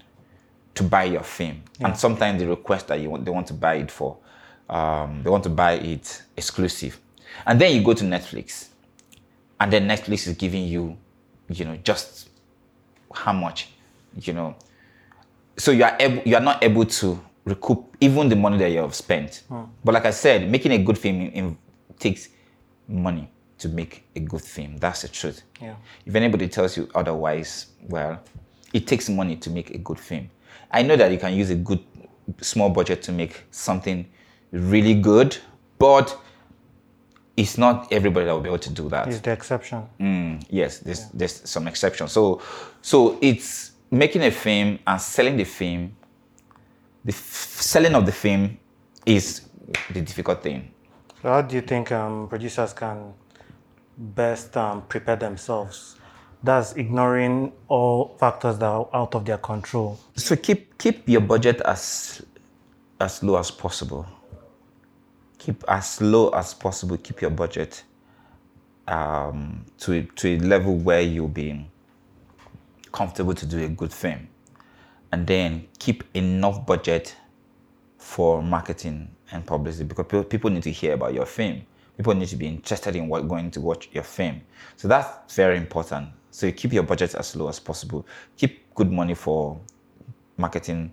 to 0.74 0.82
buy 0.82 1.04
your 1.04 1.22
film. 1.22 1.62
And 1.80 1.96
sometimes 1.96 2.40
they 2.40 2.46
request 2.46 2.88
that 2.88 3.00
you 3.00 3.11
want, 3.11 3.24
they 3.24 3.30
want 3.30 3.46
to 3.48 3.54
buy 3.54 3.76
it 3.76 3.90
for, 3.90 4.18
um, 4.68 5.22
they 5.22 5.30
want 5.30 5.44
to 5.44 5.50
buy 5.50 5.72
it 5.74 6.22
exclusive. 6.36 6.98
And 7.46 7.61
then 7.61 7.74
you 7.74 7.82
go 7.82 7.94
to 7.94 8.04
Netflix 8.04 8.68
and 9.61 9.72
then 9.72 9.88
Netflix 9.88 10.26
is 10.26 10.36
giving 10.36 10.64
you, 10.64 10.96
you 11.48 11.64
know, 11.64 11.76
just 11.76 12.28
how 13.14 13.32
much, 13.32 13.68
you 14.20 14.32
know, 14.32 14.54
so 15.57 15.70
you 15.70 15.84
are 15.84 15.96
able, 15.98 16.22
you 16.24 16.34
are 16.36 16.42
not 16.42 16.62
able 16.62 16.84
to 16.84 17.18
recoup 17.44 17.96
even 18.00 18.28
the 18.28 18.36
money 18.36 18.59
that 18.59 18.70
you 18.70 18.78
have 18.78 18.94
spent. 18.94 19.44
But 19.84 19.94
like 19.94 20.04
I 20.04 20.11
said, 20.11 20.50
making 20.50 20.72
a 20.72 20.78
good 20.78 20.98
film 20.98 21.20
in, 21.22 21.30
in- 21.32 21.59
takes 21.98 22.28
money 22.88 23.30
to 23.59 23.68
make 23.68 24.04
a 24.14 24.20
good 24.20 24.42
film. 24.42 24.76
That's 24.78 25.02
the 25.02 25.09
truth. 25.09 25.42
Yeah. 25.61 25.76
If 26.04 26.14
anybody 26.14 26.48
tells 26.48 26.76
you 26.76 26.88
otherwise, 26.94 27.66
well, 27.88 28.20
it 28.72 28.86
takes 28.86 29.09
money 29.09 29.36
to 29.36 29.50
make 29.50 29.70
a 29.70 29.78
good 29.78 29.98
film. 29.98 30.30
I 30.70 30.82
know 30.82 30.96
that 30.96 31.11
you 31.11 31.18
can 31.18 31.34
use 31.34 31.50
a 31.50 31.54
good 31.54 31.82
small 32.40 32.70
budget 32.70 33.02
to 33.02 33.12
make 33.12 33.44
something 33.50 34.07
really 34.52 34.94
good, 34.94 35.36
but 35.78 36.18
it's 37.36 37.59
not 37.59 37.92
everybody 37.92 38.26
that 38.26 38.32
will 38.32 38.40
be 38.40 38.48
able 38.48 38.59
to 38.59 38.70
do 38.70 38.88
that. 38.88 39.09
It's 39.09 39.20
the 39.20 39.32
exception. 39.32 39.82
Mm, 40.00 40.44
yes, 40.50 40.78
there's 40.78 41.09
there's 41.11 41.48
some 41.48 41.68
exceptions. 41.68 42.12
So 42.12 42.40
so 42.82 43.18
it's 43.20 43.72
making 43.90 44.22
a 44.22 44.30
film 44.30 44.78
and 44.86 45.00
selling 45.00 45.36
the 45.36 45.44
film. 45.44 45.94
The 47.04 47.12
f- 47.12 47.61
selling 47.61 47.94
of 47.94 48.04
the 48.04 48.12
film 48.12 48.59
is 49.04 49.42
the 49.92 50.00
difficult 50.00 50.42
thing. 50.42 50.72
So 51.22 51.28
how 51.28 51.42
do 51.42 51.54
you 51.54 51.62
think 51.62 51.92
um, 51.92 52.26
producers 52.28 52.72
can 52.72 53.12
best 53.97 54.57
um, 54.57 54.82
prepare 54.82 55.16
themselves? 55.16 55.97
That's 56.42 56.74
ignoring 56.74 57.53
all 57.68 58.16
factors 58.18 58.59
that 58.59 58.66
are 58.66 58.88
out 58.92 59.14
of 59.14 59.24
their 59.24 59.38
control. 59.38 59.99
So 60.16 60.36
keep 60.36 60.78
keep 60.78 61.09
your 61.09 61.22
budget 61.22 61.61
as 61.62 62.22
as 63.01 63.22
low 63.22 63.36
as 63.36 63.51
possible. 63.51 64.07
Keep 65.38 65.64
as 65.68 66.01
low 66.01 66.30
as 66.30 66.55
possible. 66.55 66.97
Keep 66.99 67.22
your 67.22 67.30
budget 67.30 67.84
um, 68.86 69.64
to 69.78 70.03
to 70.03 70.36
a 70.36 70.38
level 70.38 70.74
where 70.76 71.01
you'll 71.01 71.28
be 71.28 71.66
comfortable 72.92 73.34
to 73.34 73.47
do 73.47 73.64
a 73.64 73.68
good 73.68 73.92
film, 73.92 74.28
and 75.12 75.26
then 75.26 75.66
keep 75.78 76.05
enough 76.14 76.64
budget 76.64 77.14
for 77.99 78.42
marketing 78.42 79.09
and 79.32 79.44
publicity 79.44 79.84
because 79.84 80.24
people 80.26 80.51
need 80.51 80.62
to 80.62 80.70
hear 80.70 80.94
about 80.94 81.12
your 81.12 81.26
film. 81.26 81.62
People 81.97 82.14
need 82.14 82.28
to 82.28 82.36
be 82.36 82.47
interested 82.47 82.94
in 82.97 83.09
what 83.09 83.28
going 83.28 83.51
to 83.53 83.61
watch 83.61 83.88
your 83.92 84.05
film. 84.05 84.40
So 84.76 84.88
that's 84.88 85.34
very 85.34 85.57
important. 85.57 86.11
So 86.30 86.47
you 86.47 86.53
keep 86.53 86.72
your 86.72 86.82
budget 86.82 87.14
as 87.14 87.34
low 87.34 87.49
as 87.49 87.59
possible. 87.59 88.07
Keep 88.36 88.74
good 88.74 88.92
money 88.92 89.14
for 89.14 89.59
marketing 90.36 90.92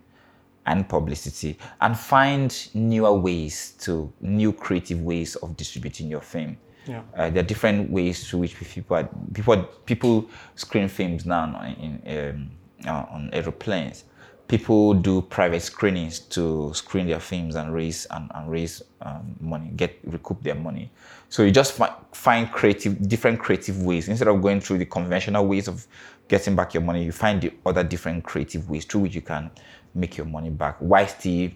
and 0.65 0.87
publicity 0.87 1.57
and 1.81 1.97
find 1.97 2.69
newer 2.73 3.13
ways 3.13 3.73
to 3.81 4.11
new 4.21 4.53
creative 4.53 5.01
ways 5.01 5.35
of 5.35 5.57
distributing 5.57 6.09
your 6.09 6.21
film. 6.21 6.57
Yeah. 6.87 7.01
Uh, 7.15 7.29
there 7.29 7.43
are 7.43 7.47
different 7.47 7.89
ways 7.89 8.27
through 8.27 8.41
which 8.41 8.57
people 8.57 8.97
are, 8.97 9.09
people 9.33 9.63
people 9.85 10.29
screen 10.55 10.87
films 10.87 11.25
now 11.25 11.61
in, 11.77 12.01
um, 12.07 12.51
uh, 12.87 13.05
on 13.09 13.29
aeroplanes. 13.33 14.05
People 14.47 14.93
do 14.93 15.21
private 15.21 15.61
screenings 15.61 16.19
to 16.19 16.71
screen 16.73 17.07
their 17.07 17.19
films 17.19 17.55
and 17.55 17.73
raise 17.73 18.05
and, 18.11 18.29
and 18.35 18.51
raise 18.51 18.83
um, 19.01 19.35
money, 19.39 19.71
get 19.75 19.97
recoup 20.03 20.43
their 20.43 20.55
money. 20.55 20.91
So 21.29 21.43
you 21.43 21.51
just 21.51 21.73
fi- 21.73 21.95
find 22.11 22.51
creative, 22.51 23.07
different 23.07 23.39
creative 23.39 23.81
ways 23.81 24.09
instead 24.09 24.27
of 24.27 24.41
going 24.41 24.61
through 24.61 24.79
the 24.79 24.85
conventional 24.85 25.47
ways 25.47 25.67
of 25.67 25.87
getting 26.27 26.55
back 26.55 26.73
your 26.73 26.83
money. 26.83 27.03
You 27.03 27.11
find 27.11 27.41
the 27.41 27.53
other 27.65 27.83
different 27.83 28.23
creative 28.23 28.69
ways 28.69 28.85
through 28.85 29.01
which 29.01 29.15
you 29.15 29.21
can 29.21 29.49
make 29.95 30.17
your 30.17 30.27
money 30.27 30.49
back. 30.49 30.75
Why 30.79 31.05
still 31.05 31.49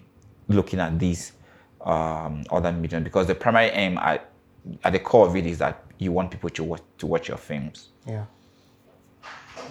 looking 0.48 0.80
at 0.80 0.98
these 0.98 1.32
um, 1.82 2.44
other 2.50 2.72
mediums? 2.72 3.04
Because 3.04 3.26
the 3.26 3.34
primary 3.34 3.68
aim 3.68 3.98
at, 3.98 4.30
at 4.82 4.92
the 4.92 4.98
core 4.98 5.28
of 5.28 5.36
it 5.36 5.46
is 5.46 5.58
that 5.58 5.84
you 5.98 6.10
want 6.12 6.30
people 6.30 6.50
to 6.50 6.64
watch 6.64 6.82
to 6.98 7.06
watch 7.06 7.28
your 7.28 7.38
films. 7.38 7.88
Yeah. 8.06 8.24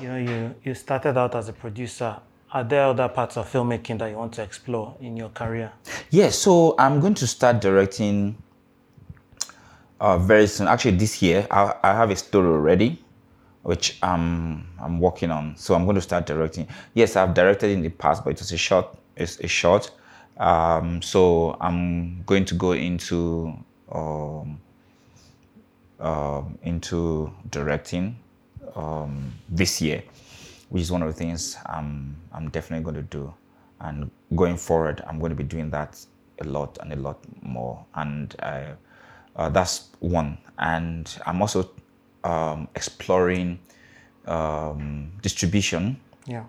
You 0.01 0.07
know, 0.09 0.17
you, 0.17 0.55
you 0.63 0.75
started 0.75 1.17
out 1.17 1.35
as 1.35 1.49
a 1.49 1.53
producer. 1.53 2.17
Are 2.51 2.63
there 2.63 2.85
other 2.85 3.09
parts 3.09 3.35
of 3.35 3.51
filmmaking 3.51 3.99
that 3.99 4.09
you 4.09 4.15
want 4.15 4.33
to 4.33 4.41
explore 4.41 4.95
in 5.01 5.17
your 5.17 5.29
career? 5.29 5.71
Yeah, 6.11 6.29
so 6.29 6.75
I'm 6.79 7.01
going 7.01 7.13
to 7.15 7.27
start 7.27 7.59
directing 7.59 8.41
uh, 9.99 10.17
very 10.17 10.47
soon. 10.47 10.67
Actually, 10.67 10.97
this 10.97 11.21
year 11.21 11.45
I, 11.51 11.73
I 11.83 11.93
have 11.93 12.09
a 12.09 12.15
story 12.15 12.47
already, 12.47 13.03
which 13.63 13.97
I'm 14.01 14.65
I'm 14.79 14.99
working 14.99 15.29
on. 15.29 15.57
So 15.57 15.75
I'm 15.75 15.83
going 15.83 15.95
to 15.95 16.01
start 16.01 16.25
directing. 16.25 16.67
Yes, 16.93 17.17
I've 17.17 17.33
directed 17.33 17.71
in 17.71 17.81
the 17.81 17.89
past, 17.89 18.23
but 18.23 18.31
it 18.31 18.39
was 18.39 18.51
a 18.53 18.57
short. 18.57 18.95
It's 19.17 19.39
a 19.41 19.47
short. 19.47 19.91
Um, 20.37 21.01
so 21.01 21.57
I'm 21.59 22.21
going 22.23 22.45
to 22.45 22.55
go 22.55 22.71
into 22.73 23.53
um, 23.91 24.59
um, 25.99 26.57
into 26.63 27.33
directing 27.49 28.17
um, 28.75 29.33
this 29.49 29.81
year, 29.81 30.03
which 30.69 30.81
is 30.81 30.91
one 30.91 31.01
of 31.01 31.07
the 31.07 31.13
things 31.13 31.57
I'm 31.65 32.15
I'm 32.33 32.49
definitely 32.49 32.83
going 32.83 32.95
to 32.95 33.17
do. 33.17 33.33
And 33.79 34.09
going 34.35 34.57
forward, 34.57 35.03
I'm 35.07 35.19
going 35.19 35.29
to 35.29 35.35
be 35.35 35.43
doing 35.43 35.69
that 35.71 36.03
a 36.41 36.43
lot 36.45 36.77
and 36.81 36.91
a 36.93 36.95
lot 36.95 37.19
more. 37.41 37.85
And 37.93 38.35
uh, 38.39 38.71
uh, 39.35 39.49
that's 39.49 39.89
one. 39.99 40.37
And 40.57 41.15
I'm 41.27 41.41
also 41.41 41.69
um, 42.23 42.67
exploring 42.75 43.59
um, 44.25 45.11
distribution 45.21 45.99
Yeah. 46.25 46.43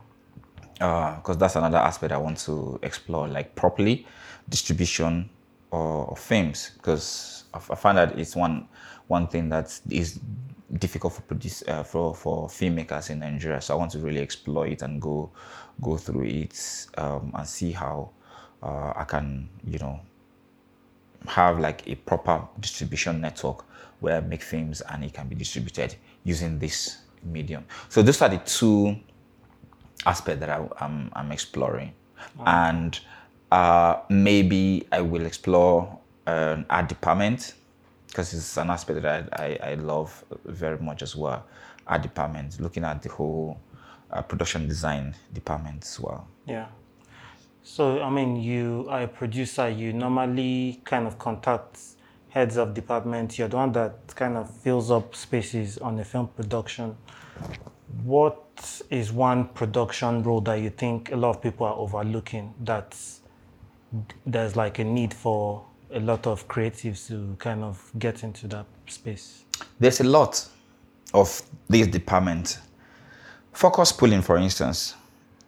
because 0.74 1.36
that's 1.38 1.56
another 1.56 1.78
aspect 1.78 2.12
I 2.12 2.18
want 2.18 2.38
to 2.46 2.78
explore, 2.82 3.28
like 3.28 3.54
properly 3.54 4.06
distribution 4.48 5.28
of, 5.70 6.18
films. 6.18 6.70
Because 6.76 7.44
I, 7.52 7.58
I 7.58 7.74
find 7.74 7.98
that 7.98 8.18
it's 8.18 8.34
one 8.34 8.68
one 9.08 9.26
thing 9.26 9.48
that 9.50 9.78
is 9.90 10.18
difficult 10.74 11.14
for 11.14 11.22
produce 11.22 11.62
uh, 11.66 11.82
for 11.82 12.14
for 12.14 12.48
filmmakers 12.48 13.10
in 13.10 13.20
Nigeria. 13.20 13.60
So 13.60 13.74
I 13.74 13.76
want 13.78 13.92
to 13.92 13.98
really 13.98 14.20
explore 14.20 14.66
it 14.66 14.82
and 14.82 15.00
go 15.00 15.30
go 15.80 15.96
through 15.96 16.24
it 16.24 16.86
um, 16.96 17.32
and 17.34 17.46
see 17.46 17.72
how 17.72 18.10
uh, 18.62 18.92
I 18.96 19.04
can 19.04 19.48
you 19.64 19.78
know 19.78 20.00
have 21.26 21.58
like 21.58 21.86
a 21.88 21.94
proper 21.94 22.46
distribution 22.60 23.20
network 23.20 23.64
where 24.00 24.18
I 24.18 24.20
make 24.20 24.42
films 24.42 24.80
and 24.82 25.04
it 25.04 25.12
can 25.12 25.28
be 25.28 25.34
distributed 25.34 25.96
using 26.24 26.58
this 26.58 26.98
medium. 27.24 27.64
So 27.88 28.02
those 28.02 28.22
are 28.22 28.28
the 28.28 28.38
two 28.38 28.96
aspects 30.06 30.40
that 30.40 30.50
I, 30.50 30.66
I'm, 30.80 31.10
I'm 31.14 31.32
exploring. 31.32 31.92
And 32.46 32.98
uh, 33.50 34.00
maybe 34.08 34.86
I 34.92 35.00
will 35.00 35.26
explore 35.26 35.98
an 36.26 36.66
art 36.70 36.88
department 36.88 37.54
because 38.08 38.34
it's 38.34 38.56
an 38.56 38.70
aspect 38.70 39.02
that 39.02 39.28
I, 39.38 39.58
I, 39.62 39.70
I 39.70 39.74
love 39.74 40.24
very 40.44 40.78
much 40.78 41.02
as 41.02 41.14
well. 41.14 41.44
Art 41.86 42.02
department, 42.02 42.60
looking 42.60 42.84
at 42.84 43.02
the 43.02 43.08
whole 43.08 43.60
uh, 44.10 44.22
production 44.22 44.66
design 44.66 45.14
department 45.32 45.84
as 45.84 46.00
well. 46.00 46.26
Yeah. 46.46 46.66
So, 47.62 48.00
I 48.02 48.10
mean, 48.10 48.36
you 48.36 48.86
are 48.88 49.02
a 49.02 49.08
producer, 49.08 49.68
you 49.68 49.92
normally 49.92 50.80
kind 50.84 51.06
of 51.06 51.18
contact 51.18 51.78
heads 52.30 52.56
of 52.56 52.74
department. 52.74 53.38
You're 53.38 53.48
the 53.48 53.56
one 53.56 53.72
that 53.72 54.14
kind 54.14 54.36
of 54.36 54.50
fills 54.50 54.90
up 54.90 55.14
spaces 55.14 55.78
on 55.78 55.96
the 55.96 56.04
film 56.04 56.28
production. 56.28 56.96
What 58.04 58.82
is 58.90 59.12
one 59.12 59.48
production 59.48 60.22
role 60.22 60.40
that 60.42 60.56
you 60.56 60.70
think 60.70 61.12
a 61.12 61.16
lot 61.16 61.36
of 61.36 61.42
people 61.42 61.66
are 61.66 61.74
overlooking 61.74 62.54
that 62.64 62.96
there's 64.26 64.56
like 64.56 64.78
a 64.78 64.84
need 64.84 65.14
for 65.14 65.64
a 65.92 66.00
lot 66.00 66.26
of 66.26 66.46
creatives 66.48 67.08
to 67.08 67.36
kind 67.38 67.62
of 67.62 67.90
get 67.98 68.22
into 68.22 68.46
that 68.48 68.66
space? 68.86 69.44
There's 69.80 70.00
a 70.00 70.04
lot 70.04 70.46
of 71.14 71.42
these 71.68 71.86
departments. 71.86 72.58
Focus 73.52 73.92
pulling, 73.92 74.22
for 74.22 74.36
instance, 74.36 74.94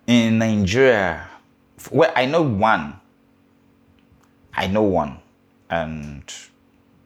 in 0.07 0.39
Nigeria, 0.39 1.29
well, 1.91 2.13
I 2.17 2.27
know 2.27 2.43
one. 2.43 2.99
I 4.53 4.67
know 4.67 4.83
one, 4.83 5.19
and 5.71 6.23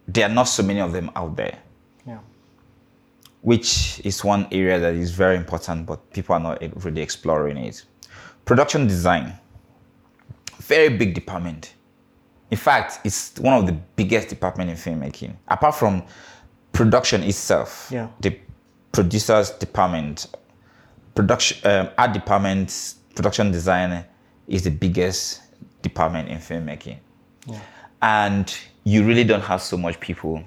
there 0.09 0.29
are 0.29 0.33
not 0.33 0.45
so 0.45 0.63
many 0.63 0.81
of 0.81 0.93
them 0.93 1.11
out 1.15 1.37
there. 1.37 1.59
Yeah. 2.07 2.19
which 3.45 4.01
is 4.05 4.25
one 4.25 4.49
area 4.53 4.81
that 4.81 4.95
is 4.95 5.11
very 5.11 5.37
important, 5.37 5.85
but 5.85 6.11
people 6.13 6.35
are 6.35 6.41
not 6.41 6.63
really 6.83 7.03
exploring 7.03 7.59
it. 7.59 7.85
Production 8.47 8.87
design, 8.87 9.35
very 10.61 10.89
big 10.89 11.15
department. 11.15 11.75
In 12.55 12.59
fact, 12.59 13.01
it's 13.03 13.35
one 13.41 13.55
of 13.55 13.67
the 13.67 13.73
biggest 13.73 14.29
department 14.29 14.71
in 14.71 14.77
filmmaking. 14.77 15.35
Apart 15.49 15.75
from 15.75 16.05
production 16.73 17.25
itself, 17.25 17.89
Yeah. 17.91 18.07
the 18.21 18.39
producers 18.93 19.51
department, 19.51 20.29
production 21.17 21.57
um, 21.69 21.89
art 21.99 22.13
department, 22.13 22.95
production 23.17 23.51
design 23.51 24.05
is 24.47 24.63
the 24.63 24.71
biggest 24.71 25.41
department 25.83 26.29
in 26.29 26.39
filmmaking, 26.39 26.99
and 28.03 28.57
you 28.85 29.05
really 29.05 29.25
don't 29.25 29.43
have 29.43 29.61
so 29.61 29.77
much 29.77 29.99
people 29.99 30.41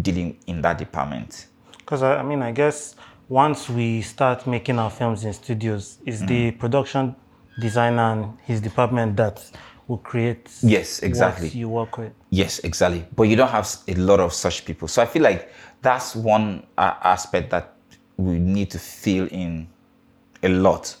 dealing 0.00 0.38
in 0.46 0.62
that 0.62 0.78
department. 0.78 1.46
Because 1.76 2.02
I, 2.02 2.20
I 2.20 2.22
mean, 2.22 2.40
I 2.40 2.52
guess 2.52 2.96
once 3.28 3.68
we 3.68 4.00
start 4.00 4.46
making 4.46 4.78
our 4.78 4.90
films 4.90 5.24
in 5.26 5.34
studios, 5.34 5.98
it's 6.06 6.20
the 6.20 6.52
Mm. 6.52 6.58
production 6.58 7.14
designer 7.60 8.12
and 8.12 8.38
his 8.46 8.62
department 8.62 9.16
that 9.18 9.44
will 9.88 9.98
create. 9.98 10.48
Yes, 10.62 11.00
exactly. 11.02 11.48
You 11.48 11.68
work 11.68 11.98
with. 11.98 12.12
Yes, 12.30 12.60
exactly. 12.60 13.04
But 13.16 13.24
you 13.24 13.36
don't 13.36 13.48
have 13.50 13.68
a 13.88 13.94
lot 13.94 14.20
of 14.20 14.32
such 14.32 14.64
people. 14.64 14.86
So 14.86 15.02
I 15.02 15.06
feel 15.06 15.22
like 15.22 15.50
that's 15.82 16.14
one 16.14 16.66
uh, 16.76 16.94
aspect 17.02 17.50
that 17.50 17.74
we 18.18 18.38
need 18.38 18.70
to 18.72 18.78
fill 18.78 19.26
in 19.30 19.66
a 20.42 20.48
lot. 20.48 20.94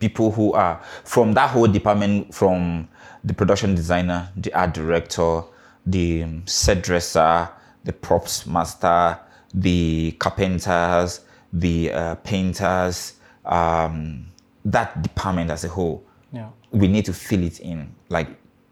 People 0.00 0.30
who 0.32 0.52
are 0.52 0.82
from 1.04 1.32
that 1.34 1.50
whole 1.50 1.68
department, 1.68 2.34
from 2.34 2.88
the 3.22 3.32
production 3.32 3.74
designer, 3.74 4.28
the 4.36 4.52
art 4.52 4.74
director, 4.74 5.42
the 5.86 6.24
um, 6.24 6.46
set 6.46 6.82
dresser, 6.82 7.48
the 7.84 7.92
props 7.92 8.46
master, 8.46 9.18
the 9.54 10.12
carpenters, 10.18 11.20
the 11.52 11.92
uh, 11.92 12.14
painters, 12.16 13.14
um, 13.44 14.26
that 14.64 15.00
department 15.02 15.50
as 15.50 15.64
a 15.64 15.68
whole 15.68 16.02
Yeah. 16.32 16.48
we 16.72 16.88
need 16.88 17.04
to 17.04 17.12
fill 17.12 17.42
it 17.44 17.60
in. 17.60 17.94
Like 18.14 18.28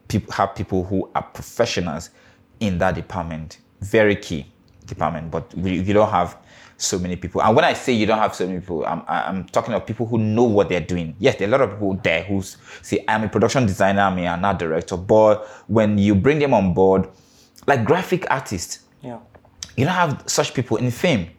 people 0.08 0.32
have 0.32 0.54
people 0.54 0.84
who 0.84 1.10
are 1.14 1.22
professionals 1.22 2.10
in 2.60 2.78
that 2.78 2.94
department. 2.94 3.58
Very 3.80 4.16
key 4.16 4.46
department, 4.86 5.30
but 5.30 5.52
we, 5.54 5.80
you 5.80 5.92
don't 5.92 6.10
have 6.10 6.36
so 6.76 6.98
many 6.98 7.16
people. 7.16 7.42
And 7.42 7.54
when 7.56 7.64
I 7.64 7.72
say 7.74 7.92
you 7.92 8.06
don't 8.06 8.18
have 8.18 8.34
so 8.34 8.46
many 8.46 8.60
people, 8.60 8.84
I'm, 8.86 9.02
I'm 9.08 9.44
talking 9.44 9.74
of 9.74 9.84
people 9.86 10.06
who 10.06 10.18
know 10.18 10.44
what 10.44 10.68
they're 10.68 10.80
doing. 10.94 11.14
Yes, 11.18 11.36
there 11.36 11.48
are 11.48 11.54
a 11.54 11.58
lot 11.58 11.60
of 11.62 11.70
people 11.70 11.94
there 12.02 12.22
who 12.24 12.42
say, 12.82 13.04
I'm 13.08 13.24
a 13.24 13.28
production 13.28 13.66
designer, 13.66 14.02
I'm 14.02 14.18
an 14.18 14.44
art 14.44 14.58
director. 14.58 14.96
But 14.96 15.46
when 15.66 15.98
you 15.98 16.14
bring 16.14 16.38
them 16.38 16.54
on 16.54 16.74
board, 16.74 17.08
like 17.66 17.84
graphic 17.84 18.26
artists, 18.30 18.80
Yeah. 19.02 19.18
you 19.76 19.84
don't 19.84 19.94
have 19.94 20.22
such 20.26 20.54
people 20.54 20.76
in 20.76 20.90
fame, 20.90 21.30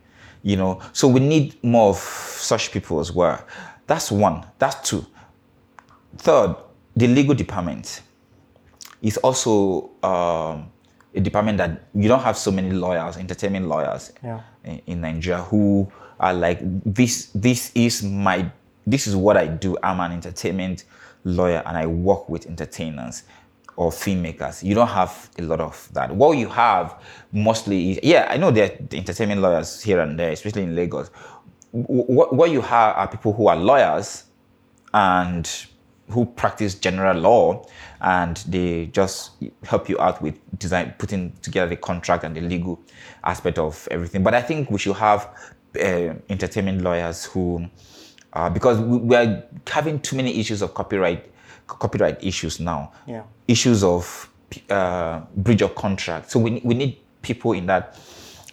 you 0.41 0.55
know. 0.57 0.81
So 0.93 1.07
we 1.07 1.19
need 1.19 1.61
more 1.63 1.89
of 1.89 1.97
such 1.97 2.71
people 2.71 2.99
as 2.99 3.11
well. 3.11 3.37
That's 3.87 4.11
one. 4.11 4.45
That's 4.59 4.89
two. 4.89 5.05
Third, 6.17 6.55
the 6.95 7.07
legal 7.07 7.35
department 7.35 8.01
is 9.01 9.17
also 9.17 9.89
um, 10.03 10.71
a 11.15 11.19
department 11.21 11.57
that 11.57 11.87
you 11.93 12.07
don't 12.07 12.21
have 12.21 12.37
so 12.37 12.51
many 12.51 12.71
lawyers, 12.71 13.17
entertainment 13.17 13.67
lawyers 13.67 14.11
Yeah. 14.23 14.41
in, 14.63 14.81
in 14.87 15.01
Nigeria 15.01 15.41
who 15.43 15.91
are 16.19 16.33
like 16.33 16.59
this. 16.85 17.29
This 17.35 17.71
is 17.75 18.03
my. 18.03 18.49
This 18.85 19.07
is 19.07 19.15
what 19.15 19.37
I 19.37 19.47
do. 19.47 19.77
I'm 19.81 19.99
an 19.99 20.11
entertainment 20.11 20.83
lawyer 21.23 21.63
and 21.65 21.77
I 21.77 21.85
work 21.85 22.27
with 22.29 22.47
entertainers 22.47 23.23
or 23.75 23.91
filmmakers. 23.91 24.61
You 24.61 24.75
don't 24.75 24.89
have 24.89 25.29
a 25.39 25.41
lot 25.41 25.59
of 25.61 25.89
that. 25.93 26.13
What 26.15 26.37
you 26.37 26.47
have 26.49 27.01
mostly 27.31 27.91
is 27.91 27.99
yeah. 28.03 28.27
I 28.29 28.37
know 28.37 28.51
there 28.51 28.65
are 28.71 28.77
entertainment 28.95 29.41
lawyers 29.41 29.81
here 29.81 29.99
and 30.01 30.17
there, 30.19 30.31
especially 30.31 30.63
in 30.63 30.75
Lagos. 30.75 31.09
What, 31.71 32.33
what 32.35 32.51
you 32.51 32.61
have 32.61 32.95
are 32.97 33.07
people 33.07 33.33
who 33.33 33.47
are 33.47 33.55
lawyers 33.55 34.25
and 34.93 35.49
who 36.09 36.25
practice 36.25 36.75
general 36.75 37.17
law 37.17 37.65
and 38.01 38.37
they 38.47 38.87
just 38.87 39.31
help 39.63 39.87
you 39.87 39.99
out 39.99 40.21
with 40.21 40.37
design 40.59 40.93
putting 40.97 41.31
together 41.41 41.69
the 41.69 41.75
contract 41.77 42.23
and 42.23 42.35
the 42.35 42.41
legal 42.41 42.79
aspect 43.23 43.57
of 43.57 43.87
everything. 43.89 44.21
But 44.23 44.33
i 44.33 44.41
think 44.41 44.69
we 44.69 44.77
should 44.79 44.95
have 44.97 45.29
uh, 45.79 46.13
entertainment 46.29 46.81
lawyers 46.81 47.25
who 47.25 47.65
uh, 48.33 48.49
because 48.49 48.79
we, 48.79 48.97
we 48.97 49.15
are 49.15 49.43
having 49.67 49.99
too 49.99 50.15
many 50.15 50.39
issues 50.39 50.61
of 50.61 50.73
copyright 50.73 51.31
copyright 51.67 52.23
issues 52.23 52.59
now. 52.59 52.91
Yeah. 53.07 53.23
issues 53.47 53.83
of 53.83 54.29
uh, 54.69 55.21
breach 55.35 55.61
of 55.61 55.75
contract. 55.75 56.31
So 56.31 56.39
we, 56.39 56.61
we 56.63 56.73
need 56.73 56.99
people 57.21 57.53
in 57.53 57.65
that 57.67 57.97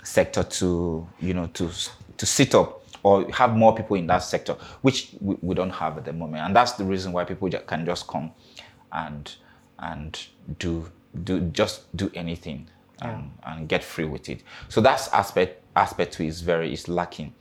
sector 0.03 0.42
to 0.42 1.07
you 1.20 1.34
know 1.34 1.46
to 1.48 1.70
to 2.16 2.26
sit 2.26 2.55
up 2.55 2.80
or 3.03 3.30
have 3.32 3.57
more 3.57 3.74
people 3.74 3.96
in 3.96 4.07
that 4.07 4.18
sector 4.18 4.55
which 4.82 5.11
we, 5.20 5.36
we 5.40 5.55
don't 5.55 5.70
have 5.70 5.98
at 5.98 6.05
the 6.05 6.12
moment. 6.12 6.44
And 6.44 6.55
that's 6.55 6.72
the 6.72 6.84
reason 6.84 7.12
why 7.12 7.24
people 7.24 7.48
can 7.51 7.84
just 7.86 8.07
come 8.07 8.32
and 8.92 9.34
and 9.78 10.26
do 10.59 10.90
do 11.24 11.40
just 11.40 11.94
do 11.96 12.11
anything 12.14 12.68
and, 13.03 13.30
and 13.44 13.68
get 13.68 13.82
free 13.82 14.05
with 14.05 14.28
it. 14.28 14.42
So 14.68 14.80
that's 14.80 15.09
aspect 15.09 15.62
aspect 15.76 16.14
two 16.14 16.24
is 16.24 16.40
very 16.40 16.72
is 16.72 16.88
lacking. 16.88 17.34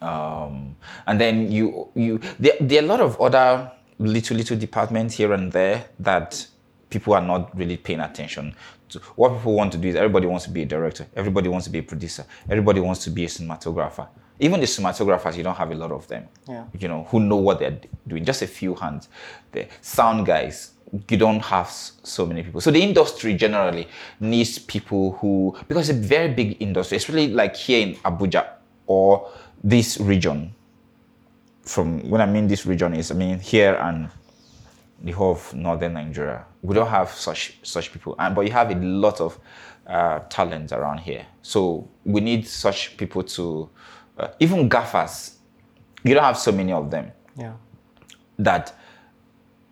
Um, 0.00 0.76
and 1.06 1.20
then 1.20 1.50
you 1.50 1.88
you 1.94 2.20
there, 2.38 2.54
there 2.60 2.82
are 2.82 2.84
a 2.84 2.88
lot 2.88 3.00
of 3.00 3.20
other 3.20 3.70
little 3.98 4.36
little 4.36 4.58
departments 4.58 5.14
here 5.14 5.32
and 5.32 5.52
there 5.52 5.86
that 6.00 6.46
people 6.90 7.14
are 7.14 7.22
not 7.22 7.56
really 7.56 7.76
paying 7.76 8.00
attention 8.00 8.54
to. 8.90 8.98
What 9.16 9.36
people 9.36 9.54
want 9.54 9.72
to 9.72 9.78
do 9.78 9.88
is 9.88 9.96
everybody 9.96 10.26
wants 10.26 10.44
to 10.44 10.50
be 10.50 10.62
a 10.62 10.66
director 10.66 11.06
everybody 11.14 11.48
wants 11.48 11.64
to 11.64 11.70
be 11.70 11.78
a 11.78 11.82
producer 11.82 12.24
everybody 12.50 12.80
wants 12.80 13.04
to 13.04 13.10
be 13.10 13.24
a 13.24 13.28
cinematographer 13.28 14.08
even 14.42 14.60
the 14.60 14.66
cinematographers 14.66 15.36
you 15.36 15.42
don't 15.42 15.54
have 15.56 15.70
a 15.70 15.74
lot 15.74 15.92
of 15.92 16.06
them. 16.08 16.28
Yeah. 16.48 16.64
you 16.78 16.88
know 16.88 17.04
who 17.04 17.20
know 17.20 17.36
what 17.36 17.60
they're 17.60 17.80
doing 18.06 18.24
just 18.24 18.42
a 18.42 18.46
few 18.46 18.74
hands 18.74 19.08
the 19.52 19.66
sound 19.80 20.26
guys 20.26 20.72
you 21.08 21.16
don't 21.16 21.40
have 21.40 21.70
so 21.70 22.26
many 22.26 22.42
people. 22.42 22.60
So 22.60 22.70
the 22.70 22.82
industry 22.82 23.32
generally 23.34 23.88
needs 24.20 24.58
people 24.58 25.12
who 25.12 25.56
because 25.66 25.88
it's 25.88 25.98
a 25.98 26.02
very 26.02 26.28
big 26.34 26.60
industry 26.60 26.96
especially 26.96 27.28
like 27.28 27.56
here 27.56 27.86
in 27.86 27.94
abuja 27.96 28.46
or 28.86 29.30
this 29.64 29.98
region. 29.98 30.54
From 31.62 32.10
when 32.10 32.20
i 32.20 32.26
mean 32.26 32.48
this 32.48 32.66
region 32.66 32.92
is 32.94 33.10
i 33.10 33.14
mean 33.14 33.38
here 33.38 33.74
and 33.74 34.10
the 35.02 35.12
whole 35.12 35.32
of 35.32 35.54
northern 35.54 35.94
nigeria. 35.94 36.44
We 36.62 36.74
don't 36.74 36.88
have 36.88 37.10
such 37.10 37.58
such 37.62 37.92
people. 37.92 38.14
And 38.18 38.34
but 38.34 38.42
you 38.46 38.52
have 38.52 38.70
a 38.70 38.74
lot 38.74 39.20
of 39.20 39.38
uh, 39.86 40.20
talent 40.28 40.72
around 40.72 40.98
here. 40.98 41.26
So 41.42 41.88
we 42.04 42.20
need 42.20 42.46
such 42.46 42.96
people 42.96 43.22
to 43.22 43.68
even 44.40 44.68
gaffers 44.68 45.36
you 46.04 46.14
don't 46.14 46.24
have 46.24 46.38
so 46.38 46.52
many 46.52 46.72
of 46.72 46.90
them 46.90 47.12
Yeah. 47.36 47.52
that 48.38 48.74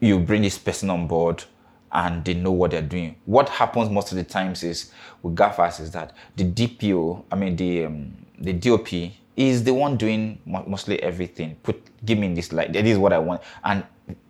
you 0.01 0.19
bring 0.19 0.43
this 0.43 0.59
person 0.59 0.91
on 0.91 1.07
board 1.07 1.45
and 1.93 2.25
they 2.25 2.35
know 2.35 2.53
what 2.53 2.71
they're 2.71 2.81
doing. 2.83 3.17
What 3.27 3.49
happens 3.49 3.91
most 3.91 4.13
of 4.13 4.17
the 4.17 4.23
times 4.25 4.63
is 4.63 4.93
with 5.23 5.35
gaffers 5.35 5.81
is 5.81 5.91
that 5.91 6.13
the 6.37 6.45
DPO, 6.45 7.25
I 7.33 7.35
mean 7.37 7.57
the 7.57 7.85
um, 7.87 8.13
the 8.41 8.53
DOP 8.53 8.89
is 9.37 9.65
the 9.65 9.75
one 9.75 9.97
doing 9.97 10.39
mostly 10.47 11.03
everything. 11.03 11.57
Put 11.63 11.83
give 12.05 12.17
me 12.19 12.33
this 12.33 12.53
like 12.53 12.73
that 12.73 12.87
is 12.87 12.97
what 12.97 13.13
I 13.13 13.19
want, 13.19 13.43
and 13.65 13.85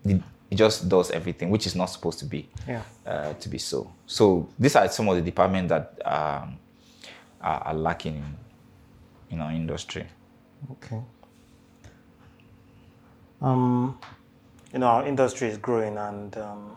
it 0.04 0.22
it 0.50 0.56
just 0.56 0.88
does 0.88 1.10
everything, 1.12 1.50
which 1.50 1.66
is 1.66 1.76
not 1.76 1.86
supposed 1.86 2.18
to 2.20 2.24
be 2.24 2.48
Yeah. 2.66 2.82
uh, 3.06 3.34
to 3.34 3.48
be 3.48 3.58
so. 3.58 3.92
So 4.06 4.48
these 4.58 4.74
are 4.74 4.88
some 4.88 5.08
of 5.08 5.16
the 5.16 5.22
departments 5.22 5.68
that 5.68 6.00
um, 6.04 6.58
are, 7.40 7.60
are 7.66 7.74
lacking 7.74 8.24
in, 9.30 9.40
our 9.40 9.52
industry. 9.52 10.06
Okay. 10.72 11.00
Um, 13.40 13.98
you 14.72 14.78
know, 14.80 14.86
our 14.86 15.06
industry 15.06 15.48
is 15.48 15.58
growing, 15.58 15.96
and 15.96 16.36
um, 16.36 16.76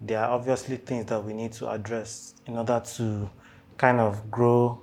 there 0.00 0.20
are 0.20 0.30
obviously 0.30 0.76
things 0.76 1.06
that 1.06 1.22
we 1.24 1.32
need 1.32 1.52
to 1.52 1.70
address 1.70 2.34
in 2.46 2.56
order 2.56 2.82
to 2.96 3.30
kind 3.76 4.00
of 4.00 4.30
grow, 4.30 4.80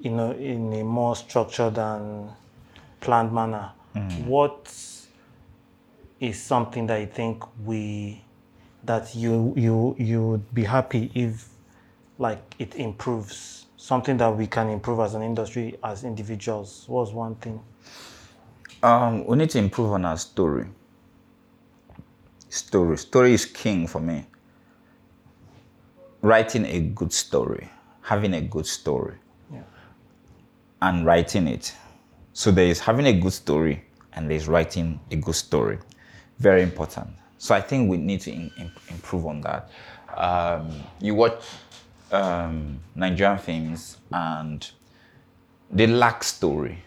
you 0.00 0.10
know, 0.10 0.32
in 0.32 0.72
a 0.72 0.82
more 0.82 1.14
structured 1.16 1.78
and 1.78 2.30
planned 3.00 3.32
manner. 3.32 3.72
What 4.26 4.74
is 6.20 6.42
something 6.42 6.86
that 6.86 7.00
you 7.00 7.06
think 7.06 7.44
we 7.64 8.22
that 8.84 9.14
you 9.14 9.54
you 9.56 9.96
you 9.98 10.26
would 10.26 10.54
be 10.54 10.64
happy 10.64 11.10
if 11.14 11.48
like 12.18 12.54
it 12.58 12.74
improves? 12.74 13.65
Something 13.86 14.16
that 14.16 14.36
we 14.36 14.48
can 14.48 14.68
improve 14.68 14.98
as 14.98 15.14
an 15.14 15.22
industry, 15.22 15.76
as 15.84 16.02
individuals. 16.02 16.86
What's 16.88 17.12
one 17.12 17.36
thing? 17.36 17.60
Um, 18.82 19.24
we 19.24 19.36
need 19.36 19.50
to 19.50 19.60
improve 19.60 19.92
on 19.92 20.04
our 20.04 20.16
story. 20.18 20.66
Story. 22.48 22.98
Story 22.98 23.34
is 23.34 23.46
king 23.46 23.86
for 23.86 24.00
me. 24.00 24.26
Writing 26.20 26.66
a 26.66 26.80
good 26.80 27.12
story, 27.12 27.68
having 28.02 28.34
a 28.34 28.40
good 28.40 28.66
story, 28.66 29.18
Yeah. 29.52 29.60
and 30.82 31.06
writing 31.06 31.46
it. 31.46 31.72
So 32.32 32.50
there 32.50 32.66
is 32.66 32.80
having 32.80 33.06
a 33.06 33.12
good 33.12 33.34
story 33.34 33.84
and 34.14 34.28
there's 34.28 34.48
writing 34.48 34.98
a 35.12 35.16
good 35.16 35.36
story. 35.36 35.78
Very 36.40 36.64
important. 36.64 37.10
So 37.38 37.54
I 37.54 37.60
think 37.60 37.88
we 37.88 37.98
need 37.98 38.20
to 38.22 38.32
in, 38.32 38.50
im- 38.58 38.72
improve 38.88 39.26
on 39.26 39.42
that. 39.42 39.70
Um, 40.16 40.72
you 41.00 41.14
watch 41.14 41.40
um, 42.12 42.80
Nigerian 42.94 43.38
films 43.38 43.98
and 44.12 44.70
they 45.70 45.86
lack 45.86 46.22
story. 46.24 46.78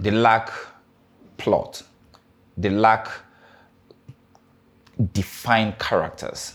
They 0.00 0.10
lack 0.10 0.50
plot. 1.36 1.82
They 2.56 2.70
lack 2.70 3.08
defined 5.12 5.78
characters. 5.78 6.54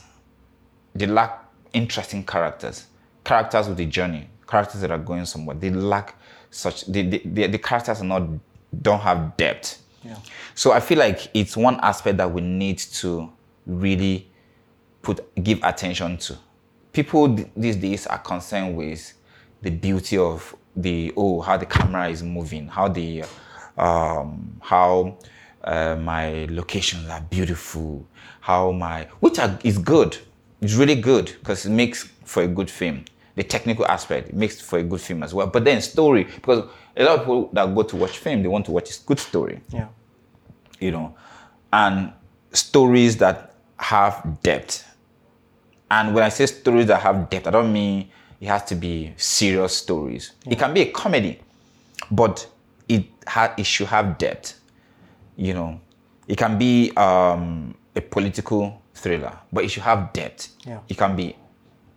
They 0.96 1.06
lack 1.06 1.44
interesting 1.74 2.26
characters, 2.26 2.88
characters 3.24 3.68
with 3.70 3.80
a 3.80 3.86
journey, 3.86 4.30
characters 4.48 4.82
that 4.82 4.92
are 4.92 4.98
going 4.98 5.26
somewhere. 5.26 5.56
They 5.56 5.70
lack 5.70 6.16
such. 6.50 6.86
The 6.86 7.04
the, 7.04 7.22
the, 7.26 7.48
the 7.48 7.58
characters 7.58 8.02
are 8.02 8.06
not 8.06 8.28
don't 8.82 9.00
have 9.00 9.38
depth. 9.38 9.82
Yeah. 10.04 10.18
So 10.56 10.72
I 10.72 10.80
feel 10.80 10.98
like 10.98 11.30
it's 11.34 11.56
one 11.56 11.80
aspect 11.82 12.18
that 12.18 12.32
we 12.32 12.42
need 12.42 12.78
to 12.78 13.32
really 13.66 14.30
put 15.02 15.22
give 15.44 15.60
attention 15.64 16.18
to. 16.18 16.38
People 16.98 17.28
these 17.56 17.76
days 17.76 18.08
are 18.08 18.18
concerned 18.18 18.76
with 18.76 19.14
the 19.62 19.70
beauty 19.70 20.18
of 20.18 20.56
the 20.76 21.14
oh 21.16 21.42
how 21.42 21.56
the 21.56 21.66
camera 21.68 22.10
is 22.10 22.24
moving, 22.24 22.68
how 22.68 22.88
the 22.88 23.24
um, 23.78 24.58
how 24.62 25.16
uh, 25.64 25.96
my 25.96 26.46
locations 26.50 27.08
are 27.08 27.22
beautiful, 27.22 28.04
how 28.40 28.72
my 28.72 29.08
which 29.20 29.38
are, 29.38 29.60
is 29.64 29.78
good. 29.78 30.18
It's 30.60 30.74
really 30.74 30.96
good 30.96 31.26
because 31.40 31.68
it 31.68 31.70
makes 31.70 32.10
for 32.26 32.42
a 32.42 32.48
good 32.48 32.70
film. 32.72 33.06
The 33.36 33.44
technical 33.44 33.86
aspect 33.86 34.30
it 34.30 34.36
makes 34.36 34.60
for 34.60 34.80
a 34.80 34.84
good 34.84 35.00
film 35.02 35.22
as 35.22 35.36
well. 35.36 35.46
But 35.46 35.66
then 35.66 35.80
story 35.84 36.24
because 36.24 36.68
a 36.96 37.04
lot 37.04 37.20
of 37.20 37.26
people 37.26 37.50
that 37.54 37.76
go 37.76 37.84
to 37.84 37.96
watch 37.96 38.18
film 38.18 38.42
they 38.42 38.48
want 38.50 38.66
to 38.66 38.72
watch 38.72 38.90
a 38.90 39.00
good 39.06 39.20
story 39.20 39.62
Yeah. 39.72 39.90
you 40.80 40.90
know, 40.90 41.16
and 41.72 42.12
stories 42.54 43.18
that 43.18 43.54
have 43.78 44.40
depth. 44.42 44.84
And 45.90 46.14
when 46.14 46.24
I 46.24 46.30
say 46.30 46.46
stories 46.46 46.88
that 46.88 47.02
have 47.02 47.30
depth, 47.30 47.48
I 47.48 47.52
don't 47.52 47.72
mean 47.72 48.10
it 48.40 48.48
has 48.48 48.64
to 48.66 48.76
be 48.76 49.14
serious 49.18 49.78
stories. 49.78 50.34
It 50.46 50.60
can 50.60 50.74
be 50.74 50.82
a 50.82 50.92
comedy, 50.92 51.40
but 52.12 52.48
it 52.88 53.06
ha- 53.26 53.54
it 53.58 53.66
should 53.66 53.88
have 53.88 54.18
depth. 54.18 54.60
You 55.36 55.54
know, 55.54 55.82
it 56.28 56.38
can 56.38 56.58
be 56.58 56.92
um, 56.98 57.76
a 57.96 58.02
political 58.02 58.82
thriller, 58.94 59.38
but 59.52 59.64
it 59.64 59.70
should 59.70 59.84
have 59.84 60.12
depth. 60.14 60.50
Yeah. 60.66 60.80
It 60.90 60.98
can 60.98 61.16
be 61.16 61.36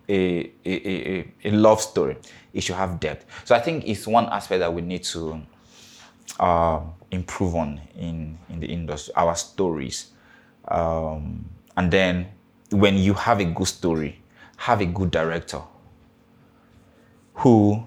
a, 0.09 0.51
a, 0.65 0.71
a, 0.71 1.33
a 1.45 1.51
love 1.51 1.81
story. 1.81 2.17
It 2.53 2.63
should 2.63 2.77
have 2.77 3.01
depth. 3.01 3.27
So 3.45 3.55
I 3.55 3.61
think 3.61 3.87
it's 3.87 4.07
one 4.07 4.27
aspect 4.27 4.61
that 4.61 4.73
we 4.73 4.83
need 4.83 5.05
to 5.05 5.41
uh, 6.39 6.81
improve 7.11 7.55
on 7.55 7.81
in, 7.97 8.39
in 8.49 8.61
the 8.61 8.67
industry, 8.67 9.15
our 9.17 9.35
stories. 9.37 10.11
Um, 10.69 11.45
and 11.77 11.91
then 11.91 12.29
when 12.71 12.97
you 12.97 13.15
have 13.15 13.41
a 13.41 13.45
good 13.45 13.67
story, 13.67 14.21
have 14.57 14.81
a 14.81 14.87
good 14.87 15.11
director 15.11 15.63
who 17.35 17.83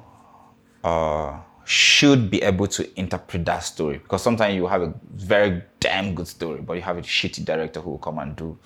uh, 0.84 1.39
should 1.65 2.29
be 2.29 2.41
able 2.41 2.67
to 2.67 2.99
interpret 2.99 3.45
that 3.45 3.59
story. 3.59 3.97
Because 3.97 4.21
sometimes 4.21 4.55
you 4.55 4.67
have 4.67 4.81
a 4.81 4.93
very 5.13 5.61
damn 5.79 6.15
good 6.15 6.27
story, 6.27 6.61
but 6.61 6.73
you 6.73 6.81
have 6.81 6.97
a 6.97 7.01
shitty 7.01 7.45
director 7.45 7.79
who 7.79 7.91
will 7.91 7.97
come 7.99 8.19
and 8.19 8.36
do. 8.36 8.57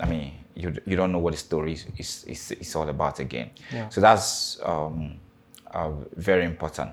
I 0.00 0.06
mean, 0.06 0.32
you, 0.54 0.74
you 0.86 0.96
don't 0.96 1.12
know 1.12 1.18
what 1.18 1.32
the 1.32 1.38
story 1.38 1.74
is, 1.74 1.86
is, 1.96 2.24
is, 2.24 2.50
is 2.52 2.74
all 2.74 2.88
about 2.88 3.20
again. 3.20 3.50
Yeah. 3.72 3.88
So 3.90 4.00
that's 4.00 4.58
um, 4.64 5.16
uh, 5.70 5.90
very 6.16 6.44
important. 6.44 6.90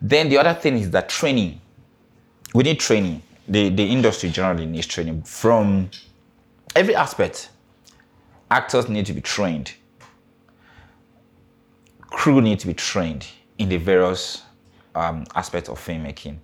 Then 0.00 0.28
the 0.28 0.38
other 0.38 0.54
thing 0.54 0.76
is 0.76 0.90
that 0.90 1.08
training. 1.08 1.60
We 2.54 2.62
need 2.62 2.78
training. 2.78 3.22
The, 3.48 3.70
the 3.70 3.84
industry 3.84 4.30
generally 4.30 4.66
needs 4.66 4.86
training 4.86 5.22
from 5.22 5.90
every 6.74 6.94
aspect. 6.94 7.50
Actors 8.50 8.88
need 8.88 9.06
to 9.06 9.12
be 9.12 9.20
trained. 9.20 9.72
Crew 12.00 12.40
need 12.40 12.60
to 12.60 12.66
be 12.66 12.74
trained 12.74 13.26
in 13.58 13.68
the 13.68 13.76
various 13.76 14.42
um, 14.94 15.24
aspects 15.34 15.68
of 15.68 15.78
filmmaking. 15.78 16.38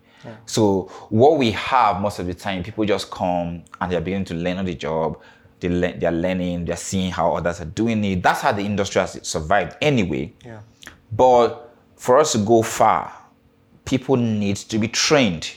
So 0.47 0.83
what 1.09 1.37
we 1.37 1.51
have 1.51 2.01
most 2.01 2.21
of 2.21 2.27
the 2.27 2.35
time, 2.35 2.63
people 2.63 2.85
just 2.85 3.11
come 3.11 3.65
and 3.81 3.91
they're 3.93 4.01
beginning 4.01 4.27
to 4.27 4.35
learn 4.35 4.59
on 4.59 4.65
the 4.67 4.75
job. 4.75 5.21
They 5.59 5.69
le- 5.69 5.97
they're 5.99 6.13
learning, 6.13 6.65
they're 6.65 6.77
seeing 6.77 7.11
how 7.11 7.35
others 7.35 7.61
are 7.61 7.65
doing 7.65 8.05
it. 8.05 8.23
That's 8.23 8.41
how 8.41 8.53
the 8.53 8.63
industry 8.63 9.01
has 9.01 9.19
survived 9.27 9.77
anyway. 9.81 10.33
Yeah. 10.45 10.61
But 11.11 11.75
for 11.97 12.19
us 12.19 12.33
to 12.33 12.39
go 12.39 12.63
far, 12.63 13.13
people 13.85 14.17
need 14.17 14.57
to 14.57 14.79
be 14.79 14.87
trained. 14.87 15.51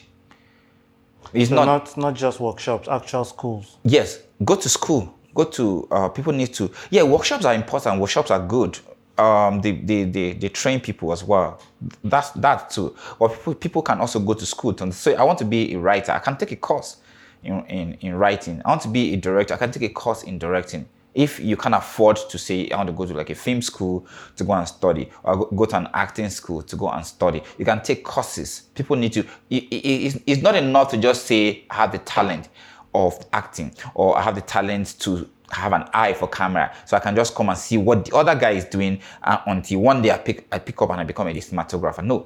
It's 1.32 1.50
So 1.50 1.56
not, 1.56 1.66
not 1.66 1.98
not 1.98 2.14
just 2.16 2.40
workshops, 2.40 2.88
actual 2.88 3.26
schools. 3.26 3.78
yes, 3.84 4.20
go 4.44 4.56
to 4.56 4.70
school. 4.70 5.14
Go 5.36 5.44
to 5.44 5.88
uh, 5.92 6.10
people 6.10 6.34
need 6.34 6.54
to 6.56 6.72
yeah, 6.90 7.04
workshops 7.04 7.46
are 7.46 7.54
important, 7.54 8.00
workshops 8.02 8.32
are 8.32 8.40
good. 8.46 8.80
Um 9.18 9.62
they, 9.62 9.72
they, 9.74 10.04
they, 10.06 10.34
they 10.34 10.50
train 10.50 10.80
people 10.80 11.12
as 11.14 11.24
well. 11.24 11.60
That's 12.04 12.32
that 12.32 12.70
too. 12.72 12.96
But 13.20 13.30
people, 13.34 13.54
people 13.56 13.82
can 13.84 14.00
also 14.00 14.20
go 14.20 14.34
to 14.34 14.46
school 14.46 14.74
to 14.74 14.92
say 14.92 15.16
I 15.16 15.24
want 15.24 15.38
to 15.40 15.46
be 15.46 15.74
a 15.76 15.80
writer. 15.80 16.12
I 16.14 16.20
can 16.20 16.36
take 16.38 16.52
a 16.54 16.56
course 16.58 16.98
in, 17.44 17.64
in, 17.68 17.94
in 18.02 18.16
writing. 18.16 18.62
I 18.66 18.70
want 18.70 18.82
to 18.82 18.88
be 18.90 19.14
a 19.14 19.18
director. 19.18 19.54
I 19.54 19.58
can 19.58 19.72
take 19.72 19.84
a 19.84 19.94
course 19.94 20.24
in 20.24 20.40
directing. 20.40 20.88
If 21.14 21.40
you 21.40 21.56
can 21.56 21.74
afford 21.74 22.18
to 22.30 22.38
say, 22.38 22.70
I 22.72 22.76
want 22.76 22.88
to 22.88 22.94
go 22.94 23.06
to 23.06 23.14
like 23.14 23.30
a 23.30 23.36
film 23.36 23.62
school 23.62 24.06
to 24.36 24.44
go 24.44 24.52
and 24.52 24.68
study, 24.68 25.10
or 25.24 25.38
go- 25.38 25.50
go 25.56 25.64
to 25.66 25.78
an 25.78 25.88
acting 25.94 26.30
school 26.30 26.62
to 26.64 26.76
go 26.76 26.90
and 26.90 27.06
study, 27.06 27.42
you 27.58 27.64
can 27.64 27.82
take 27.82 28.04
courses. 28.04 28.64
People 28.74 28.98
need 28.98 29.14
to, 29.14 29.22
it, 29.50 29.64
it- 29.72 29.86
it's, 30.06 30.20
it's 30.28 30.42
not 30.42 30.56
enough 30.56 30.90
to 30.92 30.98
just 30.98 31.26
say, 31.26 31.64
I 31.70 31.76
have 31.76 31.94
the 31.94 32.00
talent 32.00 32.50
of 32.96 33.26
acting, 33.34 33.74
or 33.94 34.18
I 34.18 34.22
have 34.22 34.36
the 34.36 34.42
talent 34.42 35.00
to 35.00 35.30
have 35.52 35.74
an 35.74 35.84
eye 35.94 36.14
for 36.14 36.28
camera. 36.28 36.74
So 36.86 36.98
I 36.98 37.00
can 37.00 37.16
just 37.16 37.36
come 37.36 37.50
and 37.50 37.58
see 37.58 37.78
what 37.78 38.06
the 38.06 38.16
other 38.16 38.36
guy 38.36 38.52
is 38.52 38.66
doing 38.66 39.00
uh, 39.22 39.38
until 39.46 39.82
one 39.82 40.02
day 40.02 40.12
I 40.12 40.18
pick, 40.18 40.48
I 40.52 40.60
pick 40.60 40.82
up 40.82 40.90
and 40.90 41.02
I 41.02 41.04
become 41.04 41.28
a 41.28 41.34
cinematographer. 41.34 42.04
No, 42.04 42.26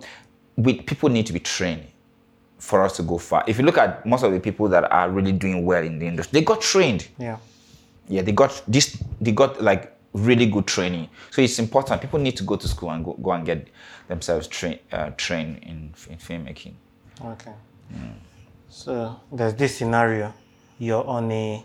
we, 0.56 0.82
people 0.82 1.10
need 1.10 1.26
to 1.26 1.34
be 1.34 1.40
trained 1.40 1.86
for 2.58 2.84
us 2.84 2.96
to 2.98 3.04
go 3.04 3.18
far. 3.18 3.44
If 3.48 3.58
you 3.58 3.66
look 3.66 3.78
at 3.78 4.06
most 4.06 4.24
of 4.24 4.32
the 4.32 4.40
people 4.40 4.68
that 4.70 4.90
are 4.92 5.10
really 5.10 5.32
doing 5.32 5.66
well 5.66 5.84
in 5.84 6.00
the 6.00 6.08
industry, 6.08 6.40
they 6.40 6.46
got 6.46 6.62
trained. 6.62 7.08
Yeah. 7.18 7.38
Yeah, 8.08 8.22
they 8.24 8.32
got 8.32 8.62
this. 8.68 9.02
They 9.22 9.32
got 9.32 9.62
like 9.62 9.96
really 10.14 10.48
good 10.48 10.66
training. 10.66 11.10
So 11.32 11.42
it's 11.42 11.60
important. 11.60 12.02
People 12.02 12.20
need 12.20 12.36
to 12.38 12.44
go 12.44 12.56
to 12.56 12.68
school 12.68 12.90
and 12.92 13.06
go, 13.06 13.14
go 13.14 13.32
and 13.32 13.46
get 13.46 13.68
themselves 14.08 14.48
train, 14.48 14.80
uh, 14.92 15.12
trained 15.16 15.60
in, 15.64 15.94
in 16.10 16.18
filmmaking. 16.18 16.74
Okay. 17.24 17.54
So 18.70 19.20
there's 19.32 19.54
this 19.54 19.78
scenario: 19.78 20.34
you're 20.80 21.06
on 21.06 21.32
a 21.32 21.64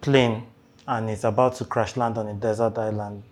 plane 0.00 0.46
and 0.86 1.10
it's 1.10 1.24
about 1.24 1.54
to 1.56 1.64
crash 1.64 1.96
land 1.96 2.18
on 2.18 2.28
a 2.28 2.34
desert 2.34 2.78
island. 2.78 3.22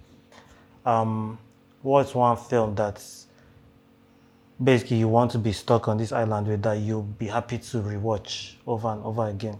Um, 0.85 1.39
what's 1.83 2.15
one 2.15 2.37
film 2.37 2.75
that's 2.75 3.27
basically 4.63 4.97
you 4.97 5.09
want 5.09 5.31
to 5.33 5.39
be 5.39 5.53
stuck 5.53 5.89
on 5.89 5.99
this 5.99 6.13
island 6.13 6.49
with 6.49 6.63
that 6.63 6.79
you'll 6.79 7.03
be 7.03 7.27
happy 7.27 7.59
to 7.59 7.79
rewatch 7.79 8.55
over 8.67 8.89
and 8.89 9.05
over 9.05 9.29
again? 9.29 9.59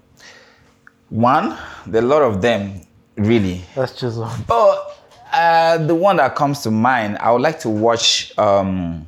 One, 1.11 1.57
there 1.87 2.03
are 2.03 2.05
a 2.05 2.09
lot 2.09 2.23
of 2.23 2.43
them, 2.43 2.83
really. 3.17 3.63
Let's 3.77 3.99
choose 3.99 4.17
one. 4.17 4.45
But 4.47 4.99
uh, 5.33 5.79
the 5.79 5.95
one 5.95 6.17
that 6.17 6.35
comes 6.35 6.61
to 6.63 6.71
mind, 6.71 7.19
I 7.19 7.33
would 7.33 7.43
like 7.43 7.61
to 7.61 7.69
watch 7.69 8.37
um, 8.39 9.07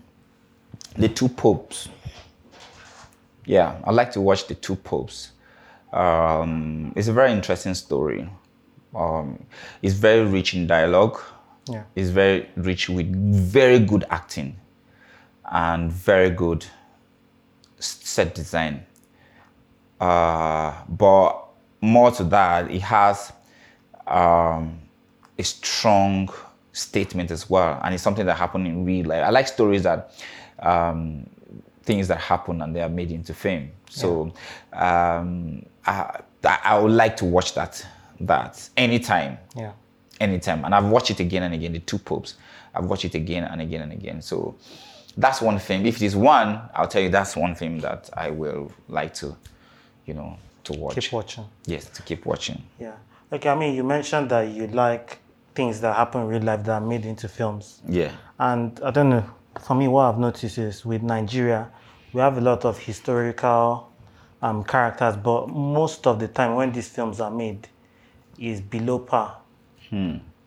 the 0.96 1.08
Two 1.08 1.28
Popes. 1.28 1.88
Yeah, 3.44 3.76
I'd 3.84 3.94
like 3.94 4.12
to 4.12 4.20
watch 4.20 4.46
the 4.46 4.54
Two 4.54 4.76
Popes. 4.76 5.32
Um, 5.92 6.92
it's 6.96 7.08
a 7.08 7.12
very 7.12 7.32
interesting 7.32 7.74
story. 7.74 8.28
Um, 8.94 9.44
it's 9.82 9.94
very 9.94 10.24
rich 10.24 10.54
in 10.54 10.66
dialogue. 10.66 11.20
Yeah. 11.68 11.84
It's 11.94 12.10
very 12.10 12.48
rich 12.56 12.88
with 12.88 13.14
very 13.34 13.78
good 13.78 14.04
acting 14.10 14.56
and 15.44 15.92
very 15.92 16.30
good 16.30 16.64
set 17.78 18.34
design. 18.34 18.86
Uh, 20.00 20.74
but 20.88 21.46
more 21.80 22.10
to 22.10 22.24
that, 22.24 22.70
it 22.70 22.82
has 22.82 23.32
um, 24.06 24.78
a 25.38 25.42
strong 25.44 26.28
statement 26.72 27.30
as 27.30 27.50
well, 27.50 27.80
and 27.84 27.94
it's 27.94 28.02
something 28.02 28.26
that 28.26 28.36
happened 28.36 28.66
in 28.66 28.84
real 28.84 29.06
life. 29.06 29.22
I 29.24 29.30
like 29.30 29.48
stories 29.48 29.82
that 29.82 30.12
um, 30.60 31.28
things 31.90 32.06
that 32.06 32.18
happen 32.32 32.62
and 32.62 32.70
they 32.74 32.80
are 32.80 32.88
made 33.00 33.10
into 33.10 33.34
fame. 33.34 33.72
So 33.88 34.32
um, 34.72 35.64
I, 35.84 36.20
I 36.44 36.78
would 36.78 36.92
like 36.92 37.16
to 37.16 37.24
watch 37.24 37.54
that 37.54 37.84
that 38.20 38.68
anytime 38.76 39.38
Yeah. 39.56 39.72
anytime. 40.20 40.64
And 40.64 40.72
I've 40.74 40.86
watched 40.86 41.10
it 41.10 41.20
again 41.20 41.42
and 41.42 41.52
again, 41.54 41.72
the 41.72 41.80
two 41.80 41.98
popes. 41.98 42.34
I've 42.74 42.84
watched 42.84 43.06
it 43.06 43.14
again 43.14 43.42
and 43.44 43.60
again 43.60 43.82
and 43.82 43.92
again. 43.92 44.22
So 44.22 44.54
that's 45.16 45.40
one 45.40 45.58
thing. 45.58 45.84
If 45.86 45.96
it 45.96 46.02
is 46.02 46.14
one, 46.14 46.60
I'll 46.74 46.86
tell 46.86 47.02
you 47.02 47.08
that's 47.08 47.34
one 47.34 47.54
thing 47.56 47.80
that 47.80 48.08
I 48.14 48.30
will 48.30 48.70
like 48.88 49.12
to, 49.14 49.34
you 50.06 50.14
know, 50.14 50.36
to 50.64 50.72
watch. 50.74 50.94
Keep 50.94 51.12
watching. 51.12 51.44
Yes, 51.66 51.86
to 51.96 52.02
keep 52.02 52.24
watching. 52.26 52.62
Yeah. 52.78 52.92
Okay, 53.32 53.48
I 53.48 53.56
mean, 53.56 53.74
you 53.74 53.82
mentioned 53.82 54.30
that 54.30 54.42
you 54.56 54.66
like 54.68 55.18
things 55.56 55.80
that 55.80 55.96
happen 55.96 56.20
in 56.22 56.28
real 56.28 56.42
life 56.42 56.62
that 56.64 56.72
are 56.82 56.86
made 56.86 57.04
into 57.04 57.26
films. 57.28 57.80
Yeah. 57.88 58.12
And 58.38 58.78
I 58.84 58.90
don't 58.92 59.08
know, 59.10 59.24
for 59.60 59.74
me, 59.74 59.88
what 59.88 60.02
I've 60.12 60.18
noticed 60.18 60.58
is 60.58 60.84
with 60.84 61.02
Nigeria, 61.02 61.68
we 62.12 62.20
have 62.20 62.36
a 62.38 62.40
lot 62.40 62.64
of 62.64 62.78
historical 62.78 63.90
um, 64.42 64.64
characters, 64.64 65.16
but 65.16 65.48
most 65.48 66.06
of 66.06 66.18
the 66.18 66.28
time 66.28 66.54
when 66.54 66.72
these 66.72 66.88
films 66.88 67.20
are 67.20 67.30
made, 67.30 67.68
is 68.38 68.60
below 68.60 68.98
par. 68.98 69.38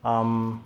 Um, 0.04 0.64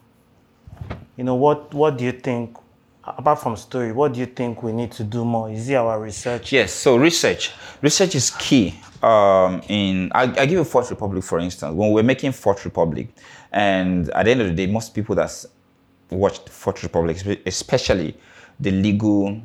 you 1.16 1.24
know, 1.24 1.34
what 1.34 1.74
what 1.74 1.98
do 1.98 2.04
you 2.04 2.12
think? 2.12 2.56
Apart 3.04 3.40
from 3.40 3.56
story, 3.56 3.90
what 3.90 4.12
do 4.12 4.20
you 4.20 4.26
think 4.26 4.62
we 4.62 4.70
need 4.70 4.92
to 4.92 5.02
do 5.02 5.24
more? 5.24 5.50
Is 5.50 5.68
it 5.70 5.76
our 5.76 5.98
research? 5.98 6.52
Yes, 6.52 6.72
so 6.74 6.96
research. 6.96 7.52
Research 7.80 8.14
is 8.14 8.30
key. 8.30 8.78
Um, 9.02 9.62
in 9.68 10.10
I, 10.14 10.24
I 10.24 10.46
give 10.46 10.52
you 10.52 10.64
Fourth 10.64 10.90
Republic 10.90 11.24
for 11.24 11.38
instance. 11.38 11.74
When 11.74 11.92
we're 11.92 12.02
making 12.02 12.32
Fourth 12.32 12.64
Republic, 12.64 13.08
and 13.52 14.10
at 14.10 14.24
the 14.24 14.30
end 14.30 14.40
of 14.42 14.48
the 14.48 14.54
day, 14.54 14.70
most 14.70 14.94
people 14.94 15.14
that 15.14 15.32
watched 16.10 16.48
Fourth 16.48 16.82
Republic, 16.82 17.40
especially 17.46 18.16
the 18.60 18.70
legal 18.70 19.40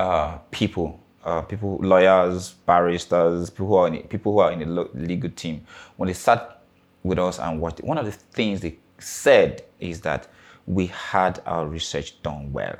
uh, 0.00 0.38
people, 0.50 0.98
uh, 1.24 1.42
people, 1.42 1.78
lawyers, 1.82 2.54
barristers, 2.64 3.50
people 3.50 3.66
who 3.66 3.74
are 3.74 3.88
in, 3.88 4.02
people 4.04 4.32
who 4.32 4.38
are 4.38 4.52
in 4.52 4.60
the 4.60 4.88
legal 4.94 5.30
team, 5.30 5.62
when 5.96 6.06
they 6.06 6.14
sat 6.14 6.62
with 7.02 7.18
us 7.18 7.38
and 7.38 7.60
watched, 7.60 7.82
one 7.82 7.98
of 7.98 8.06
the 8.06 8.12
things 8.12 8.60
they 8.60 8.78
said 8.98 9.62
is 9.78 10.00
that 10.00 10.26
we 10.66 10.86
had 10.86 11.42
our 11.44 11.66
research 11.66 12.22
done 12.22 12.50
well. 12.50 12.76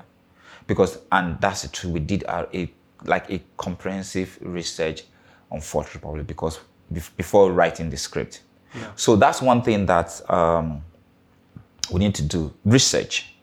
Because 0.67 0.99
and 1.13 1.39
that's 1.41 1.63
the 1.63 1.69
truth 1.69 1.93
we 1.93 2.01
did 2.01 2.25
our 2.25 2.49
a 2.55 2.73
like 3.05 3.29
a 3.31 3.43
comprehensive 3.57 4.39
research 4.41 5.03
on 5.51 5.61
fourth 5.61 5.95
republic 5.95 6.27
because 6.27 6.61
bef- 6.93 7.11
before 7.17 7.53
writing 7.53 7.91
the 7.91 7.97
script. 7.97 8.43
So 8.95 9.17
that's 9.17 9.43
one 9.43 9.63
thing 9.63 9.85
that 9.87 10.09
um, 10.31 10.83
we 11.91 11.99
need 11.99 12.15
to 12.15 12.23
do 12.23 12.55
research. 12.65 13.35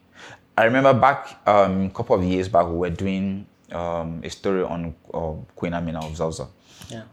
I 0.57 0.63
remember 0.63 0.93
back 0.93 1.41
um, 1.45 1.85
a 1.85 1.89
couple 1.89 2.15
of 2.15 2.23
years 2.23 2.47
back 2.47 2.65
we 2.65 2.75
were 2.75 2.89
doing 2.89 3.45
um, 3.71 4.21
a 4.23 4.29
story 4.29 4.63
on 4.63 4.95
uh, 5.13 5.33
queen 5.55 5.73
amina 5.73 5.99
of 5.99 6.13
Zazzau 6.13 6.47
Yeah. 6.89 7.03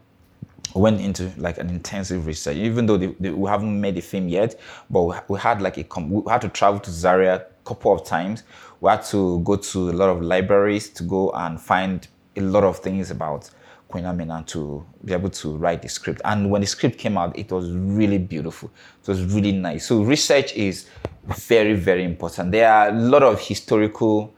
we 0.73 0.81
went 0.81 1.01
into 1.01 1.31
like 1.37 1.57
an 1.57 1.69
intensive 1.69 2.25
research, 2.27 2.57
even 2.57 2.85
though 2.85 2.97
they, 2.97 3.07
they, 3.19 3.29
we 3.29 3.49
haven't 3.49 3.79
made 3.79 3.95
the 3.95 4.01
film 4.01 4.27
yet. 4.29 4.59
But 4.89 5.01
we, 5.03 5.15
we 5.29 5.39
had 5.39 5.61
like 5.61 5.77
a 5.77 5.83
com- 5.83 6.09
we 6.09 6.23
had 6.31 6.41
to 6.41 6.49
travel 6.49 6.79
to 6.81 6.91
Zaria 6.91 7.35
a 7.35 7.45
couple 7.65 7.93
of 7.93 8.05
times. 8.05 8.43
We 8.81 8.89
had 8.89 9.03
to 9.05 9.39
go 9.39 9.55
to 9.55 9.89
a 9.89 9.93
lot 9.93 10.09
of 10.09 10.21
libraries 10.21 10.89
to 10.89 11.03
go 11.03 11.31
and 11.31 11.59
find 11.59 12.07
a 12.35 12.41
lot 12.41 12.63
of 12.63 12.79
things 12.79 13.09
about 13.11 13.49
Queen 13.87 14.05
Amina 14.05 14.43
to 14.47 14.85
be 15.05 15.13
able 15.13 15.29
to 15.29 15.55
write 15.55 15.81
the 15.81 15.87
script. 15.89 16.21
And 16.25 16.51
when 16.51 16.61
the 16.61 16.67
script 16.67 16.97
came 16.97 17.17
out, 17.17 17.37
it 17.37 17.51
was 17.51 17.71
really 17.71 18.17
beautiful. 18.17 18.69
It 19.01 19.07
was 19.07 19.23
really 19.33 19.53
nice. 19.53 19.87
So 19.87 20.01
research 20.03 20.53
is 20.55 20.87
very 21.25 21.73
very 21.73 22.03
important. 22.03 22.51
There 22.51 22.69
are 22.71 22.89
a 22.89 22.93
lot 22.93 23.23
of 23.23 23.39
historical 23.39 24.34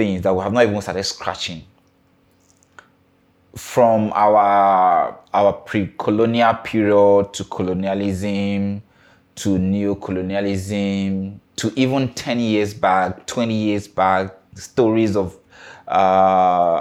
things 0.00 0.22
that 0.22 0.34
we 0.34 0.42
have 0.42 0.50
not 0.50 0.62
even 0.62 0.80
started 0.80 1.04
scratching. 1.04 1.62
From 3.54 4.10
our 4.14 5.18
our 5.34 5.52
pre-colonial 5.52 6.54
period 6.54 7.34
to 7.34 7.44
colonialism 7.44 8.82
to 9.34 9.58
neo-colonialism 9.58 11.40
to 11.56 11.72
even 11.76 12.14
10 12.14 12.40
years 12.40 12.72
back 12.72 13.26
20 13.26 13.52
years 13.54 13.88
back 13.88 14.34
stories 14.54 15.16
of 15.16 15.36
uh, 15.88 15.90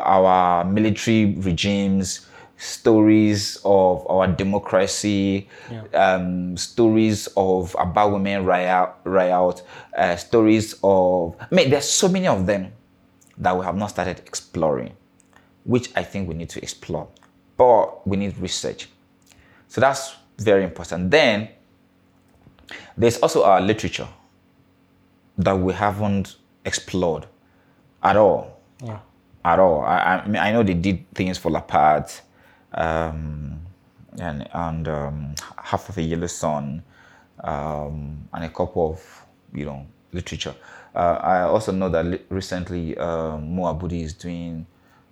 our 0.05 0.63
military 0.63 1.35
regimes 1.37 2.27
stories 2.57 3.57
of 3.65 4.05
our 4.09 4.27
democracy 4.27 5.47
um, 5.93 6.55
stories 6.57 7.27
of 7.35 7.75
about 7.79 8.11
women 8.11 8.45
riot, 8.45 8.89
riot 9.03 9.63
uh, 9.97 10.15
stories 10.15 10.75
of 10.83 11.35
i 11.39 11.55
mean 11.55 11.69
there's 11.69 11.89
so 11.89 12.07
many 12.07 12.27
of 12.27 12.45
them 12.45 12.71
that 13.39 13.57
we 13.57 13.65
have 13.65 13.75
not 13.75 13.87
started 13.87 14.19
exploring 14.19 14.95
which 15.69 15.91
I 15.95 16.03
think 16.03 16.27
we 16.27 16.33
need 16.33 16.49
to 16.49 16.61
explore. 16.61 17.07
But 17.55 18.07
we 18.07 18.17
need 18.17 18.37
research. 18.39 18.89
So 19.67 19.81
that's 19.81 20.15
very 20.37 20.63
important. 20.63 21.11
Then 21.11 21.49
there's 22.97 23.19
also 23.19 23.43
our 23.43 23.61
literature 23.61 24.07
that 25.37 25.53
we 25.53 25.73
haven't 25.73 26.37
explored 26.65 27.27
at 28.01 28.15
all. 28.15 28.59
Yeah. 28.83 28.99
At 29.45 29.59
all. 29.59 29.81
I, 29.81 29.97
I 29.97 30.27
mean, 30.27 30.37
I 30.37 30.51
know 30.51 30.63
they 30.63 30.73
did 30.73 31.05
Things 31.13 31.37
Fall 31.37 31.55
Apart 31.55 32.21
um, 32.73 33.59
and, 34.19 34.49
and 34.51 34.87
um, 34.87 35.35
Half 35.57 35.89
of 35.89 35.97
a 35.97 36.01
Yellow 36.01 36.27
Sun 36.27 36.83
um, 37.43 38.27
and 38.33 38.43
a 38.43 38.49
couple 38.49 38.93
of, 38.93 39.25
you 39.53 39.65
know, 39.65 39.85
literature. 40.13 40.55
Uh, 40.99 41.17
I 41.23 41.41
also 41.43 41.71
know 41.71 41.87
that 41.87 42.23
recently 42.27 42.97
uh, 42.97 43.37
Mo 43.37 43.73
Abudu 43.73 44.03
is 44.03 44.13
doing 44.13 44.65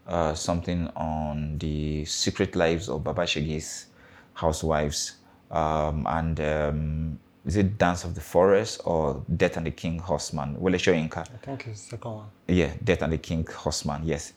uh, 0.06 0.34
something 0.34 0.90
on 0.98 1.58
the 1.60 2.04
secret 2.04 2.58
lives 2.58 2.90
of 2.90 3.06
Baba 3.06 3.22
Segi's 3.22 3.86
housewives. 4.34 5.16
Um, 5.50 6.06
and 6.10 6.42
um, 6.42 7.20
is 7.46 7.56
it 7.56 7.78
Dance 7.78 8.04
of 8.04 8.16
the 8.16 8.20
Forest 8.20 8.82
or 8.84 9.24
Death 9.38 9.56
and 9.56 9.66
the 9.66 9.72
King 9.72 9.98
Horseman? 10.00 10.60
Wole 10.60 10.74
Soyinka. 10.74 11.20
I 11.20 11.38
think 11.38 11.68
it's 11.68 11.84
the 11.86 11.92
second 11.92 12.12
one. 12.12 12.26
Yeah, 12.50 12.74
Death 12.84 13.04
and 13.04 13.14
the 13.14 13.18
King 13.18 13.48
Horseman. 13.50 14.02
Yes, 14.04 14.34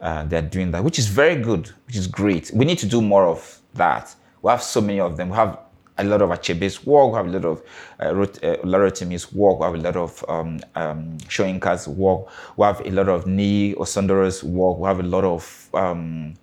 uh, 0.00 0.22
they're 0.26 0.40
doing 0.40 0.70
that, 0.70 0.84
which 0.84 1.00
is 1.00 1.08
very 1.08 1.34
good, 1.34 1.68
which 1.88 1.96
is 1.96 2.06
great. 2.06 2.52
We 2.54 2.64
need 2.64 2.78
to 2.78 2.86
do 2.86 3.02
more 3.02 3.26
of 3.26 3.58
that. 3.74 4.14
We 4.40 4.52
have 4.52 4.62
so 4.62 4.80
many 4.80 5.00
of 5.00 5.16
them. 5.16 5.30
We 5.30 5.34
have 5.34 5.58
a 5.98 6.04
lot 6.04 6.22
of 6.22 6.30
Achebe's 6.30 6.84
work. 6.86 7.12
We 7.12 7.16
have 7.16 7.26
a 7.26 7.30
lot 7.30 7.44
of 7.44 7.62
uh, 8.02 8.14
Rot- 8.14 8.42
uh, 8.44 8.56
Larotimi's 8.64 9.32
work. 9.32 9.60
We 9.60 9.64
have 9.66 9.74
a 9.74 9.78
lot 9.78 9.96
of 9.96 10.24
um, 10.28 10.60
um, 10.74 11.18
Shoyinka's 11.28 11.88
work. 11.88 12.26
We 12.56 12.64
have 12.64 12.80
a 12.80 12.90
lot 12.90 13.08
of 13.08 13.24
Niyi 13.24 13.74
Osundare's 13.76 14.42
work. 14.42 14.78
We 14.78 14.86
have 14.88 15.00
a 15.00 15.04
lot 15.04 15.24
of 15.24 15.68
um, 15.74 16.34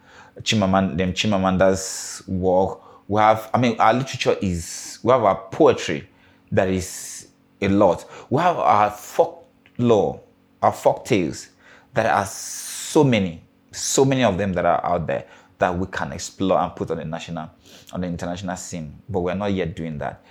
Chimaman- 0.41 0.95
Chimamanda's 1.13 2.21
work. 2.27 2.81
We 3.07 3.19
have, 3.21 3.49
I 3.53 3.57
mean, 3.57 3.79
our 3.79 3.93
literature 3.93 4.37
is, 4.41 4.99
we 5.03 5.11
have 5.11 5.23
our 5.23 5.35
poetry 5.51 6.07
that 6.51 6.69
is 6.69 7.27
a 7.61 7.67
lot. 7.69 8.05
We 8.29 8.41
have 8.41 8.57
our 8.57 8.91
folklore, 8.91 10.21
our 10.61 10.71
folk 10.71 11.05
tales 11.05 11.49
that 11.95 12.05
are 12.05 12.25
so 12.25 13.03
many, 13.03 13.41
so 13.71 14.05
many 14.05 14.23
of 14.23 14.37
them 14.37 14.53
that 14.53 14.65
are 14.65 14.83
out 14.85 15.07
there 15.07 15.25
that 15.59 15.77
we 15.77 15.85
can 15.87 16.11
explore 16.11 16.57
and 16.59 16.75
put 16.75 16.89
on 16.89 16.97
the 16.97 17.05
national, 17.05 17.49
on 17.93 18.01
the 18.01 18.07
international 18.07 18.55
scene. 18.55 19.01
But 19.07 19.19
we're 19.19 19.35
not 19.35 19.53
yet 19.53 19.75
doing 19.75 19.97
that. 19.99 20.23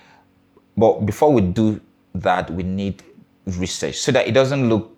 But 0.77 1.07
before 1.07 1.33
we 1.33 1.43
do 1.43 1.81
that, 2.15 2.51
we 2.51 2.63
need 2.63 3.03
research 3.47 3.97
so 3.97 4.13
that 4.13 4.27
it 4.27 4.33
doesn't 4.33 4.69
look, 4.69 4.97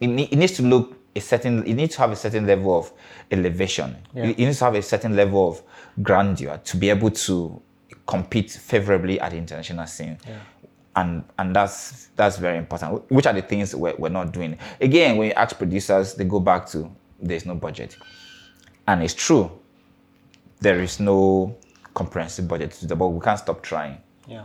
it, 0.00 0.08
it 0.08 0.36
needs 0.36 0.52
to 0.52 0.62
look 0.62 0.96
a 1.14 1.20
certain, 1.20 1.64
it 1.64 1.74
needs 1.74 1.94
to 1.94 2.00
have 2.00 2.10
a 2.10 2.16
certain 2.16 2.46
level 2.46 2.78
of 2.78 2.92
elevation. 3.30 3.96
Yeah. 4.14 4.24
It 4.24 4.38
needs 4.38 4.58
to 4.58 4.64
have 4.64 4.74
a 4.74 4.82
certain 4.82 5.14
level 5.14 5.48
of 5.48 5.62
grandeur 6.02 6.58
to 6.64 6.76
be 6.76 6.90
able 6.90 7.10
to 7.10 7.60
compete 8.06 8.50
favorably 8.50 9.20
at 9.20 9.30
the 9.32 9.36
international 9.36 9.86
scene. 9.86 10.18
And 10.94 11.24
and 11.38 11.56
that's 11.56 12.08
that's 12.16 12.36
very 12.36 12.58
important. 12.58 13.10
Which 13.10 13.26
are 13.26 13.32
the 13.32 13.40
things 13.40 13.74
we're, 13.74 13.94
we're 13.96 14.10
not 14.10 14.32
doing? 14.32 14.58
Again, 14.80 15.16
when 15.16 15.28
you 15.28 15.34
ask 15.34 15.56
producers, 15.56 16.14
they 16.14 16.24
go 16.24 16.38
back 16.38 16.66
to 16.68 16.90
there's 17.18 17.46
no 17.46 17.54
budget. 17.54 17.96
And 18.86 19.02
it's 19.02 19.14
true. 19.14 19.50
There 20.60 20.80
is 20.80 21.00
no 21.00 21.56
comprehensive 21.94 22.48
budget 22.48 22.72
to 22.72 22.86
do, 22.86 22.94
but 22.94 23.08
we 23.08 23.20
can't 23.20 23.38
stop 23.38 23.62
trying. 23.62 23.98
Yeah. 24.26 24.44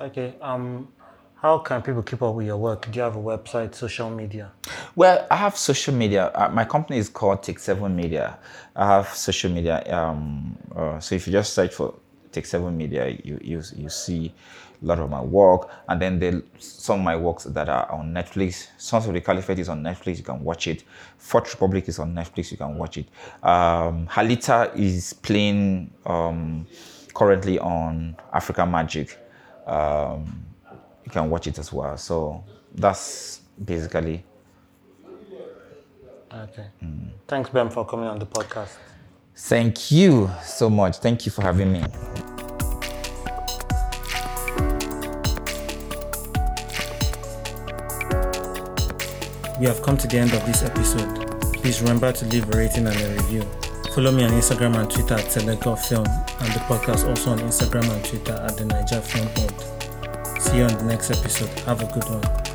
Okay. 0.00 0.34
Um, 0.40 0.88
how 1.36 1.58
can 1.58 1.80
people 1.80 2.02
keep 2.02 2.22
up 2.22 2.34
with 2.34 2.46
your 2.46 2.58
work? 2.58 2.90
Do 2.90 2.98
you 2.98 3.02
have 3.02 3.16
a 3.16 3.18
website, 3.18 3.74
social 3.74 4.10
media? 4.10 4.52
Well, 4.94 5.26
I 5.30 5.36
have 5.36 5.56
social 5.56 5.94
media. 5.94 6.30
Uh, 6.34 6.50
my 6.50 6.64
company 6.64 6.98
is 6.98 7.08
called 7.08 7.42
Take 7.42 7.58
Seven 7.58 7.96
Media. 7.96 8.38
I 8.76 8.86
have 8.86 9.08
social 9.08 9.50
media. 9.50 9.82
Um, 9.94 10.56
uh, 10.74 11.00
so 11.00 11.14
if 11.14 11.26
you 11.26 11.32
just 11.32 11.54
search 11.54 11.74
for 11.74 11.94
Take 12.30 12.44
Seven 12.44 12.76
Media, 12.76 13.08
you 13.24 13.38
you 13.42 13.62
you 13.74 13.88
see 13.88 14.34
a 14.82 14.86
lot 14.86 14.98
of 14.98 15.10
my 15.10 15.20
work, 15.20 15.70
and 15.88 16.00
then 16.00 16.18
there 16.18 16.42
some 16.58 17.00
of 17.00 17.04
my 17.04 17.16
works 17.16 17.44
that 17.44 17.68
are 17.68 17.90
on 17.90 18.12
Netflix. 18.12 18.68
Sons 18.78 19.06
of 19.06 19.14
the 19.14 19.20
Caliphate 19.20 19.58
is 19.58 19.68
on 19.68 19.82
Netflix. 19.82 20.18
You 20.18 20.24
can 20.24 20.42
watch 20.42 20.66
it. 20.66 20.84
Fourth 21.18 21.52
Republic 21.52 21.88
is 21.88 21.98
on 21.98 22.14
Netflix. 22.14 22.50
You 22.50 22.56
can 22.56 22.76
watch 22.76 22.98
it. 22.98 23.06
Um, 23.42 24.06
Halita 24.06 24.74
is 24.76 25.12
playing 25.12 25.92
um, 26.06 26.66
currently 27.14 27.58
on 27.58 28.16
Africa 28.32 28.64
Magic. 28.66 29.18
Um, 29.66 30.44
you 31.04 31.10
can 31.10 31.28
watch 31.28 31.46
it 31.46 31.58
as 31.58 31.72
well. 31.72 31.96
So 31.96 32.44
that's 32.74 33.40
basically 33.64 34.24
Okay. 36.32 36.66
Thanks, 37.26 37.50
Bem, 37.50 37.70
for 37.70 37.84
coming 37.84 38.06
on 38.06 38.18
the 38.18 38.26
podcast. 38.26 38.76
Thank 39.34 39.90
you 39.90 40.30
so 40.44 40.70
much. 40.70 40.98
Thank 40.98 41.26
you 41.26 41.32
for 41.32 41.42
having 41.42 41.72
me. 41.72 41.84
We 49.60 49.66
have 49.66 49.82
come 49.82 49.98
to 49.98 50.06
the 50.08 50.16
end 50.16 50.32
of 50.32 50.46
this 50.46 50.62
episode. 50.62 51.30
Please 51.52 51.82
remember 51.82 52.10
to 52.12 52.24
leave 52.24 52.48
a 52.48 52.56
rating 52.56 52.86
and 52.86 52.96
a 52.98 53.08
review. 53.10 53.42
Follow 53.94 54.10
me 54.10 54.24
on 54.24 54.30
Instagram 54.30 54.74
and 54.74 54.90
Twitter 54.90 55.12
at 55.12 55.26
Selegot 55.26 55.78
Film 55.86 56.06
and 56.06 56.54
the 56.54 56.60
podcast 56.60 57.06
also 57.06 57.32
on 57.32 57.40
Instagram 57.40 57.94
and 57.94 58.02
Twitter 58.02 58.32
at 58.32 58.56
the 58.56 58.64
Naija 58.64 59.02
Film 59.02 59.28
Pod. 59.34 60.40
See 60.40 60.56
you 60.56 60.64
on 60.64 60.78
the 60.78 60.84
next 60.84 61.10
episode. 61.10 61.50
Have 61.60 61.82
a 61.82 61.86
good 61.92 62.04
one. 62.04 62.49